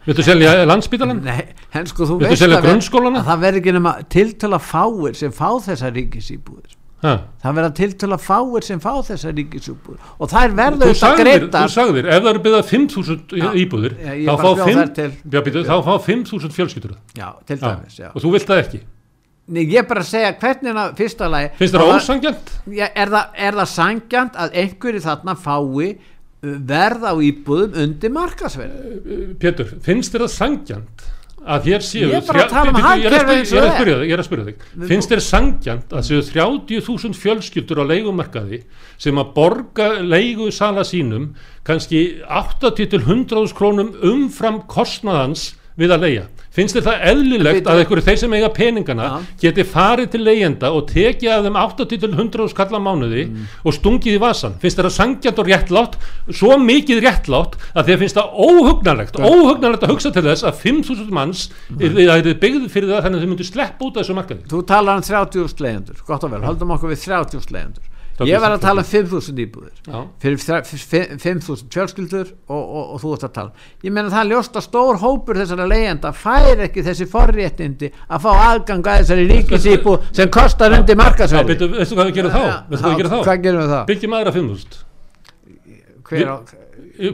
viltu 0.06 0.24
selja 0.26 0.66
landsbítalan? 0.68 1.22
Nei, 1.24 1.46
en 1.74 1.86
sko 1.88 2.08
þú 2.10 2.18
veist 2.24 2.44
að, 2.44 2.56
að 2.66 3.22
það 3.30 3.44
verður 3.46 3.60
ekki 3.62 3.76
nema 3.78 3.94
tiltöla 4.12 4.60
fáir 4.60 5.16
sem 5.16 5.32
fá 5.36 5.48
þessar 5.68 5.96
ríkisýbúðir 5.96 6.74
Ha? 7.06 7.12
það 7.44 7.56
verða 7.60 7.72
tiltöla 7.78 8.18
fáir 8.18 8.64
sem 8.66 8.80
fá 8.82 8.94
þessar 9.06 9.34
ríkisýbúðir 9.38 10.00
og 10.18 10.30
þær 10.32 10.54
verður 10.58 10.88
Þú 10.88 10.94
þetta 10.96 11.02
sagðir, 11.02 11.44
þú 11.54 11.68
sagðir, 11.74 12.08
ef 12.10 12.24
það 12.24 12.30
eru 12.32 12.42
byggðað 12.46 12.70
5.000 12.72 13.36
Já. 13.42 13.48
íbúðir, 13.62 13.96
Já, 14.00 14.14
þá 14.26 14.34
fá 14.40 14.48
bjó 14.48 14.66
5 14.66 14.80
þær 14.80 14.92
til. 14.96 15.08
Já, 15.36 15.40
býtu, 15.46 15.64
þá 15.68 15.76
fá 15.86 15.94
5.000 16.08 16.56
fjölskyldur 16.56 16.96
já, 17.20 17.28
til 17.46 17.60
dæmis, 17.62 18.00
já. 18.00 18.10
og 18.10 18.24
þú 18.24 18.32
vilt 18.38 18.48
það 18.50 18.62
ekki 18.64 18.82
Nei, 19.46 19.62
ég 19.70 19.78
er 19.84 19.86
bara 19.86 20.02
segja 20.08 20.32
hvernig 20.42 20.74
það 20.80 20.96
fyrsta 20.98 21.28
lagi 21.30 21.52
finnst 21.60 21.76
það 21.76 21.84
það- 21.86 22.00
ósangjant? 22.00 22.54
Er, 22.74 23.12
það, 23.14 23.26
er 23.38 23.60
það 23.60 23.70
sangjant 23.76 24.40
að 24.42 24.56
einhverju 24.64 25.04
þarna 25.06 25.36
fái 25.38 25.92
verð 26.70 27.06
á 27.10 27.14
íbúðum 27.18 27.78
undir 27.84 28.14
markasverð 28.16 29.36
Pétur, 29.42 29.76
finnst 29.86 30.14
þér 30.14 30.26
það 30.26 30.34
sangjant 30.36 31.06
að 31.46 31.68
hér 31.70 31.84
séu 31.86 32.08
Ég 32.10 32.16
er 32.20 32.26
bara 32.26 32.46
að 32.46 32.54
tala 32.54 32.72
um 32.72 32.80
er 32.80 32.86
hagkerfið 32.86 34.06
ég 34.08 34.14
er 34.16 34.22
að 34.22 34.28
spyrja 34.28 34.46
þig, 34.48 34.64
finnst 34.90 35.12
þér 35.12 35.24
sangjant 35.26 35.94
að 35.94 36.08
séu 36.08 36.24
30.000 36.26 37.20
fjölskyldur 37.22 37.82
á 37.82 37.86
leigumarkaði 37.92 38.62
sem 39.02 39.22
að 39.22 39.34
borga 39.36 39.90
leigu 40.02 40.50
sala 40.56 40.86
sínum 40.88 41.34
kannski 41.68 42.02
80 42.26 42.90
til 42.96 43.04
100 43.04 43.54
krónum 43.58 43.94
umfram 44.06 44.64
kostnaðans 44.72 45.52
við 45.78 45.94
að 45.96 46.08
leia 46.08 46.26
finnst 46.56 46.78
þér 46.78 46.86
það 46.88 47.06
eðlilegt 47.12 47.68
að 47.68 47.82
einhverju 47.82 48.06
þeir 48.08 48.20
sem 48.22 48.36
eiga 48.38 48.50
peningana 48.56 49.08
Já. 49.10 49.16
geti 49.46 49.66
farið 49.68 50.10
til 50.16 50.22
leigjenda 50.24 50.72
og 50.76 50.86
tekið 50.92 51.32
af 51.36 51.44
þeim 51.46 51.60
80 51.62 51.90
til 51.92 52.12
100 52.16 52.50
skalla 52.54 52.80
mánuði 52.80 53.26
Mm. 53.26 53.48
og 53.66 53.74
stungið 53.74 54.16
í 54.16 54.20
vasan 54.22 54.54
finnst 54.62 54.78
þér 54.80 54.88
það 54.90 54.96
sangjant 54.96 55.40
og 55.42 55.48
réttlátt 55.50 55.96
svo 56.32 56.58
mikið 56.62 57.02
réttlátt 57.06 57.56
að 57.76 57.90
þér 57.90 58.00
finnst 58.04 58.20
það 58.20 58.38
óhugnarlegt 58.46 59.18
óhugnarlegt 59.20 59.84
að 59.88 59.94
hugsa 59.96 60.12
til 60.16 60.24
þess 60.28 60.46
að 60.46 60.60
5.000 60.64 61.12
manns 61.16 61.48
það 61.80 62.14
er 62.16 62.40
byggð 62.46 62.70
fyrir 62.72 62.92
það 62.94 63.04
þannig 63.08 63.18
að 63.20 63.26
þau 63.26 63.32
myndu 63.34 63.48
sleppa 63.50 63.86
út 63.90 63.98
af 63.98 64.04
þessu 64.06 64.16
markaði? 64.20 64.46
Þú 64.52 64.62
talar 64.70 65.02
um 65.02 65.06
30.000 65.10 65.66
leyendur, 65.66 66.00
gott 66.08 66.24
og 66.24 66.32
vel, 66.32 66.42
höldum 66.46 66.72
okkur 66.78 66.94
við 66.94 67.04
30.000 67.08 67.56
leyendur 67.56 67.92
Ég 68.24 68.40
var 68.40 68.54
að 68.56 68.62
tala 68.64 68.80
um 68.80 68.88
5.000 68.88 69.40
íbúðir 69.44 69.80
Já. 69.92 69.98
fyrir 70.24 70.38
þrjá- 70.40 70.62
f- 70.64 71.18
5.000 71.20 71.66
fjölskyldur 71.74 72.30
og, 72.48 72.62
og, 72.64 72.94
og 72.96 73.02
þú 73.02 73.10
ert 73.18 73.26
að 73.28 73.34
tala 73.36 73.52
ég 73.84 73.92
meina 73.92 74.08
það 74.14 74.22
er 74.22 74.30
ljóst 74.32 74.56
að 74.56 74.64
stór 74.70 75.00
hópur 75.02 75.36
þessara 75.42 75.66
leyenda 75.68 76.14
fær 76.16 76.62
ekki 76.64 76.86
þessi 76.86 77.08
forréttindi 77.12 77.90
að 78.08 78.24
fá 78.24 78.32
aðgang 78.54 78.88
að 78.88 79.02
þessari 79.04 79.26
ríkisíbú 79.34 79.98
sem 80.16 80.32
kostar 80.32 80.78
undir 80.78 80.96
Já, 80.96 81.02
markasverði 81.04 81.58
byrju, 81.60 81.70
veistu 81.76 81.98
hvað 82.00 82.08
við 82.12 82.16
gerum 82.22 82.32
þá? 82.32 82.40
Þá? 82.72 83.20
hvað 83.26 83.44
gerum 83.44 83.62
við 83.66 83.74
þá? 83.76 83.82
Byggjum 83.92 84.18
aðra 84.22 84.36
5.000 84.40 84.80
hver 86.06 86.32
á, 86.32 86.36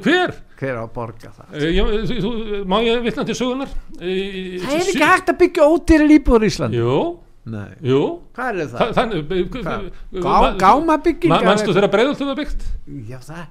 Hver? 0.06 0.34
hver 0.62 0.76
á 0.78 0.84
að 0.86 0.92
borga 0.94 1.30
það? 1.34 1.46
Eh, 1.58 1.72
Ég, 1.74 2.14
þú, 2.22 2.32
má 2.70 2.78
ég 2.86 3.02
vitna 3.02 3.24
til 3.26 3.34
sögunar? 3.40 3.72
Eh, 3.98 4.60
Það 4.62 4.76
er 4.78 4.90
ekki 4.92 5.02
hægt 5.10 5.32
að 5.34 5.40
byggja 5.42 5.66
ódýrar 5.74 6.14
íbúður 6.20 6.46
í 6.46 6.52
Nei. 6.62 6.78
jú 6.78 6.98
Hvað 7.46 8.62
er 8.62 8.68
Þa- 8.70 8.92
það? 8.94 9.16
Hvað? 9.62 9.90
Gá, 10.22 10.58
gámabyggingar 10.62 11.46
Manstu 11.48 11.74
þegar 11.74 11.92
breiðaltu 11.96 12.28
var 12.30 12.36
byggt? 12.38 12.66
Já, 13.10 13.18
það 13.20 13.46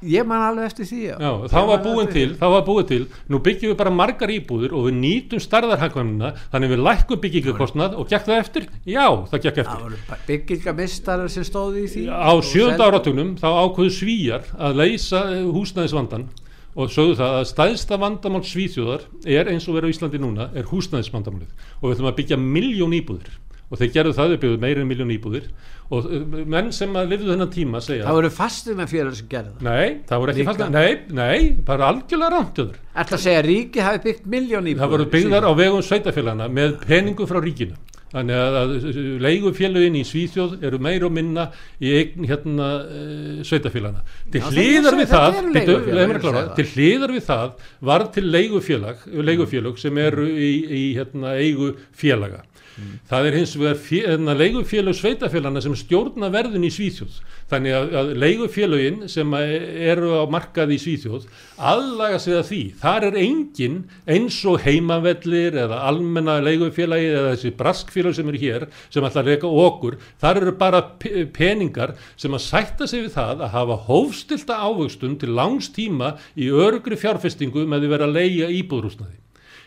Ég 0.00 0.24
man 0.24 0.40
alveg 0.40 0.64
eftir 0.64 0.86
því 0.88 0.98
já. 1.10 1.16
Já, 1.20 1.30
þá 1.52 1.58
var 1.68 1.82
til, 2.08 2.28
þá 2.40 2.44
var 2.48 2.62
búin 2.64 2.86
til 2.88 3.02
nú 3.28 3.36
byggjum 3.44 3.74
við 3.74 3.76
bara 3.76 3.90
margar 3.92 4.30
íbúður 4.32 4.72
og 4.72 4.86
við 4.88 4.94
nýtum 4.96 5.42
starðarhagkvæmina, 5.44 6.30
þannig 6.54 6.70
við 6.72 6.80
lækkum 6.86 7.20
byggingakostnað 7.20 7.98
og 8.00 8.08
gekk 8.08 8.24
það 8.30 8.40
eftir? 8.40 8.68
Já, 8.88 9.04
það 9.28 9.42
gekk 9.44 9.60
Það 9.60 9.84
eftir. 9.92 10.22
byggingamistarar 10.30 11.28
sem 11.28 11.44
stóðu 11.44 11.84
í 11.84 11.90
því 11.92 12.06
Á 12.16 12.32
sjönda 12.40 12.88
áratugnum 12.88 13.34
þá 13.36 13.48
ákveðu 13.60 13.92
svíjar 13.98 14.48
að 14.56 14.80
leysa 14.80 15.20
húsnæðisvandan 15.52 16.30
og 16.76 16.90
sögðu 16.94 17.18
það 17.18 17.36
að 17.40 17.46
stæðsta 17.50 17.98
vandamál 18.00 18.42
svíþjóðar 18.46 19.06
er 19.26 19.50
eins 19.50 19.66
og 19.68 19.76
verið 19.78 19.90
á 19.90 19.92
Íslandi 19.96 20.20
núna 20.22 20.48
er 20.54 20.68
húsnæðisvandamálið. 20.70 21.54
Og 21.80 21.86
við 21.88 21.96
ætlum 21.96 22.10
að 22.12 22.18
byggja 22.20 22.38
miljón 22.40 22.94
íbúðir. 23.00 23.30
Og 23.70 23.78
þeir 23.78 23.90
gerðu 23.94 24.12
það, 24.16 24.32
þeir 24.32 24.40
byggðu 24.42 24.60
meira 24.64 24.82
en 24.82 24.88
miljón 24.90 25.10
íbúðir. 25.14 25.44
Og 25.90 26.06
eh, 26.06 26.24
menn 26.54 26.70
sem 26.74 26.94
að 26.98 27.12
lifðu 27.12 27.30
þennan 27.32 27.50
tíma 27.54 27.80
segja 27.82 28.06
Það 28.06 28.16
voru 28.20 28.30
fastina 28.34 28.86
félag 28.90 29.14
sem 29.18 29.28
gerði 29.30 29.52
það. 29.56 29.62
Nei, 29.66 29.94
það 30.06 30.20
voru 30.22 30.32
ekki 30.34 30.42
Líka. 30.44 30.52
fast 30.54 30.74
Nei, 30.74 30.90
nei, 31.18 31.38
bara 31.66 31.88
algjörlega 31.90 32.30
rántjöður 32.36 32.76
Ætla 32.94 33.18
að 33.18 33.24
segja 33.24 33.40
að 33.40 33.48
ríki 33.48 33.82
hafi 33.82 34.02
byggt 34.04 34.28
miljón 34.30 34.68
íbúður 34.70 34.84
Það 34.84 34.92
voru 34.94 35.06
byggðar 35.14 35.46
á 35.50 35.52
vegum 35.58 35.82
sveitafélagana 35.88 36.46
með 36.60 36.76
peningu 36.86 37.26
frá 37.30 37.40
ríkinu 37.42 37.78
þannig 38.10 38.40
að, 38.60 38.74
leigufélögin 39.22 39.98
í 40.00 40.04
Svíþjóð 40.06 40.56
eru 40.66 40.80
meir 40.82 41.06
og 41.06 41.14
minna 41.14 41.48
í 41.78 41.92
eign 42.00 42.26
hérna 42.30 42.68
uh, 42.82 43.40
sveitafélagana 43.46 44.04
til 44.32 44.42
þetta 44.46 44.96
við 44.98 45.14
það 45.14 46.52
til 46.58 46.68
hliðar 46.74 47.16
við 47.16 47.26
það 47.28 47.66
var 47.90 48.06
til 48.14 48.26
leigufélag 48.28 49.08
leigufélög 49.30 49.80
sem 49.80 49.98
eru 50.02 50.28
í, 50.30 50.52
í 50.66 50.84
hérna, 50.98 51.36
eigu 51.40 51.74
félaga. 51.96 52.44
Mm. 52.80 52.92
það 53.10 53.26
er 53.26 53.34
hins 53.36 53.52
vegar 53.58 53.80
hérna, 53.88 54.34
leigufélög 54.38 54.96
sveitafélagana 54.96 55.60
sem 55.64 55.74
stjórna 55.76 56.30
verðin 56.32 56.64
í 56.64 56.70
Svíþjóð. 56.72 57.16
Þannig 57.50 57.74
að, 57.76 57.94
að 57.98 58.10
leigufélögin 58.22 59.00
sem 59.10 59.34
eru 59.34 60.12
á 60.22 60.24
markaði 60.30 60.78
í 60.78 60.82
Svíþjóð 60.84 61.26
aðlaga 61.58 62.20
sig 62.22 62.38
að 62.38 62.46
því. 62.50 62.60
Þar 62.80 63.08
er 63.10 63.18
engin 63.24 63.76
eins 64.06 64.38
og 64.48 64.62
heimavellir 64.64 65.58
eða 65.64 65.82
almenna 65.90 66.38
leigufélagi 66.44 67.10
eða 67.10 67.34
þessi 67.34 67.52
braskfélag 68.00 68.16
sem 68.16 68.28
eru 68.28 68.40
hér 68.40 68.66
sem 68.90 69.04
ætla 69.04 69.22
að 69.22 69.28
reyka 69.30 69.48
okkur 69.48 69.96
þar 70.20 70.40
eru 70.40 70.52
bara 70.58 70.80
pe- 70.98 71.26
peningar 71.36 71.94
sem 72.16 72.32
að 72.32 72.44
sætta 72.46 72.86
sig 72.88 73.04
við 73.04 73.14
það 73.16 73.42
að 73.44 73.52
hafa 73.54 73.76
hófstilta 73.88 74.56
ávöxtun 74.64 75.18
til 75.20 75.34
langs 75.36 75.68
tíma 75.74 76.14
í 76.36 76.48
örugri 76.50 76.96
fjárfestingu 76.96 77.66
með 77.66 77.84
því 77.84 77.90
vera 77.94 78.08
að 78.08 78.16
leigja 78.16 78.48
íbúðrúsnaði 78.60 79.18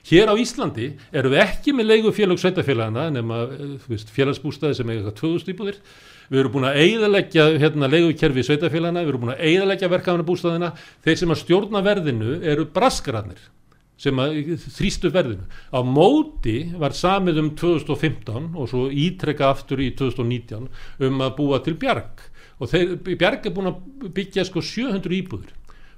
Hér 0.03 0.27
á 0.27 0.35
Íslandi 0.35 0.89
erum 1.15 1.31
við 1.31 1.39
ekki 1.45 1.71
með 1.71 1.85
leigufélög 1.93 2.39
sveitafélagana 2.41 3.05
nema 3.15 3.37
eh, 3.55 4.01
félagsbústaði 4.11 4.75
sem 4.75 4.89
eitthvað 4.91 5.13
2000 5.15 5.53
íbúðir. 5.53 5.77
Við 6.27 6.41
erum 6.41 6.51
búin 6.57 6.67
að 6.67 6.79
eigðalegja 6.83 7.45
hérna, 7.61 7.87
leigukerfi 7.87 8.43
sveitafélagana, 8.43 8.99
við 9.05 9.13
erum 9.13 9.23
búin 9.23 9.31
að 9.37 9.45
eigðalegja 9.47 9.89
verkefnabústaðina. 9.93 10.73
Þeir 11.07 11.21
sem 11.21 11.31
að 11.31 11.39
stjórna 11.45 11.83
verðinu 11.87 12.35
eru 12.43 12.65
braskararnir 12.75 13.39
sem 13.99 14.19
þrýstu 14.75 15.11
verðinu. 15.13 15.47
Á 15.71 15.79
móti 15.85 16.57
var 16.79 16.95
samið 16.97 17.41
um 17.43 17.49
2015 17.59 18.53
og 18.57 18.69
svo 18.71 18.85
ítrekka 18.89 19.51
aftur 19.53 19.83
í 19.83 19.91
2019 19.97 20.69
um 21.07 21.25
að 21.25 21.35
búa 21.39 21.61
til 21.63 21.77
bjarg 21.79 22.29
og 22.59 22.69
þeir, 22.71 22.95
bjarg 23.17 23.45
er 23.47 23.55
búin 23.55 23.71
að 23.71 24.09
byggja 24.15 24.45
sko 24.47 24.63
700 24.63 25.17
íbúður 25.19 25.53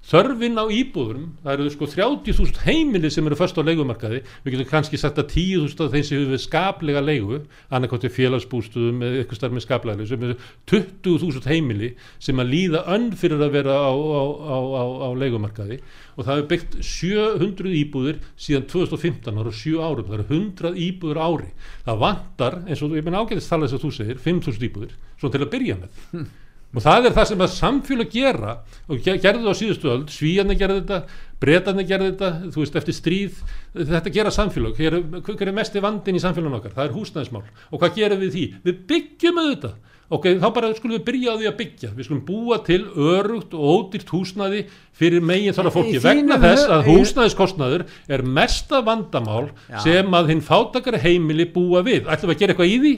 þörfin 0.05 0.59
á 0.61 0.65
íbúðurum, 0.69 1.29
það 1.41 1.53
eru 1.55 1.71
sko 1.73 1.87
30.000 1.89 2.61
heimili 2.67 3.09
sem 3.13 3.25
eru 3.25 3.37
först 3.39 3.57
á 3.57 3.65
leigumarkaði. 3.65 4.21
Við 4.45 4.55
getum 4.55 4.69
kannski 4.69 4.99
sagt 5.01 5.17
að 5.21 5.31
10.000 5.33 5.87
af 5.87 5.95
þeim 5.95 6.05
sem 6.05 6.21
hefur 6.21 6.41
skaplega 6.43 7.01
leigu, 7.01 7.39
annarkvæmt 7.73 8.05
félagsbústuðum 8.13 9.01
eða 9.01 9.23
eitthvað 9.23 9.39
starf 9.39 9.55
með 9.55 9.65
skaplega 9.65 9.97
leigu 9.97 10.11
sem 10.11 10.27
eru 10.27 10.37
20.000 10.69 11.49
heimili 11.49 11.91
sem 12.21 12.43
að 12.43 12.53
líða 12.53 12.83
önn 12.95 13.09
fyrir 13.17 13.41
að 13.41 13.57
vera 13.57 13.79
á, 13.81 13.93
á, 13.95 14.21
á, 14.61 14.85
á 15.05 15.09
leigumarkaði. 15.17 15.81
Og 16.15 16.23
það 16.23 16.37
hefur 16.37 16.49
byggt 16.53 16.79
700 16.85 17.75
íbúðir 17.81 18.21
síðan 18.37 18.69
2015 18.71 19.41
ára 19.41 19.49
og 19.49 19.57
7 19.57 19.75
árum, 19.81 20.07
það 20.07 20.17
eru 20.21 20.29
100 20.29 20.81
íbúður 20.85 21.21
ári. 21.25 21.51
Það 21.89 22.01
vantar, 22.05 22.61
eins 22.69 22.85
og 22.85 22.95
ég 22.95 23.05
menn 23.05 23.17
ágæðist 23.17 23.51
tala 23.51 23.67
þess 23.67 23.79
að 23.81 23.85
þú 23.87 23.93
segir, 23.97 24.25
5.000 24.29 24.69
íbúðir, 24.69 24.97
svo 25.19 25.33
til 25.33 25.43
að 25.43 25.53
byrja 25.57 25.81
með. 25.81 26.01
Hm 26.13 26.33
og 26.75 26.83
það 26.83 27.09
er 27.09 27.15
það 27.15 27.29
sem 27.31 27.45
að 27.45 27.53
samfélag 27.55 28.11
gera. 28.13 28.57
Og 28.89 29.01
gerði 29.01 29.41
það 29.45 29.49
á 29.49 29.59
síðustu 29.61 29.91
öll 29.93 30.03
svíjarni 30.11 30.59
gerði 30.59 30.83
þetta, 30.83 30.99
breytarni 31.41 31.87
gerði 31.87 32.11
þetta 32.11 32.51
þú 32.51 32.61
veist 32.63 32.77
eftir 32.81 32.97
stríð 32.99 33.41
þetta 33.75 34.13
gera 34.19 34.35
samfélag, 34.35 34.77
hver, 34.77 35.01
hver 35.25 35.49
er 35.49 35.55
mest 35.55 35.75
í 35.75 35.83
vandin 35.83 36.19
í 36.19 36.23
samfélagin 36.23 36.59
okkar, 36.59 36.75
það 36.77 36.87
er 36.89 36.95
húsnæðismál. 36.95 37.43
Og 37.71 37.81
hvað 37.81 37.99
gerum 37.99 38.23
við 38.23 38.37
því, 38.37 38.45
við 38.67 38.81
byggjum 38.91 39.43
auðvitað. 39.43 39.75
Ok, 40.13 40.27
þá 40.37 40.45
bara 40.53 40.69
skulum 40.77 40.99
við 40.99 41.05
byrja 41.07 41.33
á 41.33 41.39
því 41.39 41.47
að 41.49 41.55
byggja. 41.57 41.87
Við 41.95 42.05
skulum 42.05 42.25
búa 42.27 42.59
til 42.65 42.83
örugt 42.93 43.55
og 43.57 43.63
ódýrt 43.65 44.11
húsnæði 44.13 44.59
fyrir 44.93 45.23
megin 45.25 45.55
þar 45.57 45.71
að 45.71 45.77
fólki 45.79 46.01
vegna 46.03 46.37
þess 46.43 46.67
að 46.75 46.89
húsnæðiskostnaður 46.91 47.85
er 48.13 48.23
mesta 48.37 48.83
vandamál 48.85 49.47
Já. 49.65 49.79
sem 49.81 50.17
að 50.19 50.29
hinn 50.29 50.43
fátakari 50.45 51.01
heimili 51.01 51.47
búa 51.49 51.81
við. 51.87 52.05
Ætlum 52.05 52.29
við 52.29 52.35
að 52.35 52.43
gera 52.43 52.53
eitthvað 52.53 52.75
í 52.75 52.77
því 52.83 52.93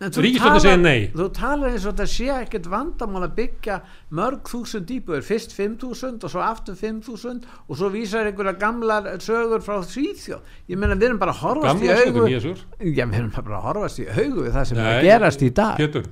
Ríkistöndi 0.00 0.60
segir 0.64 0.78
nei. 0.80 1.10
Þú 1.12 1.26
talar 1.36 1.74
eins 1.74 1.84
og 1.84 1.92
þetta 1.92 2.06
sé 2.08 2.28
ekkert 2.32 2.68
vandamál 2.72 3.20
að 3.26 3.34
byggja 3.36 3.74
mörg 4.16 4.48
þúsund 4.48 4.88
íbúður 4.94 5.26
fyrst 5.26 5.52
5.000 5.52 6.24
og 6.24 6.32
svo 6.32 6.40
aftur 6.40 6.78
5.000 6.78 7.44
og 7.68 7.76
svo 7.76 7.90
vísar 7.92 8.30
einhverja 8.30 8.54
gamlar 8.62 9.10
sögur 9.20 9.60
frá 9.60 9.82
Svíþjóð. 9.84 10.40
Ég 10.72 10.80
meina 10.80 10.96
við 10.96 11.10
erum 11.10 11.20
bara 11.20 11.34
að 11.36 11.42
horfast 11.44 11.84
Gamla 11.84 11.98
í 12.00 12.08
augu 12.08 12.24
Já 12.30 13.04
við 13.04 13.20
erum 13.20 13.28
bara 13.36 13.60
að 13.60 13.68
horfast 13.68 14.00
í 14.00 14.08
augu 14.08 14.46
við 14.46 14.56
það 14.56 14.66
sem 14.70 14.80
nei, 14.80 14.86
er 14.86 14.94
að 14.94 15.08
gerast 15.10 15.44
í 15.44 15.52
dag. 15.60 15.84
Pétur. 15.84 16.08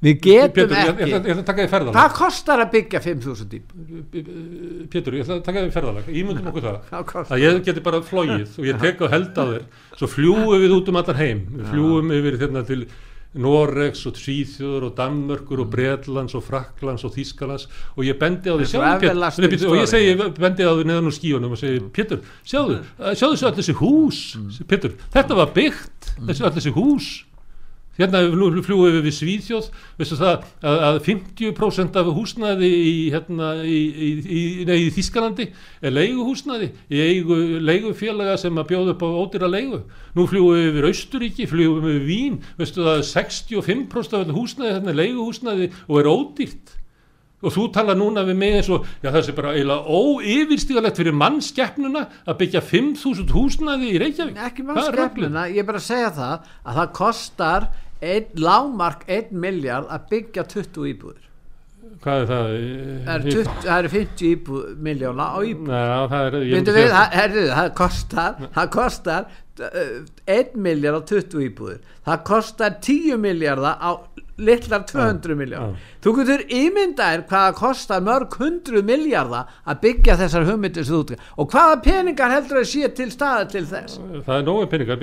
Við 0.00 0.16
getum 0.24 0.54
Pétur, 0.54 0.74
ekki 0.78 1.06
ég, 1.10 1.28
ég, 1.28 1.60
ég 1.60 1.92
Hvað 1.92 2.16
kostar 2.16 2.62
að 2.64 2.72
byggja 2.72 3.02
5.000 3.04 3.58
íbúður? 3.58 4.88
Pétur, 4.88 5.18
ég 5.18 5.26
ætla 5.26 5.36
að 5.36 5.44
taka 5.44 5.66
því 5.66 5.74
ferðalag. 5.76 6.08
Ímyndum 6.08 6.50
okkur 6.54 6.66
það. 6.70 7.22
Að 7.26 7.44
ég 7.44 7.60
geti 7.68 7.84
bara 7.84 8.00
flóið 8.06 8.56
og 8.56 8.70
ég 8.70 8.80
tek 8.80 9.04
á 9.04 9.06
held 9.12 9.36
á 9.36 9.44
þér. 9.44 9.68
Svo 10.00 10.08
fljúum 10.08 10.56
við 10.62 10.76
út 10.78 10.88
um 10.92 11.00
allar 11.02 11.20
heim. 11.20 11.44
Við 11.58 11.72
fljúum 11.74 12.12
yfir 12.16 12.40
þérna 12.44 12.64
til 12.68 12.82
Noregs 13.38 14.02
og 14.10 14.18
Svíþjóður 14.18 14.88
og 14.88 14.94
Danmörkur 14.98 15.62
og 15.62 15.68
mm. 15.68 15.72
Breitlands 15.74 16.34
og 16.34 16.42
Fraklands 16.46 17.04
og 17.06 17.14
Þískalands 17.14 17.68
og 17.94 18.02
ég 18.06 18.18
bendi 18.18 18.50
á 18.50 18.58
því 18.58 18.68
sjálf 18.72 19.06
og 19.70 19.78
ég 19.78 19.88
segi, 19.90 20.16
bendi 20.18 20.66
á 20.66 20.72
því 20.74 20.86
neðan 20.88 21.10
úr 21.10 21.14
skíunum 21.14 21.54
og 21.54 21.60
segi, 21.60 21.82
Pétur, 21.94 22.24
sjáðu 22.42 22.80
sjáðu 23.14 23.38
svo 23.38 23.50
allir 23.50 23.62
þessi 23.62 23.76
hús. 23.78 24.20
Mm. 24.34 24.70
Pétur, 24.70 24.96
þetta 25.14 25.38
var 25.38 25.54
byggt, 25.54 26.14
mm. 26.16 26.30
þessi 26.30 26.46
allir 26.46 26.58
þessi 26.58 26.74
hús 26.74 27.10
hérna 27.98 28.22
fljóðu 28.30 28.90
við 28.94 29.06
við 29.06 29.14
Svíðjóð 29.16 29.68
veistu 29.98 30.18
það 30.20 30.46
að, 30.62 30.82
að 30.88 30.98
50% 31.08 31.98
af 32.00 32.10
húsnaði 32.16 32.70
í, 32.70 32.94
hérna, 33.14 33.50
í, 33.66 33.80
í, 34.22 34.40
í 34.64 34.88
Þískalandi 34.94 35.48
er 35.82 35.96
leiguhúsnaði 35.96 36.70
í 36.88 37.02
eigu, 37.04 37.38
leigufélaga 37.66 38.38
sem 38.40 38.60
að 38.60 38.70
bjóða 38.72 38.94
upp 38.94 39.04
á 39.04 39.08
ódýra 39.24 39.50
leigu. 39.50 39.82
Nú 40.16 40.26
fljóðu 40.30 40.58
við 40.64 40.76
við 40.78 40.90
Austuríki, 40.90 41.48
fljóðu 41.50 41.86
við 41.86 42.02
Vín. 42.08 42.42
Veistu 42.60 42.84
það 42.84 43.00
að 43.00 43.08
65% 43.12 44.20
af 44.20 44.36
húsnaði 44.36 44.76
hérna 44.76 44.94
er 44.94 45.00
leiguhúsnaði 45.04 45.72
og 45.86 46.00
er 46.00 46.10
ódýrt 46.10 46.76
og 47.40 47.54
þú 47.54 47.66
tala 47.74 47.96
núna 47.98 48.24
við 48.28 48.40
mig 48.40 48.58
eins 48.58 48.70
og 48.72 48.88
já 49.00 49.10
það 49.10 49.22
sé 49.26 49.36
bara 49.36 49.54
eiginlega 49.56 49.96
óyfirstígalegt 50.00 51.00
fyrir 51.00 51.16
mannskeppnuna 51.16 52.04
að 52.26 52.38
byggja 52.42 52.64
5.000 52.72 53.34
húsnaði 53.36 53.94
í 53.94 54.02
Reykjavík. 54.02 54.42
Ekki 54.50 54.66
mannskeppnuna, 54.68 55.48
ég 55.52 55.64
er 55.64 55.70
bara 55.70 55.80
að 55.80 55.88
segja 55.88 56.12
það 56.18 56.52
að 56.60 56.78
það 56.82 56.92
kostar 57.00 57.70
ein, 58.00 58.30
lámark 58.36 59.04
1 59.08 59.34
miljard 59.36 59.90
að 59.92 60.06
byggja 60.14 60.46
20 60.54 60.88
íbúður 60.94 61.26
hvað 62.00 62.22
er 62.22 62.28
það? 62.30 62.50
það 63.04 63.14
eru 63.14 63.34
20, 63.34 63.68
er 63.74 63.88
50 63.92 64.26
íbúð, 64.30 64.64
miljóna 64.86 65.26
á 65.36 65.38
íbúð. 65.44 65.68
Nei, 65.68 65.84
það, 66.12 66.26
er, 66.26 66.36
við, 66.48 66.88
það, 66.94 67.16
herri, 67.18 67.44
það 67.50 67.70
kostar 67.80 68.42
það 68.56 68.70
kostar 68.76 69.30
1 69.60 70.56
miljard 70.64 71.00
á 71.00 71.02
20 71.10 71.44
íbúður 71.44 71.80
það 72.08 72.22
kostar 72.30 72.78
10 72.86 73.20
miljardar 73.20 73.76
á 73.76 73.90
litlar 74.40 74.84
200 74.88 75.36
miljón 75.38 75.76
þú 76.00 76.14
getur 76.20 76.44
ímyndaðir 76.48 77.24
hvaða 77.28 77.54
kostar 77.58 78.04
mörg 78.04 78.36
hundru 78.40 78.82
miljardar 78.86 79.50
að 79.68 79.82
byggja 79.84 80.16
þessar 80.20 80.46
hugmyndir 80.48 80.86
sem 80.86 80.94
þú 80.94 81.00
útgæð 81.04 81.26
og 81.36 81.50
hvaða 81.54 81.76
peningar 81.84 82.34
heldur 82.34 82.60
að 82.62 82.68
sé 82.70 82.90
til 82.96 83.08
staða 83.12 83.46
til 83.52 83.64
þess? 83.68 83.98
Það 84.26 84.34
er 84.36 84.46
nógu 84.46 84.68
peningar. 84.70 85.02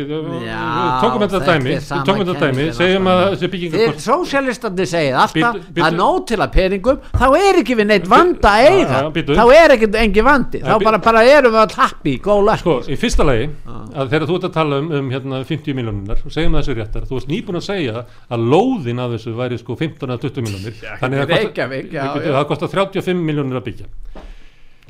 Tókum 1.03 1.25
þetta 1.25 1.41
dæmi. 1.45 1.75
Tókum 2.07 2.23
þetta 2.23 2.47
dæmi. 2.47 2.67
segjum 2.77 3.09
að 3.11 3.23
þessi 3.25 3.51
byggingar 3.53 4.01
sósjálistandi 4.07 4.87
segið 4.89 5.19
alltaf 5.23 5.59
að 5.87 5.99
nóg 5.99 6.19
til 6.31 6.39
að 6.41 6.53
peningum 6.57 7.01
þá 7.13 7.27
er 7.39 7.61
ekki 7.61 7.77
við 7.77 7.89
neitt 7.91 8.09
vanda 8.09 8.53
að 8.57 8.69
eiga. 8.71 9.03
þá 9.13 9.43
er 9.57 9.75
ekki 9.77 9.91
engi 10.01 10.25
vandi. 10.25 10.63
Þá 10.65 10.75
bara, 10.83 11.01
bara 11.03 11.23
erum 11.27 11.53
við 11.53 11.63
all 11.63 11.77
happy 11.77 12.17
sko, 12.17 12.79
í 12.87 12.97
fyrsta 12.99 13.25
lagi 13.27 13.49
að 13.67 14.11
þegar 14.11 14.27
þú 14.29 14.37
ert 14.37 14.47
að 14.47 14.55
tala 14.57 14.79
um, 14.81 14.89
um 14.99 15.09
hérna, 15.13 15.41
50 15.47 15.77
miljónunar 15.77 16.21
segjum 16.33 16.57
þessu 16.57 16.75
réttar 16.77 17.05
þú 17.07 17.17
varst 17.17 17.31
nýbúin 17.31 17.59
að 17.59 17.65
segja 17.67 18.03
að 18.33 18.45
lóðin 18.51 19.01
af 19.03 19.13
þessu 19.15 19.26
væri 19.35 19.57
sko 19.59 19.75
15-20 19.79 20.45
miljónir 20.45 20.77
þannig 21.01 21.23
að 21.23 21.33
Reykjavík, 21.33 21.89
já, 21.91 22.03
já. 22.15 22.31
það 22.37 22.45
kostar 22.51 22.71
35 22.73 23.25
miljónir 23.27 23.59
að 23.59 23.65
byggja. 23.67 23.89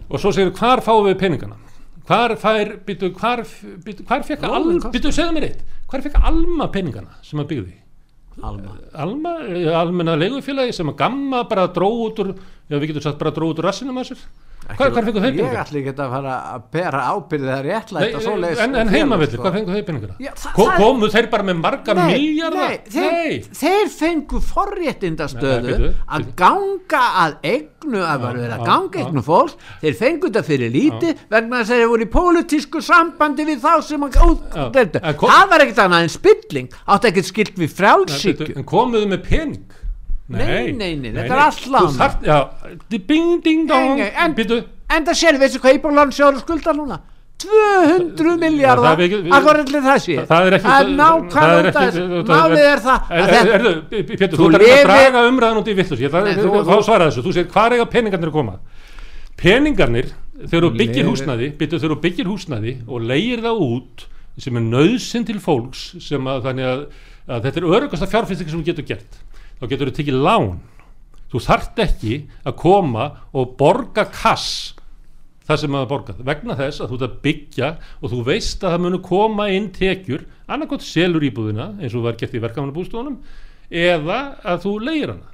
Og 0.07 0.21
svo 0.21 0.31
segir 0.35 0.53
hvar 0.55 0.83
fáum 0.85 1.07
við 1.09 1.17
peningana? 1.23 1.57
Hvar 2.07 2.37
fær 2.39 2.77
byttu, 2.87 3.09
hvar, 3.17 3.43
byttu, 3.83 4.05
hvar 4.07 4.23
fekk 4.23 4.45
alma 4.47 4.91
byttu, 4.93 5.11
segðu 5.11 5.35
mér 5.35 5.49
eitt, 5.49 5.65
hvar 5.91 6.05
fekk 6.05 6.21
alma 6.29 6.69
peningana 6.71 7.17
sem 7.25 7.41
að 7.43 7.49
byggði? 7.51 7.75
Alma, 8.45 8.75
alma 8.93 9.31
almenna 9.79 10.13
leigufélagi 10.15 10.75
sem 10.77 10.91
að 10.91 10.99
gamma 10.99 11.41
bara 11.49 11.65
dróð 11.73 12.03
út 12.05 12.19
úr 12.21 12.27
já 12.69 12.77
við 12.77 12.91
getum 12.91 13.05
sagt 13.07 13.17
bara 13.17 13.33
dróð 13.33 13.55
út 13.55 13.61
úr 13.63 13.67
rassinum 13.71 13.97
að 13.97 14.11
sér 14.11 14.21
Hvað, 14.67 14.97
fengur 14.97 15.15
þau 15.15 15.21
peningar? 15.23 15.53
Ég 15.53 15.59
ætli 15.61 15.81
ekki 15.81 15.93
að 15.93 16.11
fara 16.11 16.33
að 16.51 16.63
bera 16.75 17.03
ábyrðið 17.13 17.51
það 17.51 17.61
réttlægt 17.67 18.17
en, 18.17 18.45
en, 18.49 18.75
en 18.81 18.91
heimavillir, 18.91 19.41
hvað 19.41 19.55
fengur 19.57 19.77
þau 19.77 19.85
peningar? 19.87 20.11
Komu 20.57 21.09
þeir 21.13 21.29
bara 21.31 21.45
með 21.47 21.61
marga 21.61 21.95
miljardar? 21.97 22.73
Nei, 22.73 22.81
þeir, 22.91 23.47
þeir 23.61 23.93
fengu 23.93 24.41
forréttindastöðu 24.49 25.91
að 26.17 26.27
ganga 26.41 27.03
að 27.23 27.37
egnu 27.53 28.03
að 28.03 28.27
vera 28.27 28.57
að 28.59 28.65
ganga 28.67 29.01
egnu 29.05 29.23
fólk 29.25 29.55
þeir 29.85 29.97
fengu 30.01 30.27
þetta 30.29 30.45
fyrir 30.47 30.73
líti 30.75 31.15
vegna 31.31 31.61
þess 31.63 31.73
að 31.73 31.81
þeir 31.83 31.91
voru 31.93 32.07
í 32.07 32.11
pólitísku 32.17 32.83
sambandi 32.83 33.47
við 33.47 33.63
þá 33.63 33.73
sem 33.87 34.07
að 34.07 34.19
það 34.19 35.51
var 35.51 35.63
ekkert 35.63 35.83
annað 35.85 36.07
en 36.07 36.13
spilling. 36.13 36.71
Átt 36.87 37.07
ekkert 37.07 37.29
skilt 37.31 37.59
við 37.59 37.73
frálsíku 37.77 38.51
En 38.57 38.65
komuðu 38.67 39.07
með 39.11 39.23
pening? 39.27 39.76
Nei, 40.27 40.71
nei, 40.75 40.95
nei, 40.99 41.11
þetta 41.15 41.35
er 41.37 41.41
allt 41.45 41.67
lána 41.71 41.91
En, 44.25 44.33
en 44.97 45.05
það 45.07 45.19
sér, 45.21 45.37
veistu 45.39 45.61
hvað 45.63 45.77
Íbúrlandsjóður 45.77 46.41
skuldar 46.43 46.75
núna? 46.75 46.97
200 47.37 48.33
miljardar 48.41 48.97
Akkur 49.37 49.59
er 49.61 49.67
það 49.85 49.99
sé 50.03 50.17
Það 50.27 50.47
er 50.49 50.55
ekki 50.57 50.95
Nákvæmlega 50.97 51.83
Málið 52.27 52.63
er 52.65 52.83
það 52.87 53.11
Pétur, 53.91 54.35
þú 54.35 54.49
þarf 54.55 54.67
að 54.67 54.83
draga 54.89 55.23
umræðan 55.29 55.61
út 55.61 55.69
í 55.69 55.77
villus 55.77 56.01
Þá 56.01 56.75
svara 56.87 57.07
þessu, 57.07 57.23
þú 57.23 57.35
segir 57.37 57.49
hvað 57.53 57.77
er 57.77 57.83
að 57.85 57.91
peningarnir 57.93 58.31
að 58.31 58.37
koma? 58.39 58.57
Peningarnir, 59.37 60.09
þegar 60.43 60.65
þú 60.65 60.71
byggir 60.81 61.11
húsnaði 61.11 61.51
þegar 61.61 61.93
þú 61.93 61.99
byggir 62.07 62.31
húsnaði 62.31 62.73
og 62.87 63.05
leir 63.05 63.43
það 63.45 63.61
út 63.67 64.07
sem 64.41 64.57
er 64.57 64.65
nöðsinn 64.65 65.25
til 65.29 65.37
fólks 65.41 65.91
sem 66.01 66.27
að 66.29 66.43
þannig 66.49 66.67
að 66.71 66.81
þetta 67.45 67.59
er 67.61 67.69
örugasta 67.69 68.09
fjárfyrsting 68.09 68.49
sem 68.49 68.61
þú 68.61 68.67
getur 68.71 68.87
gert 68.87 69.17
þá 69.59 69.67
getur 69.71 69.91
þú 69.91 69.97
tekið 69.99 70.19
lán. 70.25 70.49
Þú 71.27 71.43
þart 71.43 71.79
ekki 71.83 72.17
að 72.47 72.57
koma 72.61 73.07
og 73.35 73.55
borga 73.59 74.07
kass 74.11 74.77
það 75.47 75.61
sem 75.61 75.71
maður 75.71 75.91
borgað, 75.93 76.23
vegna 76.27 76.55
þess 76.59 76.81
að 76.83 76.89
þú 76.91 76.97
ert 76.97 77.05
að 77.05 77.19
byggja 77.23 77.67
og 78.01 78.11
þú 78.11 78.21
veist 78.27 78.63
að 78.63 78.73
það 78.73 78.83
munu 78.83 78.99
koma 79.05 79.47
inn 79.55 79.69
tekjur, 79.75 80.25
annarkot 80.51 80.83
selur 80.83 81.23
íbúðina 81.23 81.69
eins 81.79 81.95
og 81.95 82.03
var 82.03 82.17
gett 82.19 82.35
í 82.35 82.41
verkefnabústofunum 82.43 83.19
eða 83.71 84.19
að 84.43 84.65
þú 84.65 84.73
leir 84.83 85.13
hana. 85.13 85.31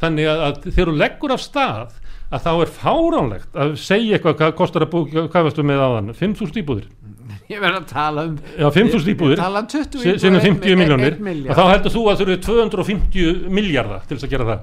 Þannig 0.00 0.30
að, 0.32 0.44
að 0.46 0.70
þegar 0.70 0.90
þú 0.90 0.96
leggur 0.96 1.34
af 1.34 1.44
stað 1.44 1.98
að 2.30 2.44
þá 2.44 2.50
er 2.54 2.72
fáránlegt 2.74 3.56
að 3.58 3.72
segja 3.82 4.18
eitthvað 4.18 4.36
hvað 4.38 4.52
kostar 4.60 4.86
að 4.86 4.92
búið, 4.92 5.16
hvað 5.32 5.46
varstu 5.48 5.64
með 5.66 5.82
á 5.82 5.88
þann 5.96 6.12
5.000 6.20 6.62
íbúðir. 6.62 6.86
Ég 7.50 7.62
verði 7.62 7.80
að 7.80 7.88
tala 7.90 8.26
um 8.28 8.36
já, 8.38 8.68
5.000 8.76 9.14
íbúðir. 9.14 9.40
tala 9.40 9.64
um 9.64 9.70
20 9.72 9.98
íbúðir 9.98 10.22
sinna 10.22 10.44
50 10.44 10.78
miljónir 10.78 11.18
og 11.50 11.58
þá 11.58 11.64
heldur 11.72 11.96
þú 11.96 12.04
að 12.12 12.20
þú 12.20 12.28
eru 12.28 12.38
250 12.46 13.50
miljardar 13.58 14.06
til 14.06 14.16
þess 14.18 14.28
að 14.28 14.36
gera 14.36 14.48
það. 14.52 14.62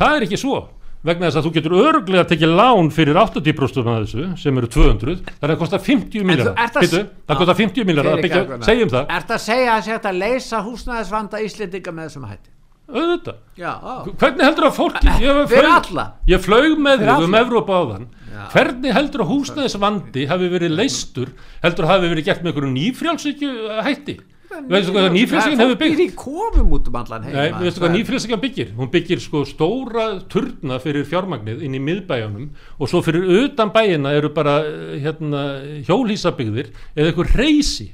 Það 0.00 0.16
er 0.16 0.26
ekki 0.26 0.40
svo 0.40 0.56
vegna 1.06 1.28
þess 1.28 1.38
að 1.38 1.46
þú 1.46 1.52
getur 1.54 1.76
öruglega 1.78 2.24
að 2.24 2.30
tekja 2.32 2.48
lán 2.50 2.88
fyrir 2.94 3.20
80% 3.20 3.90
af 3.92 4.00
þessu 4.06 4.24
sem 4.40 4.56
eru 4.58 4.70
200 4.72 5.20
það 5.28 5.46
er 5.46 5.52
að 5.54 5.60
kosta 5.60 5.80
50 5.84 6.26
miljardar 6.26 6.72
það 6.72 7.40
kostar 7.42 7.60
50 7.60 7.86
miljardar 7.86 8.16
að 8.16 8.24
byggja, 8.24 8.60
segjum 8.66 8.92
það. 8.96 9.06
Er 9.12 9.28
það 9.28 9.36
að 9.36 9.44
segja 9.44 9.76
að 9.76 9.88
þetta 9.92 10.14
leysa 10.16 10.62
húsnæðisvanda 10.66 11.42
íslendinga 11.46 11.94
með 11.94 12.08
þessum 12.08 12.28
hætti? 12.32 12.55
Auðvitað. 12.86 13.40
Já, 13.58 13.72
hvernig 14.20 14.44
heldur 14.46 14.68
að 14.68 14.76
fólki 14.76 15.14
ég, 15.22 15.40
fyrir 15.50 15.72
flaug, 15.88 16.12
ég 16.30 16.44
flög 16.44 16.76
með 16.86 17.02
þig 17.02 17.24
um. 17.26 17.36
Evrópa 17.40 17.80
áðan. 17.80 18.06
Já. 18.36 18.42
hvernig 18.52 18.92
heldur 18.92 19.24
að 19.24 19.30
húsnæðisvandi 19.32 20.26
hafi 20.28 20.48
verið 20.52 20.74
leistur 20.76 21.30
heldur 21.62 21.86
að 21.86 21.92
hafi 21.94 22.10
verið 22.12 22.26
gert 22.26 22.42
með 22.44 22.50
einhverju 22.52 22.72
nýfrjálsíkju 22.74 23.52
hætti 23.86 24.16
veistu 24.70 24.94
hvað 24.94 25.08
nýfrjálsíkjan 25.14 25.62
hefur 25.62 25.78
byggt? 25.80 25.96
býr 25.96 26.02
í 26.04 26.08
kofum 26.16 26.72
út 26.76 26.88
um 26.90 26.98
allan 27.00 27.26
heim. 27.26 27.36
Nei, 27.36 27.50
veistu 27.66 27.82
hvað 27.82 27.94
nýfrjálsíkjan 27.96 28.42
byggir? 28.42 28.72
Hún 28.78 28.90
byggir 28.94 29.22
sko 29.22 29.44
stóra 29.48 30.06
turna 30.32 30.80
fyrir 30.82 31.06
fjármagnið 31.08 31.62
inn 31.66 31.76
í 31.76 31.82
miðbæjanum 31.82 32.48
og 32.78 32.90
svo 32.90 33.02
fyrir 33.06 33.28
utan 33.42 33.72
bæina 33.74 34.14
eru 34.16 34.32
bara 34.34 34.58
eh, 34.64 34.98
hérna, 35.04 35.44
hjólhísabyggðir 35.86 36.72
eða 36.96 37.12
einhver 37.12 37.32
reysi 37.38 37.92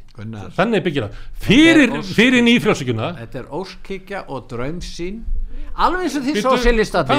þannig 0.56 0.84
byggir 0.86 1.06
það. 1.06 1.20
Fyrir, 1.42 1.94
er 1.98 2.10
fyrir 2.14 2.44
nýfrjálsíkjuna 2.46 3.14
Þetta 3.22 3.40
er 3.42 3.54
óskikja 3.58 4.26
og 4.28 4.44
draumsýn 4.50 5.22
Alveg 5.72 6.02
eins 6.04 6.16
og 6.18 6.22
því 6.26 6.32
hvaða 6.42 6.56
þetta? 6.92 7.14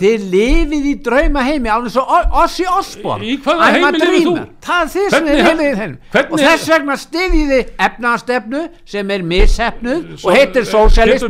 Þið 0.00 0.22
lifið 0.32 0.86
í 0.88 0.94
drauma 1.04 1.42
heimi 1.44 1.68
alveg 1.68 1.92
svo 1.92 2.04
O- 2.08 2.40
Ossi 2.42 2.64
Osborn 2.64 3.20
Í 3.26 3.34
hvaða 3.44 3.66
heimi 3.74 3.90
lifir 4.00 4.24
þú? 4.24 4.32
Það 4.64 4.80
er 4.80 4.88
þið 4.94 5.10
sem 5.10 5.26
Hvernig 5.26 5.36
he- 5.36 5.50
heimið 5.50 5.76
þeim 5.80 5.92
hvernig- 6.14 6.32
Og 6.32 6.38
þess 6.46 6.70
vegna 6.72 6.96
stiðið 7.04 7.52
þið 7.52 7.74
efnaðstefnu 7.88 8.62
sem 8.94 9.10
er 9.10 9.26
missefnuð 9.34 10.24
og 10.24 10.32
heitir 10.38 10.64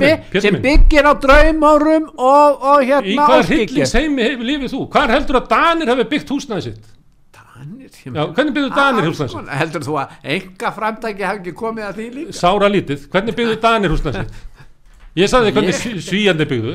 Pétur 0.07 0.41
sem 0.47 0.61
byggir 0.63 1.11
á 1.11 1.13
draumárum 1.27 2.07
og, 2.15 2.63
og 2.63 2.81
Í 2.83 2.87
hérna 2.93 3.27
hvaða 3.27 3.43
óskikja 3.43 3.67
hryllingsheimi 3.67 4.23
hefur 4.31 4.49
lifið 4.53 4.71
þú? 4.77 4.87
Hvar 4.95 5.11
heldur 5.17 5.41
að 5.43 5.49
Danir 5.51 5.89
hafi 5.95 6.05
byggt 6.15 6.31
húsnæði 6.31 6.63
sitt? 6.71 6.89
Já, 8.01 8.23
hvernig 8.33 8.55
byggðu 8.57 8.71
Danir 8.73 9.05
húsnæði 9.11 9.29
sitt? 9.35 9.49
Heldur 9.61 9.83
þú 9.85 9.97
að 10.01 10.13
enga 10.25 10.71
framtæki 10.73 11.25
hafi 11.27 11.41
ekki 11.43 11.53
komið 11.59 11.85
að 11.91 11.99
því 11.99 12.07
líka? 12.15 12.33
Sára 12.39 12.69
lítið, 12.73 13.03
hvernig 13.13 13.37
byggðu 13.37 13.57
Danir 13.61 13.93
húsnæði 13.93 14.23
sitt? 14.23 14.39
Ég 15.19 15.29
sagði 15.31 15.53
hvernig 15.57 15.75
Ég- 15.75 16.03
svíjandi 16.07 16.47
byggðu. 16.51 16.75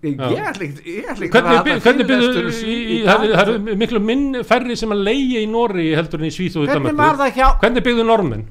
Ég 0.00 0.16
ætla 0.16 0.64
ekki 0.64 1.28
Hvernig, 1.28 1.58
að 1.60 1.66
byggðu 1.68 2.28
það 3.04 3.24
er- 3.24 3.40
eru 3.42 3.76
miklu 3.76 4.00
minn 4.00 4.38
færri 4.48 4.76
sem 4.76 4.88
að 4.94 5.02
leigja 5.04 5.42
í 5.44 5.48
Norri 5.50 5.90
heldur 5.94 6.20
en 6.22 6.30
í 6.30 6.32
Svíþjóð 6.32 6.64
í 6.64 6.70
Hvernig 6.70 6.94
Danmörku. 6.94 6.96
var 6.96 7.16
það 7.20 7.34
hjá 7.36 7.48
Hvernig 7.60 7.84
byggðu 7.84 8.06
normenn? 8.08 8.46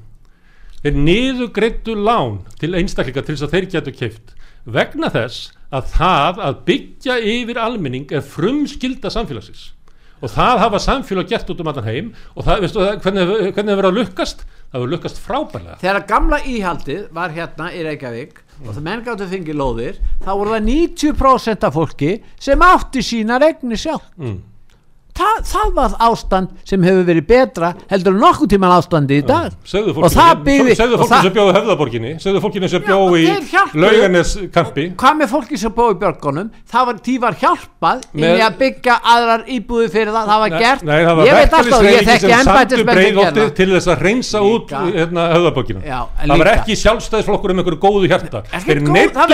Þeir 0.83 0.99
niðugreittu 1.07 1.95
lán 1.97 2.37
til 2.59 2.71
einstaklinga 2.77 3.25
til 3.25 3.35
þess 3.35 3.47
að 3.47 3.55
þeir 3.55 3.65
getur 3.73 3.91
keift 3.97 4.35
vegna 4.67 5.09
þess 5.09 5.51
að 5.73 5.89
það 5.97 6.37
að 6.45 6.61
byggja 6.69 7.17
yfir 7.33 7.57
almenning 7.57 8.11
er 8.11 8.21
frumskilda 8.21 9.09
samfélagsins. 9.09 9.71
Og 10.21 10.29
það 10.29 10.59
hafa 10.59 10.77
samfélag 10.83 11.27
gert 11.29 11.49
út 11.49 11.59
um 11.61 11.67
allan 11.67 11.83
heim 11.85 12.13
og 12.35 12.45
það, 12.45 12.59
veistu, 12.61 12.79
hvernig, 13.01 13.53
hvernig 13.55 13.73
það 13.73 13.79
verið 13.81 13.89
að 13.89 13.97
lukkast? 14.03 14.45
Það 14.71 14.81
verið 14.83 14.93
lukkast 14.93 15.19
frábærlega. 15.25 15.79
Þegar 15.81 16.07
gamla 16.07 16.39
íhaldið 16.45 17.11
var 17.11 17.29
hérna 17.31 17.71
í 17.73 17.83
Reykjavík 17.87 18.41
og 18.65 18.73
það 18.73 18.85
menn 18.85 19.03
gáttu 19.05 19.27
fengið 19.29 19.59
lóðir 19.59 19.99
þá 20.23 20.31
voru 20.33 20.55
það 20.55 20.69
90% 20.69 21.67
af 21.67 21.75
fólki 21.77 22.13
sem 22.39 22.65
átti 22.69 23.03
sína 23.05 23.39
regni 23.41 23.79
sjálf 23.79 24.07
mm. 24.19 24.37
Þa, 25.19 25.29
það 25.43 25.71
var 25.75 25.95
ástand 26.07 26.51
sem 26.69 26.83
hefur 26.87 27.03
verið 27.09 27.25
betra 27.27 27.73
heldur 27.91 28.15
en 28.15 28.21
nokkuð 28.23 28.51
tíman 28.53 28.71
ástandi 28.71 29.17
í 29.19 29.25
dag. 29.27 29.51
segðu 29.67 29.91
og 29.91 29.97
fólki, 29.97 30.15
það 30.15 30.43
byggði 30.45 30.75
segðu 30.79 30.95
og 30.95 31.01
fólki 31.01 31.11
það- 31.11 31.25
sem 31.27 31.33
bjóðu 31.35 31.55
höfðaborginni 31.57 32.11
segðu 32.23 32.41
fólki 32.45 32.69
sem 32.69 32.83
bjóðu 32.87 33.17
í 33.19 33.25
laugarneskampi. 33.83 34.85
Hvað 34.95 35.17
með 35.19 35.31
fólki 35.33 35.59
sem 35.59 35.73
bóði 35.75 35.97
björgunum? 35.99 36.49
Það 36.71 36.85
var, 36.89 37.01
var 37.19 37.37
hjálpað 37.41 38.05
inn 38.13 38.23
í 38.23 38.29
Með- 38.29 38.45
að 38.47 38.57
byggja 38.63 38.95
aðrar 39.03 39.43
íbúði 39.49 39.89
fyrir 39.91 40.13
það. 40.15 40.29
Það 40.29 40.39
var 40.39 40.49
Nei, 40.49 40.59
gert, 40.59 40.83
nei, 40.83 40.99
það 41.03 41.15
var 41.19 41.25
ég 41.25 41.33
veit 41.39 41.53
alltaf 41.59 41.83
ég 41.83 42.07
þekki 42.09 42.29
gera 42.29 43.49
til 43.59 43.69
þess 43.73 43.87
að 43.89 44.03
reynsa 44.07 44.39
út 44.39 44.69
hérna, 44.69 45.25
höfðabókina 45.35 45.83
Já, 45.83 45.99
það 46.23 46.37
var 46.37 46.51
ekki 46.53 46.77
sjálfstæðisflokkur 46.79 47.53
um 47.53 47.59
einhverju 47.59 47.79
góðu 47.83 48.07
hjarta. 48.07 48.43
Þeir 48.63 48.79
það 48.79 49.29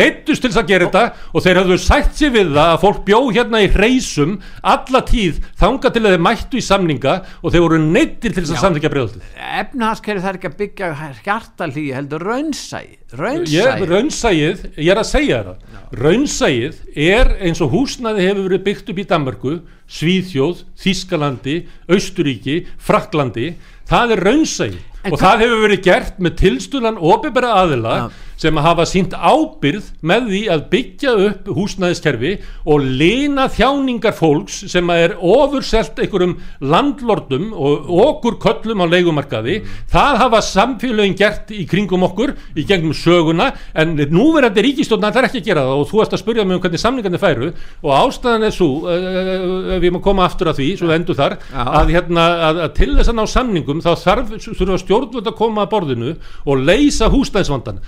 neittust 0.00 0.42
til 0.42 0.50
þess 0.50 0.60
að 0.60 0.66
gera 0.70 0.86
þetta. 0.86 1.04
og 1.34 1.42
þeir 1.44 1.60
hafðu 1.60 1.78
sætt 1.78 2.12
sér 2.16 2.32
við 2.34 2.52
það 2.54 2.68
að 2.70 2.80
fólk 2.84 3.04
bjó 3.04 3.20
hérna 3.34 3.62
í 3.64 3.68
reysum 3.74 4.29
alla 4.74 5.00
tíð 5.08 5.40
þanga 5.60 5.92
til 5.94 6.02
að 6.04 6.14
þeir 6.14 6.24
mættu 6.26 6.60
í 6.60 6.64
samninga 6.66 7.14
og 7.40 7.54
þeir 7.54 7.64
voru 7.66 7.80
neittir 7.82 8.34
til 8.36 8.44
þess 8.44 8.54
að 8.56 8.62
samþykja 8.66 8.92
breiðholtið 8.94 9.28
efnahagskerfi 9.60 10.24
það 10.24 10.30
er 10.32 10.38
ekki 10.40 10.50
að 10.50 10.58
byggja 10.62 10.90
hjartalíi 11.24 11.86
heldur 11.96 12.26
raunsæi 12.30 12.86
Ég, 13.10 13.18
raunsæi 13.18 13.86
raunsæið, 13.90 14.60
ég 14.78 14.90
er 14.92 14.98
að 15.00 15.06
segja 15.08 15.38
það. 15.42 15.78
Raunsæið 15.98 16.76
er 16.94 17.32
eins 17.42 17.58
og 17.64 17.72
húsnaði 17.74 18.28
hefur 18.28 18.44
verið 18.46 18.62
byggt 18.68 18.92
upp 18.92 19.00
í 19.02 19.06
Danmarku 19.10 19.54
Svíþjóð, 19.90 20.60
Þískalandi 20.78 21.56
Austuríki, 21.90 22.60
Fraklandi 22.78 23.48
það 23.90 24.14
er 24.14 24.24
raunsæið 24.28 24.78
En 25.00 25.14
og 25.14 25.22
það 25.22 25.42
hefur 25.46 25.62
verið 25.64 25.82
gert 25.88 26.18
með 26.22 26.34
tilstulan 26.44 26.98
opibera 27.00 27.54
aðila 27.64 27.94
Já. 27.96 28.06
Sem 28.40 28.56
hafa 28.64 28.86
sínt 28.88 29.14
ábyrð 29.14 29.90
með 30.06 30.30
því 30.30 30.42
að 30.54 30.64
byggja 30.72 31.14
upp 31.26 31.50
húsnæðiskerfi 31.56 32.32
og 32.72 32.86
lina 33.00 33.46
þjáningar 33.52 34.16
fólks 34.16 34.62
sem 34.72 34.92
að 34.92 35.04
er 35.04 35.16
ofurselt 35.20 36.00
einhverjum 36.00 36.36
landlordum 36.64 37.50
og 37.52 37.90
okkur 38.06 38.38
köllum 38.42 38.84
á 38.84 38.86
leigumarkaði 38.88 39.60
það 39.92 40.20
hafa 40.24 40.42
samfélögin 40.46 41.18
gert 41.18 41.52
í 41.54 41.66
kringum 41.68 42.06
okkur 42.08 42.34
í 42.56 42.64
gegnum 42.68 42.96
söguna 42.96 43.50
en 43.74 43.96
núverandi 44.10 44.64
ríkistjóðna 44.64 45.12
það 45.12 45.22
er 45.22 45.28
ekki 45.30 45.42
að 45.42 45.50
gera 45.50 45.66
það 45.68 45.82
og 45.82 45.90
þú 45.90 46.02
ert 46.04 46.16
að 46.16 46.22
spyrja 46.24 46.46
mig 46.46 46.56
um 46.56 46.64
hvernig 46.64 46.82
samningarnir 46.82 47.22
færu 47.22 47.50
og 47.84 47.92
ástæðan 47.98 48.48
er 48.48 48.56
svo 48.56 48.70
uh, 48.88 49.76
ef 49.76 49.84
ég 49.84 49.94
má 49.94 50.00
koma 50.04 50.26
aftur 50.26 50.50
að 50.50 50.60
því, 50.60 50.68
svo 50.78 50.88
við 50.90 50.96
endur 50.98 51.18
þar 51.18 51.36
Já. 51.42 51.60
að, 51.64 51.92
hérna, 51.94 52.26
að, 52.48 52.62
að 52.64 52.74
til 52.78 52.90
þess 52.96 53.12
að 53.12 53.18
ná 53.18 53.24
samningum 53.34 53.84
þá 53.84 53.90
þarf 54.04 54.34
þurfa 54.48 54.80
stjórnvöld 54.84 55.30
að 55.30 55.38
koma 55.38 55.64
að 55.66 55.72
borðinu 55.74 56.14
og 56.46 56.64
leysa 56.64 57.10
húsnæðisvandan 57.12 57.80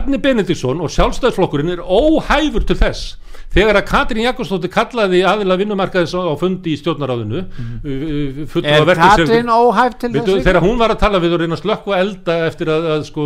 Bjarni 0.00 0.18
Benediktsson 0.22 0.80
og 0.80 0.88
sjálfstæðisflokkurinn 0.94 1.74
er 1.74 1.82
óhæfur 1.84 2.64
til 2.64 2.76
þess. 2.80 3.16
Þegar 3.50 3.80
að 3.80 3.86
Katrín 3.90 4.22
Jakobsdóttir 4.22 4.70
kallaði 4.70 5.24
aðila 5.26 5.56
vinnumarkaðis 5.58 6.12
á 6.14 6.22
á 6.22 6.34
fundi 6.38 6.70
í 6.70 6.78
stjórnaráðinu 6.78 7.40
mm 7.42 7.80
-hmm. 7.82 8.64
er 8.64 8.94
Katrin 8.94 9.50
óhæf 9.50 9.96
til 9.98 10.12
Veitu, 10.12 10.36
þess 10.36 10.44
þegar 10.46 10.62
hún 10.62 10.78
var 10.78 10.90
að 10.94 11.00
tala 11.00 11.18
við 11.18 11.34
og 11.34 11.40
reyna 11.40 11.56
að 11.58 11.62
slökka 11.64 11.98
elda 11.98 12.36
eftir 12.46 12.68
að, 12.70 12.86
að 12.94 13.02
sko 13.10 13.24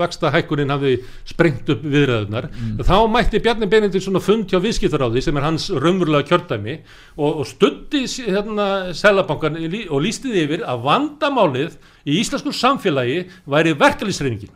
vaksta 0.00 0.30
hækkunin 0.34 0.70
hafi 0.74 0.96
sprengt 1.24 1.70
upp 1.70 1.82
viðræðunar 1.84 2.48
þá 2.82 2.96
mætti 3.14 3.38
Bjarni 3.38 3.66
Benediktsson 3.70 4.16
að 4.18 4.26
fund 4.26 4.50
hjá 4.50 4.58
viðskiptaráði 4.58 5.22
sem 5.22 5.36
er 5.36 5.42
hans 5.42 5.70
raunverulega 5.70 6.26
kjördæmi 6.28 6.78
og, 7.16 7.38
og 7.40 7.46
stutti 7.46 8.04
s- 8.08 8.26
hérna 8.26 8.92
selabankan 8.92 9.54
og 9.90 10.02
lísti 10.02 10.28
því 10.34 10.44
yfir 10.48 10.66
að 10.66 10.82
vandamálið 10.82 11.78
í 12.06 12.18
íslensku 12.18 12.50
samfélagi 12.52 13.28
væri 13.46 13.74
verkalýsreyningin 13.78 14.50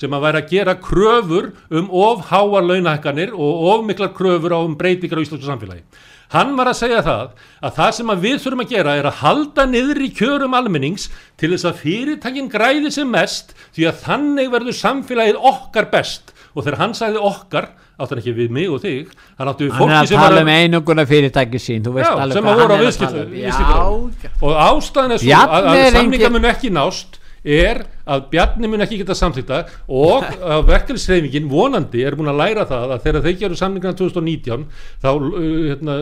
sem 0.00 0.14
að 0.16 0.22
væri 0.26 0.40
að 0.42 0.50
gera 0.54 0.74
kröfur 0.80 1.50
um 1.76 1.90
of 1.92 2.22
háar 2.30 2.64
launahækkanir 2.70 3.34
og 3.36 3.66
of 3.74 3.84
miklar 3.88 4.14
kröfur 4.16 4.54
á 4.56 4.60
um 4.64 4.76
breytingar 4.80 5.20
á 5.20 5.24
íslensku 5.26 5.44
samfélagi. 5.50 5.84
Hann 6.30 6.52
var 6.56 6.68
að 6.70 6.76
segja 6.78 7.00
það 7.02 7.32
að 7.66 7.72
það 7.74 7.92
sem 7.96 8.10
að 8.14 8.20
við 8.24 8.36
þurfum 8.44 8.60
að 8.64 8.70
gera 8.70 8.92
er 9.00 9.06
að 9.10 9.16
halda 9.24 9.64
niður 9.66 9.98
í 10.06 10.10
kjörum 10.14 10.54
almennings 10.54 11.08
til 11.40 11.50
þess 11.50 11.66
að 11.72 11.80
fyrirtækin 11.82 12.50
græði 12.52 12.92
sem 12.94 13.10
mest 13.10 13.50
því 13.74 13.88
að 13.90 14.04
þannig 14.06 14.52
verður 14.52 14.76
samfélagið 14.78 15.40
okkar 15.50 15.88
best 15.90 16.30
og 16.54 16.62
þegar 16.64 16.78
hann 16.84 16.94
sagði 16.98 17.20
okkar 17.26 17.68
átt 18.00 18.14
hann 18.14 18.20
ekki 18.22 18.32
við 18.38 18.54
mig 18.54 18.70
og 18.72 18.78
þig 18.80 19.10
hann 19.38 19.50
áttu 19.50 19.66
við 19.66 19.74
hann 19.74 19.82
er 19.82 19.90
fólki 19.90 19.98
að 19.98 20.08
sem 20.12 20.22
tala 20.22 20.38
var 20.38 20.46
um 20.46 20.52
einunguna 20.54 21.04
fyrirtæki 21.10 21.60
sín 21.60 21.90
Já, 21.98 22.10
sem 22.32 22.48
að 22.48 22.62
voru 22.62 22.72
á 22.72 22.76
að 22.78 22.84
viðskipt- 22.86 23.10
tala 23.10 23.26
um. 23.26 23.34
viðskiptaráði. 23.34 24.14
já, 24.22 24.30
og 24.40 24.62
ástæðan 24.70 25.12
er 25.18 25.20
svo 25.24 25.40
að, 25.42 25.68
að 25.74 25.82
samninga 25.98 26.30
mun 26.38 26.48
ekki 26.54 26.70
nást 26.78 27.19
er 27.44 27.82
að 28.10 28.26
Bjarni 28.32 28.68
mun 28.68 28.84
ekki 28.84 28.98
geta 29.00 29.14
samþýtta 29.16 29.60
og 29.88 30.26
að 30.54 30.64
verkefnisreifingin 30.68 31.48
vonandi 31.50 32.04
er 32.04 32.16
búin 32.18 32.30
að 32.32 32.40
læra 32.42 32.66
það 32.68 32.94
að 32.96 33.04
þegar 33.06 33.26
þeir 33.26 33.36
geru 33.42 33.58
samningana 33.60 33.98
2019 33.98 34.66
þá 35.00 35.10
uh, 35.10 35.36
hérna, 35.70 35.98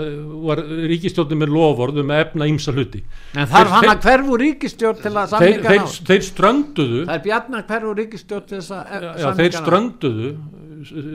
var 0.49 0.63
ríkistjórnum 0.93 1.43
með 1.45 1.55
lofórð 1.55 2.03
um 2.03 2.15
að 2.15 2.23
efna 2.27 2.51
ímsa 2.51 2.75
hluti. 2.75 3.03
En 3.37 3.51
þarf 3.51 3.77
hann 3.77 3.91
að 3.93 4.07
hverfu 4.09 4.41
ríkistjórn 4.45 5.03
til 5.03 5.15
að 5.15 5.35
þeir, 5.35 5.35
samninga 5.35 5.75
þeir, 5.75 5.99
þeir 6.13 6.29
strönduðu 6.31 7.03
það 7.03 7.17
er 7.19 7.27
bjarnar 7.29 7.69
hverfu 7.69 7.99
ríkistjórn 8.03 8.49
til 8.49 8.63
að 8.63 8.97
eh, 8.99 9.11
já, 9.23 9.29
þeir 9.43 9.59
strönduðu 9.59 10.33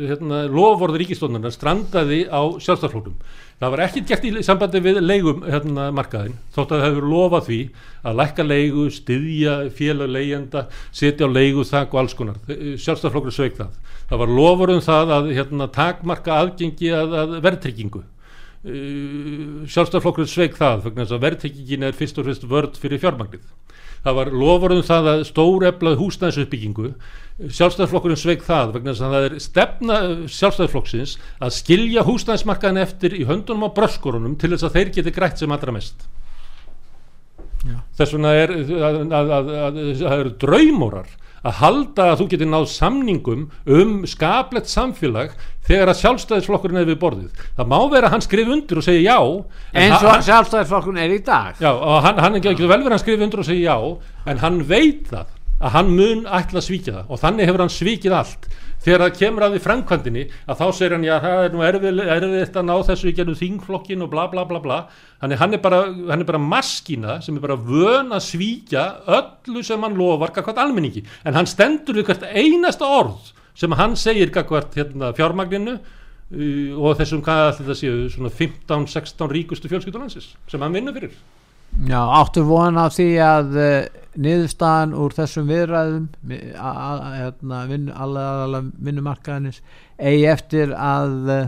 hérna, 0.10 0.44
lofórð 0.52 1.00
ríkistjórnarnar 1.02 1.54
strandaði 1.56 2.24
á 2.28 2.42
sjálfstaflókum 2.60 3.16
það 3.64 3.74
var 3.74 3.84
ekkert 3.86 4.10
gert 4.12 4.26
í 4.28 4.44
sambandi 4.46 4.82
við 4.84 5.00
leigum 5.04 5.44
hérna, 5.48 5.88
markaðin 5.96 6.36
þótt 6.56 6.74
að 6.74 6.82
það 6.84 6.90
hefur 6.90 7.10
lofað 7.14 7.46
því 7.48 7.60
að 8.04 8.18
lækka 8.20 8.46
leigu, 8.48 8.86
styðja 8.92 9.54
félag 9.78 10.12
leigjenda, 10.12 10.64
setja 10.92 11.30
á 11.30 11.36
leigu 11.36 11.64
þak 11.68 11.94
og 11.96 12.02
alls 12.04 12.16
konar, 12.20 12.40
sjálfstaflokkur 12.50 13.36
sveik 13.36 13.56
það. 13.60 13.78
Það 14.10 14.24
var 14.24 14.34
lofur 14.40 14.74
um 14.74 14.82
það 14.84 15.14
að 15.18 15.30
hérna, 15.38 15.70
takmarka 15.74 16.40
aðgengi 16.42 16.92
að, 16.94 17.16
að 17.22 17.38
verðtryggingu. 17.46 18.04
Uh, 18.64 19.64
sjálfstaflokkur 19.68 20.28
sveik 20.32 20.54
það 20.56 20.86
verðtryggingin 21.20 21.84
er 21.84 21.98
fyrst 21.98 22.20
og 22.22 22.30
fyrst 22.30 22.46
vörd 22.48 22.78
fyrir 22.80 23.02
fjármagnið 23.02 23.44
það 24.04 24.18
var 24.20 24.32
lofur 24.44 24.76
um 24.76 24.82
það 24.86 25.10
að 25.14 25.22
stór 25.30 25.68
eflað 25.70 26.00
húsnæðisuppbyggingu 26.02 26.90
sjálfstæðisflokkurinn 27.44 28.20
sveik 28.20 28.44
það 28.46 28.76
vegna 28.76 28.94
þess 28.94 29.06
að 29.06 29.16
það 29.16 29.28
er 29.28 29.38
stefna 29.46 30.00
sjálfstæðisflokksins 30.38 31.16
að 31.40 31.56
skilja 31.56 32.04
húsnæðismarkaðin 32.08 32.84
eftir 32.84 33.16
í 33.18 33.24
höndunum 33.30 33.66
á 33.72 33.76
bröskorunum 33.76 34.36
til 34.42 34.52
þess 34.54 34.68
að 34.68 34.78
þeir 34.78 34.94
geti 35.00 35.16
grætt 35.16 35.42
sem 35.42 35.56
allra 35.56 35.74
mest 35.76 36.06
Já. 37.64 37.80
þess 37.98 38.16
vegna 38.18 38.34
er 38.36 38.54
að, 38.54 38.80
að, 38.84 39.14
að, 39.16 39.34
að, 39.34 39.52
að 39.58 39.82
það 40.04 40.18
eru 40.20 40.34
draumórar 40.44 41.12
að 41.44 41.58
halda 41.60 42.08
að 42.12 42.22
þú 42.22 42.28
getur 42.34 42.50
náð 42.52 42.66
samningum 42.72 43.46
um 43.78 43.94
skaplegt 44.08 44.72
samfélag 44.72 45.36
þegar 45.68 45.92
að 45.92 46.00
sjálfstæðisflokkurinn 46.02 46.82
er 46.82 46.90
við 46.90 47.00
borðið. 47.04 47.44
Það 47.58 47.70
má 47.72 47.78
vera 47.92 48.10
að 48.10 48.16
hann 48.16 48.26
skrif 48.26 48.52
undir 48.56 48.80
og 48.80 48.88
segja 48.88 49.14
já 49.14 49.20
eins 49.84 50.04
og 50.04 50.26
sjálfstæðisflokkun 50.28 51.00
er 51.04 51.16
í 51.16 51.22
dag. 51.24 51.60
Já, 51.60 51.72
og 51.72 52.02
hann, 52.08 52.20
hann 52.24 52.42
getur 52.42 52.72
vel 52.72 52.82
verið 52.84 52.98
að 52.98 53.04
skrifa 53.06 53.28
undir 53.28 53.44
og 53.44 53.48
segja 53.48 53.76
já, 53.76 54.12
en 54.32 54.44
hann 54.44 54.62
veit 54.68 55.08
það 55.12 55.40
að 55.64 55.76
hann 55.78 55.92
mun 55.96 56.26
ætla 56.28 56.60
að 56.60 56.68
svíkja 56.68 56.96
það 56.98 57.12
og 57.14 57.22
þannig 57.22 57.50
hefur 57.50 57.64
hann 57.64 57.72
svíkið 57.72 58.16
allt 58.18 58.48
þegar 58.84 59.04
það 59.06 59.18
kemur 59.20 59.46
að 59.46 59.56
því 59.56 59.62
framkvæmdini 59.64 60.24
að 60.48 60.60
þá 60.60 60.66
segir 60.78 60.96
hann 60.96 61.06
já, 61.08 61.14
það 61.24 61.44
er 61.44 61.54
nú 61.54 61.64
erfið, 61.68 62.02
erfitt 62.16 62.60
að 62.60 62.68
ná 62.68 62.74
þessu 62.90 63.10
í 63.10 63.16
gerðum 63.18 63.40
þingflokkin 63.40 64.06
og 64.06 64.12
bla 64.12 64.26
bla 64.32 64.46
bla 64.50 64.62
bla. 64.64 64.80
Þannig 65.24 65.42
hann 65.44 65.58
er 65.58 65.64
bara, 65.64 65.82
hann 66.12 66.26
er 66.26 66.30
bara 66.30 66.42
maskína 66.42 67.20
sem 67.24 67.38
er 67.40 67.46
bara 67.46 67.60
vön 67.60 68.12
að 68.16 68.26
svíkja 68.28 68.86
öllu 69.20 69.64
sem 69.64 69.88
hann 69.88 69.98
lofar 70.00 70.34
gagvart 70.36 70.62
almenningi. 70.64 71.06
En 71.24 71.38
hann 71.38 71.50
stendur 71.50 72.00
við 72.00 72.10
hvert 72.12 72.28
einasta 72.34 72.90
orð 73.00 73.32
sem 73.58 73.78
hann 73.78 73.96
segir 74.00 74.34
gagvart 74.34 74.76
hérna, 74.78 75.14
fjármagninu 75.16 75.78
uh, 75.78 76.82
og 76.82 76.98
þessum 77.00 77.22
hvað 77.26 77.62
það 77.62 77.80
séu 77.80 78.10
svona 78.12 78.34
15-16 78.34 79.32
ríkustu 79.38 79.72
fjölskyldulansis 79.72 80.34
sem 80.50 80.64
hann 80.64 80.76
vinnur 80.76 80.98
fyrir 80.98 81.16
Já, 81.82 82.00
áttu 82.22 82.44
von 82.46 82.78
á 82.78 82.86
því 82.94 83.08
að 83.26 83.56
uh, 83.58 83.72
niðurstaðan 84.22 84.94
úr 84.94 85.16
þessum 85.18 85.50
viðræðum 85.50 86.06
hérna, 86.30 87.64
vinnu, 87.70 87.96
alla, 87.98 88.26
alla 88.46 88.62
vinnumarkaðinins 88.78 89.64
eigi 89.98 90.28
eftir 90.30 90.76
að 90.78 91.16
uh, 91.34 91.48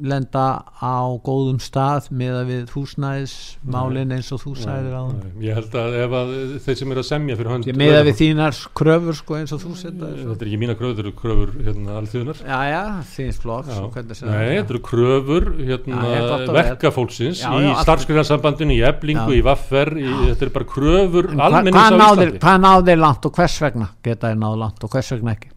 lenda 0.00 0.64
á 0.80 0.96
góðum 1.26 1.58
stað 1.62 2.06
með 2.16 2.36
að 2.40 2.46
við 2.52 2.70
húsnæðismálin 2.72 4.14
eins 4.16 4.30
og 4.34 4.40
þú 4.42 4.52
sæðir 4.62 4.94
á 4.96 5.02
Nei, 5.12 5.46
ég 5.46 5.58
held 5.58 5.76
að 5.78 5.96
ef 6.00 6.14
að 6.18 6.32
þeir 6.64 6.78
sem 6.80 6.94
eru 6.94 7.02
að 7.02 7.08
semja 7.08 7.36
fyrir 7.38 7.52
hönd 7.52 7.68
með 7.82 7.96
að 7.98 8.06
við 8.08 8.16
þínar 8.22 8.60
kröfur 8.80 9.18
sko 9.18 9.36
eins 9.38 9.54
og 9.56 9.62
þú 9.62 9.72
setja 9.78 10.10
þetta 10.12 10.36
er 10.38 10.50
ekki 10.50 10.60
mína 10.62 10.76
kröfur, 10.78 10.96
þetta 10.96 11.04
eru 11.06 11.14
kröfur 11.22 11.54
hérna 11.68 11.96
alþjóðunar 12.00 12.42
Já, 12.42 12.58
já, 12.72 12.82
þíns 13.12 13.40
flokks 13.42 13.80
þetta 14.22 14.60
eru 14.62 14.82
kröfur 14.88 15.48
hérna, 15.62 16.02
er 16.12 16.54
verkafólksins 16.58 17.42
í 17.44 17.74
starfskriðarsambandinu, 17.82 18.78
í 18.78 18.84
eblingu, 18.88 19.36
í 19.38 19.42
vaffer 19.46 19.92
í, 19.98 20.06
þetta 20.32 20.48
eru 20.48 20.54
bara 20.58 20.70
kröfur 20.76 21.30
En 21.32 21.36
hva- 21.42 21.50
almennings 21.50 22.38
hvað 22.42 22.62
náðir 22.66 23.02
langt 23.02 23.26
og 23.28 23.36
hvers 23.36 23.58
vegna? 23.62 23.90
Geta 24.04 24.32
þér 24.32 24.40
náð 24.42 24.56
langt 24.64 24.84
og 24.86 24.90
hvers 24.96 25.12
vegna 25.14 25.36
ekki? 25.36 25.52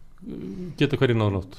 Geta 0.76 0.98
hverju 1.00 1.16
náðlátt 1.18 1.58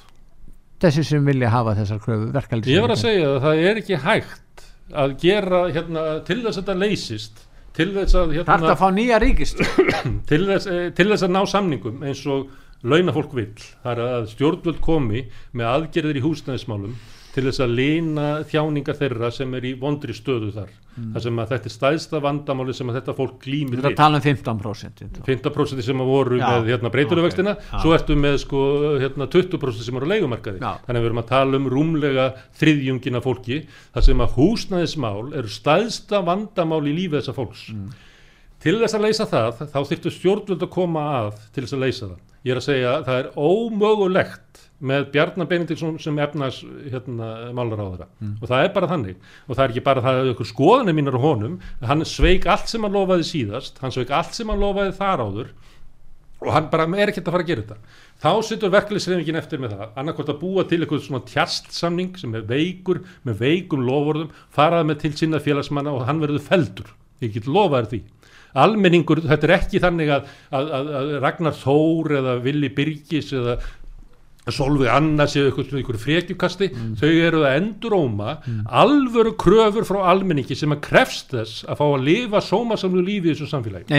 þessi 0.83 1.05
sem 1.09 1.25
vilja 1.27 1.51
hafa 1.53 1.75
þessar 1.79 2.01
kröfu 2.03 2.29
verkalýs 2.35 2.71
Ég 2.71 2.85
var 2.85 2.93
að 2.93 3.03
segja 3.03 3.33
að 3.33 3.41
það 3.47 3.65
er 3.71 3.81
ekki 3.81 3.99
hægt 4.05 4.65
að 4.97 5.17
gera 5.21 5.65
hérna, 5.73 6.05
til 6.27 6.39
þess 6.43 6.55
að 6.55 6.61
þetta 6.61 6.77
leysist 6.83 7.43
til 7.77 7.91
þess 7.93 8.17
að, 8.17 8.31
hérna, 8.39 8.71
að 8.71 8.79
fá 8.79 8.87
nýja 8.93 9.19
ríkist 9.21 9.59
til, 10.29 10.41
þess, 10.47 10.69
eh, 10.71 10.87
til 10.97 11.09
þess 11.11 11.27
að 11.27 11.35
ná 11.35 11.41
samningum 11.49 12.01
eins 12.07 12.23
og 12.31 12.47
launafólk 12.87 13.33
vill. 13.37 13.53
Það 13.83 13.91
er 13.93 14.01
að 14.05 14.27
stjórnvöld 14.33 14.81
komi 14.85 15.23
með 15.57 15.69
aðgerðir 15.73 16.19
í 16.19 16.25
húsnæðismálum 16.25 16.97
til 17.37 17.45
þess 17.45 17.61
að 17.61 17.73
lina 17.77 18.27
þjáningar 18.49 18.97
þeirra 18.97 19.27
sem 19.33 19.51
er 19.53 19.65
í 19.69 19.71
vondri 19.77 20.15
stöðu 20.17 20.49
þar. 20.55 20.69
Þar 20.97 21.21
sem 21.21 21.39
að 21.43 21.51
þetta 21.51 21.69
er 21.69 21.73
stæðsta 21.75 22.19
vandamáli 22.23 22.73
sem 22.73 22.89
að 22.89 22.95
þetta 22.97 23.13
fólk 23.13 23.35
glýmir 23.43 23.83
Þetta 23.83 23.99
tala 23.99 24.17
um 24.17 24.23
15% 24.25 25.19
15% 25.27 25.83
sem 25.85 26.01
að 26.01 26.09
voru 26.09 26.39
Já, 26.39 26.45
með 26.47 26.71
hérna, 26.71 26.89
breyturuvextina 26.95 27.53
ok, 27.53 27.67
já. 27.67 27.81
svo 27.83 27.91
ertu 27.93 28.17
með 28.17 28.37
sko, 28.41 28.61
hérna, 29.03 29.27
20% 29.35 29.85
sem 29.85 29.99
eru 29.99 30.09
á 30.09 30.13
leigumarkaði. 30.15 30.63
Já. 30.63 30.71
þannig 30.87 30.97
að 30.97 31.05
við 31.05 31.09
erum 31.11 31.21
að 31.21 31.29
tala 31.29 31.59
um 31.61 31.69
rúmlega 31.75 32.25
þriðjungina 32.57 33.21
fólki. 33.27 33.59
Þar 33.93 34.07
sem 34.09 34.25
að 34.25 34.37
húsnæðismál 34.39 35.21
eru 35.37 35.53
stæðsta 35.53 36.23
vandamál 36.25 36.81
í 36.89 36.95
lífi 36.97 37.19
þessa 37.19 37.37
fólks. 37.37 37.67
Mm. 37.75 37.93
til 38.65 38.79
þess 38.81 38.97
að 38.97 39.05
leysa 39.05 39.29
það 39.29 39.59
þá 39.69 39.79
þyrftu 39.91 40.11
stjórnvöld 40.15 40.65
að 40.65 40.73
koma 40.73 41.03
að 41.19 41.35
til 41.53 41.67
þess 41.67 41.77
að 41.77 41.85
leysa 41.85 42.07
það. 42.07 42.21
Ég 42.47 42.55
er 42.55 42.57
að 42.57 42.65
segja 42.65 42.95
að 42.95 43.05
það 43.05 43.19
er 43.21 43.29
ómögulegt 43.37 44.66
með 44.81 45.07
Bjarnar 45.13 45.47
Benediktsson 45.49 45.95
sem 45.99 46.19
efnas 46.21 46.59
hérna, 46.91 47.29
málaráðara 47.57 48.07
Mm. 48.21 48.35
og 48.41 48.49
það 48.49 48.63
er 48.63 48.73
bara 48.73 48.87
þannig. 48.87 49.15
Og 49.47 49.55
það 49.55 49.63
er 49.63 49.71
ekki 49.73 49.83
bara 49.83 50.01
það 50.01 50.19
að 50.21 50.33
ykkur 50.33 50.51
skoðanir 50.51 50.97
mínar 50.97 51.17
á 51.17 51.21
honum 51.21 51.59
hann 51.81 52.05
sveik 52.05 52.45
allt 52.45 52.67
sem 52.69 52.81
hann 52.81 52.93
lofaði 52.93 53.25
síðast 53.25 53.79
hann 53.81 53.91
sveik 53.91 54.11
allt 54.11 54.33
sem 54.33 54.47
hann 54.47 54.59
lofaði 54.61 54.93
þar 54.97 55.23
áður 55.25 55.47
og 56.41 56.51
hann 56.53 56.69
bara 56.69 56.85
er 57.01 57.09
ekkert 57.09 57.27
að 57.27 57.33
fara 57.33 57.43
að 57.43 57.49
gera 57.49 57.61
þetta. 57.65 57.77
Þá 58.21 58.31
situr 58.45 58.73
verkefliðsreifingin 58.73 59.39
eftir 59.39 59.61
með 59.61 59.73
það. 59.73 59.87
Annarkvort 59.97 60.29
að 60.33 60.39
búa 60.41 60.65
til 60.69 60.79
eitthvað 60.81 61.01
svona 61.05 61.25
tjastsamning 61.25 62.17
sem 62.17 62.35
er 62.37 62.45
veikur, 62.49 63.01
með 63.25 63.41
veikum 63.41 63.85
lofórðum 63.87 64.29
faraði 64.53 64.89
með 64.91 65.01
til 65.01 65.13
sinna 65.17 65.41
félagsmanna 65.41 65.93
og 65.93 66.05
hann 66.05 66.21
verður 66.21 66.45
feldur, 66.45 66.93
ég 67.25 67.33
get 67.33 67.49
lofaði 67.49 67.89
því. 67.95 68.01
Almenningur, 68.57 69.19
þetta 69.27 69.45
er 69.45 69.53
ekki 69.57 69.81
þannig 69.83 70.09
að, 70.15 70.29
að, 70.55 70.69
að, 70.77 71.09
Ragnar 71.21 71.55
Þór 71.59 72.13
eða 72.21 72.35
Willi 72.45 72.69
Birgis 72.73 73.33
eða 73.35 73.57
Solveig 74.53 74.89
eitthvað 75.47 75.69
svona 75.69 75.81
ykkur 75.81 75.99
frekjukasti. 76.01 76.69
Þau 76.99 77.09
eru 77.09 77.43
að 77.47 77.57
enduróma 77.61 78.37
alvöru 78.65 79.33
kröfur 79.39 79.87
frá 79.87 79.99
almenningi 80.11 80.55
sem 80.57 80.73
að 80.75 80.81
krefst 80.87 81.33
þess 81.35 81.65
að 81.67 81.79
fá 81.81 81.85
að 81.87 82.05
lifa 82.07 82.41
sómasamlu 82.43 83.03
lífi 83.05 83.31
í 83.31 83.35
þessu 83.35 83.49
samfélagi. 83.51 83.91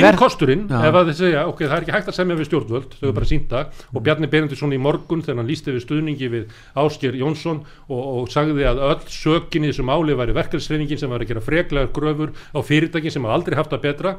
Er 0.00 0.06
verk 0.06 0.20
kosturinn, 0.20 0.66
Já. 0.70 0.80
ef 0.88 0.98
að 1.00 1.10
þið 1.10 1.18
segja 1.20 1.46
ok, 1.50 1.62
það 1.66 1.76
er 1.76 1.84
ekki 1.86 1.96
hægt 1.96 2.10
að 2.12 2.18
semja 2.18 2.38
við 2.38 2.50
stjórnvöld, 2.50 2.96
þau 3.00 3.08
er 3.10 3.16
bara 3.20 3.30
sínta 3.30 3.62
og 3.94 4.04
Bjarni 4.06 4.30
Benediktsson 4.30 4.76
í 4.76 4.80
morgun 4.80 5.24
þegar 5.26 5.40
hann 5.42 5.50
lísti 5.50 5.74
við 5.74 5.84
stuðningi 5.86 6.30
við 6.32 6.58
Ásker 6.80 7.16
Jónsson 7.20 7.62
og, 7.88 8.00
og 8.00 8.30
sagði 8.32 8.66
að 8.70 8.82
öll 8.90 9.00
sökin 9.12 9.66
í 9.66 9.72
þessu 9.72 9.86
máli 9.86 10.16
væri 10.18 10.36
verkefnisreifingin 10.36 11.00
sem 11.00 11.12
var 11.12 11.24
að 11.24 11.32
gera 11.32 11.44
freklegar 11.44 11.92
gröfur 11.94 12.34
á 12.54 12.58
fyrirtækin 12.64 13.14
sem 13.14 13.26
hafa 13.26 13.38
aldrei 13.38 13.58
haft 13.60 13.74
það 13.74 13.84
betra 13.88 14.16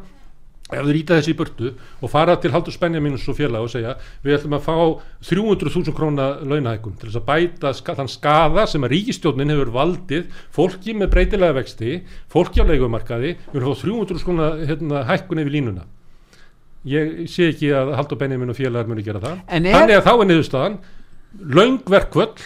ef 0.72 0.86
þau 0.86 0.92
rýta 0.96 1.18
þessi 1.20 1.34
í 1.34 1.38
burtu 1.38 1.72
og 2.02 2.12
fara 2.12 2.36
til 2.42 2.52
Haldur 2.54 2.74
Spenjamínus 2.76 3.28
og 3.32 3.38
félag 3.38 3.66
og 3.66 3.72
segja 3.74 3.96
við 4.24 4.38
ætlum 4.38 4.56
að 4.58 4.66
fá 4.66 4.76
300.000 5.30 5.96
króna 5.98 6.28
launahækun 6.48 6.96
til 7.00 7.10
þess 7.10 7.20
að 7.22 7.28
bæta 7.28 7.74
ska, 7.78 7.96
þann 8.00 8.12
skada 8.12 8.66
sem 8.70 8.86
að 8.88 8.94
ríkistjórnin 8.96 9.52
hefur 9.54 9.74
valdið 9.76 10.30
fólki 10.56 10.96
með 10.98 11.12
breytilega 11.16 11.58
vexti 11.60 11.98
fólki 12.32 12.64
á 12.64 12.66
leigumarkaði. 12.72 13.36
Við 13.52 13.60
erum 13.62 13.74
að 13.74 13.82
fá 13.82 13.86
300.000 13.90 14.26
króna 14.30 14.50
hérna, 14.70 15.04
hækkun 15.12 15.44
yfir 15.44 15.56
línuna. 15.58 15.86
Ég 16.90 17.28
sé 17.30 17.52
ekki 17.52 17.70
að 17.78 17.94
Haldur 18.00 18.18
Benjamin 18.18 18.50
og 18.50 18.58
félagar 18.58 18.90
muni 18.90 19.04
gera 19.06 19.22
það. 19.22 19.44
Er- 19.48 19.68
þannig 19.70 20.00
að 20.00 20.08
þá 20.08 20.14
er 20.16 20.30
niðurstaðan 20.32 20.80
löngverkvöld 21.60 22.42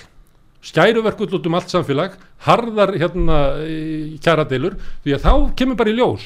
skæruverkvöld 0.65 1.33
út 1.37 1.47
um 1.47 1.55
allt 1.57 1.69
samfélag 1.71 2.15
harðar 2.45 2.95
hérna 2.97 3.37
kjaradeilur 4.23 4.77
því 5.05 5.15
að 5.15 5.25
þá 5.25 5.33
kemur 5.59 5.77
bara 5.79 5.93
í 5.93 5.97
ljós 5.99 6.25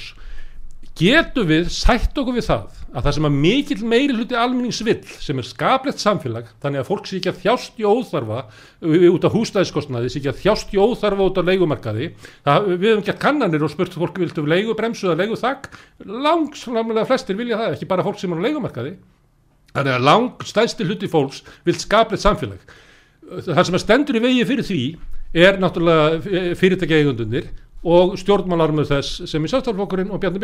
getum 0.99 1.47
við 1.49 1.69
sætt 1.73 2.17
okkur 2.19 2.35
við 2.35 2.45
það 2.49 2.79
að 2.89 3.05
það 3.05 3.15
sem 3.15 3.27
að 3.27 3.35
mikill 3.43 3.83
meiri 3.87 4.15
hluti 4.17 4.37
almenningsvill 4.37 5.03
sem 5.21 5.39
er 5.39 5.47
skaplegt 5.47 6.01
samfélag 6.01 6.47
þannig 6.63 6.81
að 6.81 6.87
fólk 6.89 7.07
sé 7.07 7.19
ekki 7.19 7.31
að 7.31 7.43
þjást 7.43 7.79
í 7.79 7.85
óþarfa 7.85 8.39
út 9.13 9.27
af 9.27 9.35
húsnæðiskostnaði, 9.35 10.09
sé 10.09 10.19
ekki 10.19 10.31
að 10.31 10.41
þjást 10.41 10.73
í 10.73 10.81
óþarfa 10.81 11.27
út 11.29 11.39
af 11.39 11.47
leigumarkaði. 11.49 12.09
Það, 12.47 12.67
við 12.73 12.89
hefum 12.89 13.05
gert 13.07 13.21
kannanir 13.21 13.65
og 13.65 13.73
spurt 13.73 13.95
fólk 13.99 14.19
viltu 14.23 14.45
leigu 14.47 14.75
bremsu 14.79 15.09
eða 15.09 15.21
leigu 15.21 15.39
þakk 15.39 15.69
langslamlega 16.27 17.05
flestir 17.09 17.39
vilja 17.39 17.61
það, 17.61 17.77
ekki 17.77 17.89
bara 17.93 18.05
fólk 18.07 18.19
sem 18.21 18.33
er 18.33 18.41
á 18.41 18.45
leigumarkaði. 18.47 18.95
Þannig 19.75 19.95
að 19.95 20.05
lang 20.09 20.45
stæðsti 20.49 20.89
hluti 20.89 21.11
fólks 21.11 21.43
vil 21.67 21.77
skaplegt 21.77 22.25
samfélag. 22.25 22.75
Það 23.45 23.65
sem 23.67 23.77
að 23.77 23.85
stendur 23.85 24.17
í 24.17 24.23
vegi 24.23 24.45
fyrir 24.49 24.65
því 24.65 24.83
er 25.37 25.59
náttúrulega 25.61 26.55
fyrirtækja 26.57 27.03
eigundunir 27.03 27.51
og 27.83 28.15
stjórnmálarmur 28.19 28.87
þess 28.89 29.27
sem 29.29 29.43
er 29.43 29.53
sáttálfokkurinn 29.55 30.11
og 30.11 30.19
Bjarni 30.19 30.39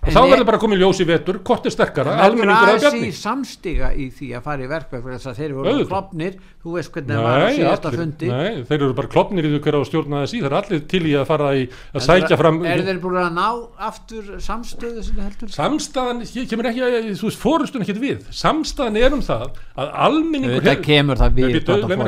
En 0.00 0.14
þá 0.14 0.20
er- 0.22 0.30
verður 0.32 0.46
bara 0.48 0.58
komið 0.62 0.78
ljós 0.80 1.00
í 1.02 1.04
vetur 1.04 1.38
hvort 1.44 1.66
er 1.66 1.72
sterkara, 1.74 2.14
almenningur 2.24 2.72
ASI 2.72 2.80
Bjarni. 2.86 3.08
samstiga 3.12 3.90
í 3.92 4.06
því 4.08 4.28
að 4.38 4.42
fara 4.46 4.62
í 4.64 4.68
verkveg 4.70 5.02
fyrir 5.02 5.18
þess 5.18 5.26
að 5.28 5.36
þeir 5.40 5.52
voru 5.56 5.68
Auðvitað. 5.68 5.88
klopnir 5.90 6.32
þú 6.64 6.72
veist 6.76 6.92
hvernig 6.94 7.10
það 7.10 7.22
var 7.26 7.40
að 7.40 7.58
síðasta 7.58 7.88
allir, 7.90 8.00
fundi. 8.00 8.26
Nei, 8.30 8.62
þeir 8.70 8.80
eru 8.80 8.94
bara 8.94 9.08
klopnir 9.08 9.44
í 9.44 9.50
því 9.50 9.60
hverja 9.60 9.80
á 9.80 9.84
stjórna 9.90 10.22
þessi, 10.24 10.40
þeir 10.40 10.46
eru 10.50 10.56
allir 10.60 10.80
til 10.88 11.02
í 11.04 11.12
að 11.20 11.26
fara 11.26 11.50
í 11.52 11.68
að 11.92 12.06
sækja 12.06 12.38
fram 12.40 12.64
er 12.64 12.80
þeir 12.86 13.00
búin 13.02 13.20
að 13.20 13.32
ná 13.34 13.48
aftur 13.90 14.24
samstöðu 14.40 15.02
sem 15.04 15.14
þið 15.16 15.26
heldur 15.28 15.48
samstæðan, 15.58 16.24
kemur 16.48 16.70
ekki 16.70 16.80
að, 16.80 17.12
þú 17.20 17.28
veist, 17.28 17.42
fórustun 17.44 17.82
ekkert 17.84 18.00
við, 18.00 18.24
samstæðan 18.32 18.96
er 18.96 19.12
um 19.12 19.20
það 19.20 19.50
að 19.76 19.84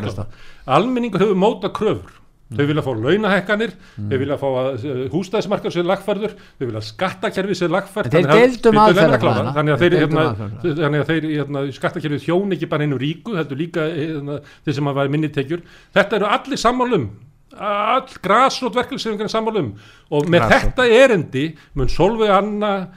að 0.09 0.77
almenningur 0.81 1.21
hefur 1.21 1.35
móta 1.37 1.69
kröfur 1.69 2.22
þau 2.57 2.67
vilja 2.71 2.85
fá 2.87 2.93
launahekkanir 3.07 3.73
þau 3.97 4.19
vilja 4.23 4.37
fá 4.41 4.47
að 4.63 4.87
hústæðismarkar 5.15 5.75
sér 5.75 5.87
lagfærður 5.89 6.37
þau 6.39 6.65
vilja 6.67 6.81
að 6.83 6.89
skattakerfi 6.91 7.59
sér 7.63 7.73
lagfært 7.75 8.07
En 8.07 8.13
þeir 8.13 8.23
Þannig 8.23 8.33
að- 8.33 8.43
að 8.43 9.73
að 9.73 9.83
Þeir 9.83 9.99
hérna, 10.03 10.25
þannig 10.63 11.01
að 11.03 11.11
þeir 11.13 11.29
hérna, 11.33 11.65
skattakerfið 11.73 12.25
þjón 12.29 12.53
ekki 12.57 12.69
bara 12.69 12.83
einu 12.87 12.99
ríku 13.01 13.37
þetta 13.39 13.53
er 13.57 13.61
líka 13.63 13.89
hérna, 13.97 14.41
þeir 14.65 14.75
sem 14.75 14.87
hafa 14.93 15.09
minni 15.09 15.29
tekjur. 15.29 15.63
Þetta 15.95 16.17
eru 16.21 16.27
allir 16.27 16.57
sammálum 16.61 17.11
all 17.53 18.07
grasrót 18.25 18.73
verkeflisefingarnir 18.79 19.29
sammálum 19.29 19.67
og 20.11 20.25
með 20.25 20.41
Grasrót. 20.41 20.63
þetta 20.73 20.87
erendi 21.05 21.43
mun 21.75 21.89
Solveig 21.93 22.31
Anna 22.33 22.89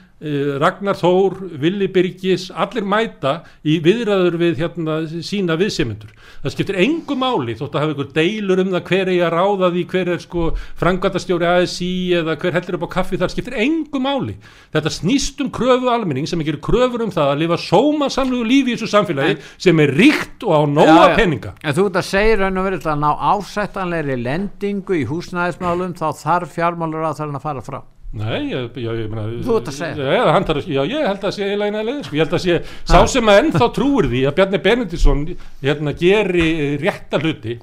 Ragnar 0.60 0.96
Þór, 0.98 1.36
Willi 1.60 1.88
Birgis 1.92 2.48
allir 2.50 2.86
mæta 2.86 3.38
í 3.66 3.78
viðræður 3.84 4.38
við 4.40 4.60
hérna 4.62 4.96
sína 5.24 5.56
viðsemendur. 5.60 6.12
Það 6.42 6.54
skiptir 6.54 6.78
engu 6.82 7.16
máli 7.18 7.56
þótt 7.58 7.76
að 7.76 7.84
hafa 7.84 7.94
ykkur 7.96 8.10
deilur 8.16 8.62
um 8.62 8.72
það 8.74 8.84
hver 8.90 9.02
er 9.06 9.12
ég 9.14 9.24
að 9.26 9.36
ráða 9.36 9.70
því 9.74 9.84
hver 9.92 10.10
er 10.14 10.22
sko 10.24 10.44
frangvæntastjóri 10.82 11.48
ASI 11.50 11.90
eða 12.20 12.36
hver 12.42 12.56
heldur 12.58 12.78
upp 12.78 12.86
á 12.86 12.94
kaffi. 12.96 13.20
Það 13.20 13.34
skiptir 13.34 13.58
engu 13.64 14.02
máli. 14.02 14.36
Þetta 14.74 14.94
snýst 14.98 15.42
um 15.44 15.50
kröfu 15.54 15.90
almenning 15.92 16.28
sem 16.30 16.42
ekki 16.42 16.54
eru 16.56 16.62
kröfur 16.68 17.06
um 17.06 17.14
það 17.14 17.32
að 17.32 17.42
lifa 17.44 17.60
sómasamlugu 17.66 18.48
lífi 18.50 18.74
í 18.74 18.78
þessu 18.78 18.92
samfélagi 18.92 19.40
sem 19.56 19.84
er 19.84 19.94
ríkt 19.96 20.46
og 20.46 20.56
á 20.56 20.60
nóga 20.70 21.10
peninga. 21.18 21.56
En 21.62 21.76
þú 21.76 21.88
ert 21.90 22.00
að 22.02 22.08
segja 22.12 22.40
raun 22.42 22.62
og 22.62 22.70
verið 22.70 22.88
að 22.92 23.02
ná 23.02 23.10
ásættanlegri 23.34 24.20
lendingu 24.22 25.00
í 25.00 25.04
húsnæðismálum 25.10 25.96
þá 25.98 26.08
þarf 26.22 26.56
fjármálur 26.56 27.06
að 27.06 27.26
að 27.26 27.42
fara 27.42 27.64
frá 27.64 27.80
Nei, 28.16 28.38
ég, 28.48 28.76
já, 28.80 28.90
ég 28.96 29.10
meina 29.12 29.24
Þú 29.44 29.56
ert 29.58 29.70
að 29.70 29.76
segja. 29.76 30.04
Já, 30.16 30.22
að- 30.36 30.68
já, 30.72 30.82
ég 30.88 31.06
held 31.10 31.24
að 31.28 31.34
sé 31.36 31.42
eiginlega 31.46 31.66
eina 31.70 31.82
leið 31.84 31.98
sko. 32.06 32.16
Ég 32.16 32.22
held 32.24 32.36
að 32.38 32.44
sé, 32.44 32.54
sá 32.88 32.98
sem 33.12 33.28
að 33.32 33.40
ennþá 33.42 33.68
trúir 33.76 34.08
því 34.12 34.22
að 34.30 34.36
Bjarni 34.38 34.60
Benediktsson 34.66 35.24
hérna 35.62 35.92
geri 36.00 36.46
rétta 36.80 37.20
hluti 37.20 37.58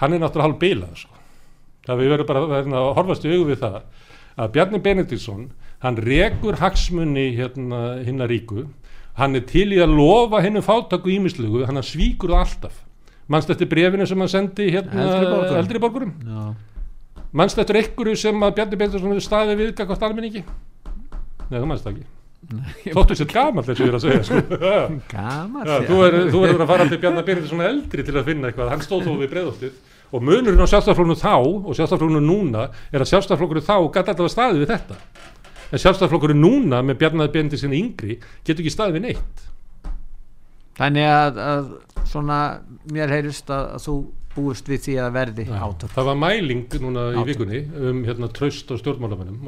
hann 0.00 0.12
er 0.16 0.18
náttúrulega 0.24 0.48
hálf 0.48 0.58
bilað 0.64 0.96
sko. 1.04 1.12
Það 1.86 2.00
við 2.02 2.10
verðum 2.14 2.26
bara 2.32 2.42
hérna, 2.56 2.80
að 2.82 2.94
horfast 2.98 3.24
í 3.28 3.30
augu 3.36 3.46
við 3.52 3.62
það 3.62 3.78
að 4.36 4.50
Bjarni 4.56 4.82
Benediktsson 4.82 5.46
hann 5.84 5.96
rekur 6.02 6.58
hagsmunni 6.60 7.28
hérna 7.36 7.82
hinna 8.04 8.26
ríku 8.26 8.66
hann 9.20 9.36
er 9.38 9.44
til 9.48 9.70
í 9.72 9.78
að 9.80 9.94
lofa 9.96 10.42
hennu 10.44 10.60
fátaku 10.64 11.12
ímislugu 11.14 11.64
hann 11.68 11.78
svíkur 11.84 12.34
það 12.34 12.42
alltaf 12.42 12.80
mannst 13.32 13.50
eftir 13.54 13.68
brefinu 13.70 14.06
sem 14.06 14.18
hann 14.18 14.28
sendi 14.32 14.70
hérna 14.74 15.06
Eldri 15.06 15.30
borgurum. 15.30 15.56
eldri 15.62 15.78
borgurum. 15.78 16.12
Mannst 17.32 17.58
eftir 17.58 17.80
einhverju 17.80 18.16
sem 18.20 18.42
að 18.46 18.54
Bjarni 18.58 18.76
Benediktsson 18.80 19.10
hefur 19.14 19.24
staðið 19.26 19.60
við 19.62 19.72
gagvart 19.80 20.04
almenningi? 20.06 20.44
Nei, 21.50 21.58
þú 21.58 21.66
mannst 21.70 21.86
það 21.86 21.96
ekki. 21.96 22.06
Þóttu 22.94 23.16
sér 23.18 23.28
gamall 23.32 23.64
þessu 23.66 23.82
ég 23.82 23.90
er 23.90 23.96
að 23.98 24.04
segja 24.04 24.22
sko. 24.28 24.58
Gaman 25.16 25.66
Já, 25.66 25.76
þú 25.88 25.96
er- 26.06 26.16
verður 26.30 26.62
að 26.62 26.70
fara 26.70 26.86
til 26.90 26.98
Bjarni 27.02 27.24
Benediktsson 27.26 27.64
eldri 27.66 28.04
til 28.06 28.14
að 28.20 28.28
finna 28.30 28.50
eitthvað. 28.50 28.70
Hann 28.74 28.84
stóð 28.86 29.06
þó 29.08 29.14
við 29.22 29.30
breiðoltið 29.32 29.80
og 30.14 30.22
munurinn 30.22 30.62
á 30.62 30.70
sjálfstæðarflokkurinn 30.70 31.18
þá 31.18 31.32
og 31.34 31.72
sjálfstæðarflokkurinn 31.74 32.28
núna 32.30 32.68
er 32.94 33.02
að 33.02 33.08
sjálfstæðarflokkurinn 33.10 33.66
þá 33.66 33.74
gæti 33.96 34.12
alltaf 34.12 34.28
að 34.28 34.34
staðið 34.36 34.60
við 34.62 34.70
þetta. 34.70 34.98
En 35.74 35.82
sjálfstæðarflokkurinn 35.82 36.40
núna 36.44 36.78
með 36.86 37.00
Bjarni 37.00 37.26
Benediktsson 37.34 37.74
yngri 37.74 38.20
getur 38.46 38.62
ekki 38.62 38.74
staðið 38.76 39.00
við 39.00 39.04
neitt. 39.08 39.42
Þannig 40.78 41.08
að, 41.10 41.40
að 41.42 42.06
svona 42.06 42.38
mér 42.94 43.10
heyrist 43.16 43.50
að, 43.50 43.66
að 43.74 43.84
þú 43.88 43.96
búist 44.36 44.68
við 44.70 44.84
því 44.86 44.98
að 45.02 45.14
verði 45.16 45.48
Já, 45.48 45.56
átök. 45.66 45.94
Það 45.96 46.10
var 46.10 46.20
mæling 46.22 46.78
núna 46.84 47.08
í 47.10 47.16
Átök. 47.16 47.32
vikunni 47.32 47.64
um 47.90 48.04
hérna 48.06 48.30
traust 48.36 48.70
á 48.70 48.74
stjórnmálamennum 48.78 49.42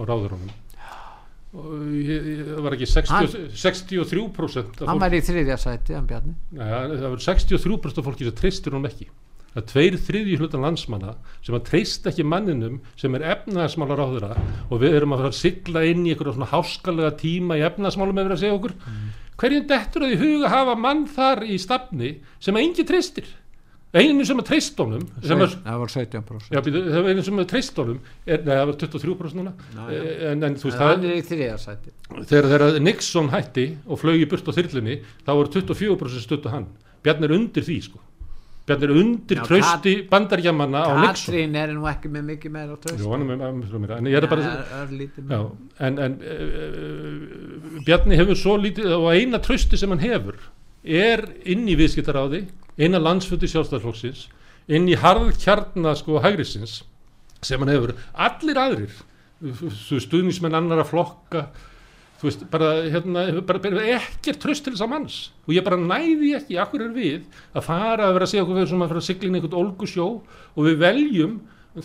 og 1.56 1.70
ég, 1.96 2.42
það 2.50 2.60
var 2.66 2.74
ekki 2.76 2.88
60, 2.90 3.38
63% 3.56 4.82
af 4.82 4.90
Hann 4.90 5.00
var 5.00 5.14
í 5.16 5.20
þriðja 5.24 5.56
sæti, 5.60 5.94
hann 5.96 6.08
Bjarni. 6.08 6.34
Ja, 6.58 6.82
það 6.90 7.06
var 7.14 7.24
63% 7.24 8.02
af 8.02 8.08
fólki 8.08 8.28
sem 8.28 8.36
treystir 8.36 8.74
honum 8.76 8.88
ekki. 8.90 9.08
Það 9.48 9.62
er 9.62 9.66
tveir 9.70 9.96
þriðji 10.04 10.36
hlutan 10.42 10.62
landsmanna 10.66 11.14
sem 11.40 11.56
að 11.56 11.64
treyst 11.70 12.04
ekki 12.10 12.26
manninum 12.28 12.82
sem 13.00 13.16
er 13.16 13.24
efnaðasmálar 13.32 14.02
á 14.04 14.06
þeirra 14.12 14.42
og 14.68 14.82
við 14.82 14.98
erum 14.98 15.16
að 15.16 15.22
fara 15.22 15.32
að 15.32 15.38
sigla 15.38 15.84
inn 15.88 16.04
í 16.04 16.12
einhverja 16.12 16.36
svona 16.36 16.50
háskalega 16.52 17.14
tíma 17.18 17.56
í 17.56 17.64
efnaðasmálum 17.64 18.20
ef 18.20 18.28
við 18.28 18.36
að 18.36 18.42
segja 18.44 18.58
okkur. 18.58 18.76
Hverjum 19.40 19.66
dettur 19.72 20.04
að 20.04 20.12
í 20.14 20.20
huga 20.20 20.52
hafa 20.52 20.76
mann 20.78 21.04
þar 21.16 21.44
í 21.48 21.56
stafni 21.62 22.12
sem 22.44 22.58
að 22.58 22.66
engi 22.66 22.84
treystir 22.86 23.32
einu 23.96 24.24
sem 24.28 24.40
að 24.42 24.48
treyst 24.50 24.80
honum 24.82 25.04
sem 25.24 25.44
að 25.44 25.54
Það 25.64 25.78
var 25.82 25.92
17% 25.94 26.50
Já, 26.52 26.60
býtu, 26.64 26.82
það 26.92 27.08
einu 27.08 27.22
sem 27.24 27.38
er 27.40 27.46
treyst 27.48 27.78
honum 27.80 28.00
er, 28.26 28.42
nei, 28.44 28.52
það 28.52 28.66
var 28.70 28.76
23% 28.82 29.38
núna. 29.38 29.54
Já. 29.72 29.86
Eh, 29.86 30.10
en, 30.32 30.44
en 30.48 30.58
þú 30.60 30.68
veist, 30.68 30.82
það, 30.82 31.06
sæti. 31.62 31.94
þegar, 32.18 32.50
þegar 32.52 32.82
Nixon 32.84 33.32
hætti 33.32 33.64
og 33.86 34.02
flög 34.02 34.20
í 34.20 34.28
burt 34.28 34.50
á 34.50 34.52
þyrlunni 34.58 34.98
þá 35.22 35.32
voru 35.32 35.54
24% 35.56 36.26
stuttu 36.26 36.52
hann. 36.52 36.68
Bjarn 37.06 37.24
er 37.24 37.34
undir 37.38 37.64
því, 37.64 37.78
sko. 37.86 38.02
Bjarn 38.68 38.84
er 38.84 38.92
undir 38.92 39.40
Já, 39.40 39.44
trausti 39.48 39.94
bandarjamanna 40.10 40.84
á 40.84 40.92
Nixon. 41.00 41.32
Katrín 41.32 41.56
er 41.56 41.72
nú 41.72 41.88
ekki 41.88 42.12
með 42.12 42.28
mikið 42.34 42.54
meira 42.58 42.76
tröst 42.82 43.00
Jú, 43.00 43.08
hann 43.14 43.24
með, 43.24 43.40
með, 43.40 43.56
með, 43.62 43.78
með, 43.86 43.96
en 43.96 44.10
ég 44.12 44.20
er 44.20 44.28
bara 44.28 44.52
já, 45.32 45.40
en, 45.88 45.98
en 46.04 46.18
uh, 46.20 47.80
Bjarni 47.86 48.20
hefur 48.20 48.36
svo 48.36 48.58
lítið 48.60 48.92
og 48.98 49.08
eina 49.14 49.40
trausti 49.40 49.80
sem 49.80 49.96
hann 49.96 50.04
hefur 50.04 50.36
er 50.88 51.24
inn 51.48 51.68
í 51.68 51.76
viðskiptaráði 51.78 52.46
inn 52.78 52.96
að 52.96 53.06
landsfundi 53.06 53.50
sjálfstæðarflokksins 53.50 54.26
inn 54.72 54.88
í 54.88 54.96
harðkjarna 55.00 55.94
sko 55.98 56.20
hægrisins 56.24 56.82
sem 57.44 57.60
hann 57.62 57.72
hefur. 57.72 57.94
Allir 58.14 58.60
aðrir 58.60 58.94
stuðnismenn 60.02 60.56
annara 60.58 60.86
flokka 60.86 61.46
þú 62.18 62.26
veist, 62.26 62.40
bara, 62.50 62.70
hérna, 62.90 63.26
bara, 63.46 63.60
bara 63.62 63.84
ekkert 63.94 64.40
tröst 64.42 64.64
til 64.66 64.74
þess 64.74 64.84
að 64.86 64.90
manns. 64.90 65.18
Og 65.46 65.54
ég 65.54 65.66
bara 65.66 65.78
næði 65.78 66.32
ekki, 66.38 66.58
akkur 66.58 66.88
er 66.88 66.96
við 66.96 67.28
að 67.52 67.68
fara 67.68 68.08
að 68.08 68.16
vera 68.16 68.26
að 68.26 68.32
segja 68.32 68.46
okkur 68.46 68.58
fyrir 68.58 68.72
sem 68.72 68.82
að 68.82 68.90
fara 68.92 69.02
að 69.02 69.06
sigla 69.06 69.28
inn 69.28 69.38
einhvern 69.38 69.60
olgusjó? 69.60 70.08
Og 70.56 70.66
við 70.66 70.80
veljum 70.82 71.36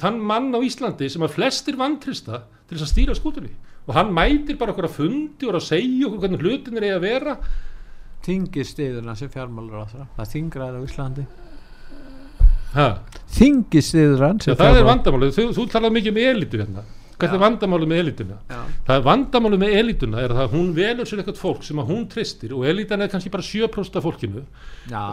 þann 0.02 0.18
mann 0.26 0.50
á 0.58 0.60
Íslandi 0.66 1.10
sem 1.14 1.26
að 1.26 1.36
flestir 1.36 1.78
vantrista 1.78 2.42
til 2.66 2.80
þess 2.80 2.88
að 2.88 2.94
stýra 2.96 3.18
skútunni. 3.20 3.54
Og 3.86 3.94
hann 3.98 4.14
mætir 4.16 4.58
bara 4.58 4.74
okkur 4.74 4.88
að 4.90 4.98
fundi 4.98 5.46
og 5.46 5.54
er 5.54 5.60
að 5.60 5.68
segja 5.68 6.10
okkur 6.10 6.24
hvernig 6.24 6.42
hlutin 6.48 6.82
er 6.82 6.90
að 6.96 7.06
vera 7.06 7.38
Þingir 8.24 8.68
stiðuna 8.68 9.18
sem 9.20 9.32
fjármálur 9.32 9.84
á 9.84 9.86
það 9.92 10.04
Það 10.18 10.34
þingra 10.34 10.68
er 10.70 10.76
á 10.80 10.82
Íslandi. 10.88 11.24
Ha, 12.74 12.90
Þingir 13.36 13.86
stiður 13.86 14.28
hann 14.28 14.42
Já, 14.42 14.54
það 14.58 14.80
er 14.80 14.88
vandamálið, 14.88 15.34
þú, 15.36 15.48
þú 15.58 15.66
talað 15.74 15.98
mikið 15.98 16.14
um 16.14 16.22
elitu 16.24 16.62
hérna. 16.62 16.84
Hvert 17.24 17.36
er 17.38 17.42
vandamálið 17.44 17.90
með 17.92 18.00
elituna? 18.02 18.38
Já. 18.50 18.58
Það 18.88 18.96
er 18.98 19.04
vandamálið 19.06 19.60
með 19.62 19.76
elituna 19.80 20.24
er 20.24 20.34
að 20.34 20.56
hún 20.56 20.72
velur 20.76 21.08
sér 21.08 21.22
eitthvað 21.22 21.40
fólk 21.40 21.66
sem 21.68 21.80
að 21.80 21.92
hún 21.94 22.04
tristir 22.12 22.56
og 22.58 22.66
elitan 22.68 23.06
er 23.06 23.12
kannski 23.12 23.32
bara 23.34 23.46
7% 23.46 24.00
af 24.00 24.08
fólkinu. 24.08 24.44
Já, 24.90 25.04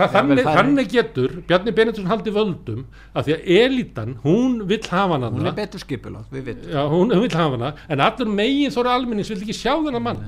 þannig, 0.00 0.42
þannig 0.44 0.90
getur 0.92 1.36
Bjarni 1.48 1.74
Benediktsson 1.76 2.10
haldi 2.10 2.34
völdum 2.34 2.84
af 3.14 3.28
því 3.28 3.36
að 3.38 3.50
elitan, 3.62 4.16
hún 4.26 4.58
vill 4.68 4.82
hafa 4.82 5.16
hana. 5.16 5.32
Hún 5.32 5.52
er 5.52 5.56
betur 5.56 5.84
skipulagt, 5.84 6.32
við 6.34 6.50
vitum. 6.50 6.70
Já, 6.74 6.82
hún, 6.90 7.14
hún 7.14 7.24
vill 7.28 7.36
hafa 7.38 7.58
hana 7.58 7.74
en 7.88 8.04
allur 8.10 8.34
megin 8.42 8.74
þóra 8.74 8.98
almennings 8.98 9.32
vill 9.32 9.40
ekki 9.46 9.56
sjá 9.56 9.76
þennan 9.78 10.04
mann. 10.10 10.24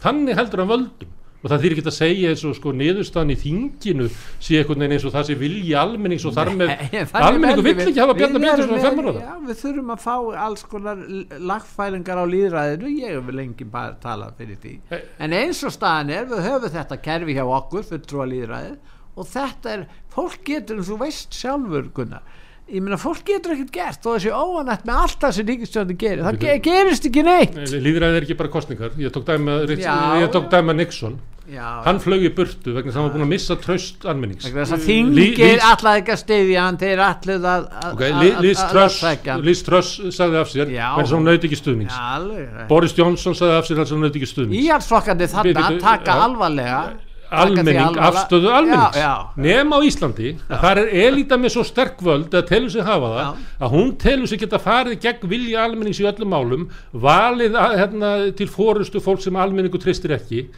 Þannig 0.00 0.38
heldur 0.38 0.64
hann 0.64 0.72
völdum 0.76 1.16
og 1.40 1.48
það 1.48 1.62
þýr 1.64 1.74
ekki 1.74 1.84
að 1.88 1.94
segja 1.96 2.30
eins 2.34 2.42
og 2.44 2.56
sko 2.58 2.72
niðurstaðan 2.76 3.30
í 3.32 3.36
þinginu 3.40 4.08
sé 4.12 4.58
einhvern 4.60 4.82
veginn 4.84 4.94
eins 4.98 5.06
og 5.08 5.14
það 5.14 5.28
sé 5.30 5.36
vilji 5.40 5.74
almennings 5.80 6.26
og 6.28 6.34
þar 6.36 6.50
með 6.60 6.72
almenningu 7.30 7.64
vill 7.64 7.84
ekki 7.86 8.02
hafa 8.02 8.16
Bjarni 8.18 8.42
fjármála 8.44 9.14
það 9.14 9.20
Já, 9.24 9.32
við 9.48 9.62
þurfum 9.62 9.94
að 9.94 10.04
fá 10.04 10.14
alls 10.44 10.66
konar 10.68 11.00
l- 11.06 11.40
lagfæringar 11.50 12.20
á 12.20 12.24
líðræðinu 12.34 12.92
ég 12.98 13.16
hef 13.16 13.32
lengi 13.40 13.68
bara 13.72 13.96
talað 14.02 14.36
fyrir 14.42 14.60
því. 14.60 14.74
Eh. 14.92 15.06
en 15.24 15.36
eins 15.40 15.62
og 15.64 15.72
staðan 15.74 16.12
er 16.18 16.28
við 16.28 16.44
höfum 16.50 16.74
þetta 16.76 17.00
kerfi 17.08 17.38
hjá 17.38 17.44
okkur 17.48 17.88
fulltrúa 17.88 18.28
líðræði 18.28 18.76
og 19.16 19.26
þetta 19.32 19.72
er, 19.78 19.88
fólk 20.12 20.44
getur 20.44 20.76
eins 20.76 20.88
og 20.92 20.98
þú 20.98 21.02
veist 21.06 21.40
sjálfur 21.40 21.88
Gunnar 21.96 22.36
ég 22.70 22.84
meina 22.84 22.94
fólk 23.00 23.24
getur 23.26 23.56
ekkert 23.56 23.72
gert 23.74 24.04
og 24.06 24.14
þessi 24.14 24.30
óanætt 24.30 24.84
með 24.86 25.00
allt 25.02 25.16
það 25.24 25.32
sem 25.34 25.46
ríkistjóðin 25.48 25.96
gerir. 25.98 26.20
Það 26.22 26.60
gerist 26.62 27.08
ekki 27.08 27.24
neitt. 27.26 27.56
Líðræði 27.58 28.20
er 28.20 28.26
ekki 28.28 28.36
bara 28.38 28.52
kostningar 28.52 28.92
ég 29.00 29.10
tók 29.10 29.24
dæma, 29.26 29.56
ég 29.66 30.28
tók 30.30 30.46
dæma 30.52 30.76
Nixon 30.78 31.16
Já, 31.50 31.82
hann 31.82 31.98
flög 31.98 32.22
í 32.22 32.30
burtu 32.34 32.70
vegna 32.76 32.92
þess 32.92 32.94
að 32.94 33.00
hann 33.00 33.06
var 33.08 33.14
búin 33.16 33.24
að 33.26 33.30
missa 33.32 33.56
tröst 33.58 34.04
almennings. 34.06 34.44
Að 34.46 34.70
Lí- 34.70 34.84
þingir 34.86 35.56
Lís- 35.56 35.66
allar 35.66 35.98
ekki 36.00 36.14
að 36.14 36.20
styðja 36.22 36.60
hann 36.66 36.78
þeir 36.78 37.02
allir 37.08 37.36
að 37.40 37.48
að- 37.50 37.92
Ok, 37.92 38.00
að- 38.00 38.14
að- 38.14 38.22
að- 38.22 39.28
að. 39.34 39.44
Liz 39.48 39.62
Truss 39.66 39.90
sagði 40.14 40.40
af 40.40 40.48
sér 40.54 40.66
að 40.70 41.12
hún 41.16 41.24
naut 41.26 41.42
ekki 41.48 41.58
stuðnings. 41.58 41.90
Já, 41.92 42.16
alveg 42.20 42.68
Boris 42.68 42.94
Johnson 42.94 43.34
sagði 43.34 43.58
af 43.58 43.64
sér 43.66 43.76
þess 43.82 43.90
að 43.90 43.96
hún 43.98 44.04
naut 44.06 44.16
ekki 44.20 44.30
stuðnings. 44.30 44.62
Íhaldsflokkandi 44.64 45.26
þarna 45.34 45.54
Bíddu, 45.54 45.80
taka 45.80 46.12
já. 46.12 46.22
alvarlega 46.28 46.92
almenning, 47.32 47.76
alvarlega. 47.78 48.10
afstöðu 48.10 48.48
almennings. 48.50 48.96
já, 48.96 49.26
nema 49.36 49.76
á 49.78 49.80
Íslandi 49.86 50.36
að 50.50 50.60
það 50.60 50.78
er 50.78 50.88
elita 51.06 51.36
með 51.38 51.50
svo 51.54 51.62
sterk 51.64 51.98
völd 52.02 52.30
að 52.30 52.46
telur 52.48 52.70
sig 52.70 52.82
hafa 52.82 53.06
það 53.06 53.36
að 53.60 53.70
hún 53.70 53.92
telur 53.96 54.26
sig 54.28 54.40
geta 54.40 54.58
farið 54.58 55.00
gegn 55.00 55.28
vilja 55.30 55.62
almennings 55.64 56.00
í 56.00 56.06
öllum 56.10 56.28
málum 56.30 56.68
valið 56.92 57.54
að, 57.54 57.76
hérna, 57.78 58.36
til 58.36 58.46
fórustu 58.48 59.00
fólk 59.00 59.20
sem 59.22 59.34
almenningu 59.34 59.78
tristir 59.78 60.10
ekki 60.18 60.48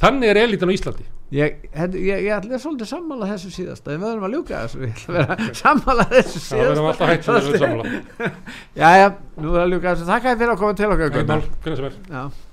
þannig 0.00 0.32
er 0.32 0.40
elitan 0.42 0.72
á 0.72 0.74
Íslandi. 0.76 1.04
Ég, 1.32 1.62
ég, 1.72 1.94
ég, 1.96 2.24
ég 2.26 2.32
ætla 2.36 2.58
svolítið 2.60 2.88
sammála 2.90 3.28
þessu 3.30 3.50
síðasta 3.54 3.94
við 3.94 4.02
verðum 4.04 4.26
að 4.26 4.34
ljúka 4.36 4.62
þessu 4.66 4.82
ég 4.84 4.92
ætla 4.92 5.08
að 5.08 5.16
vera 5.18 5.34
sammála 5.62 6.04
þessu 6.10 6.38
það 6.44 6.64
verðum 6.68 6.88
alltaf 6.90 7.12
hægt 7.12 7.24
sem 7.24 7.32
við 7.32 7.40
erum 7.42 7.62
sammála. 7.64 7.84
Já, 8.82 8.88
já, 9.00 9.08
nú 9.38 9.48
verðum 9.48 9.64
að 9.64 9.72
ljúka 9.72 9.88
þessu. 9.94 10.08
Þakka 10.12 10.26
þér 10.28 10.40
fyrir 10.42 10.52
að 10.52 10.60
koma 10.62 10.74
til 10.76 10.88
okkar 10.92 12.50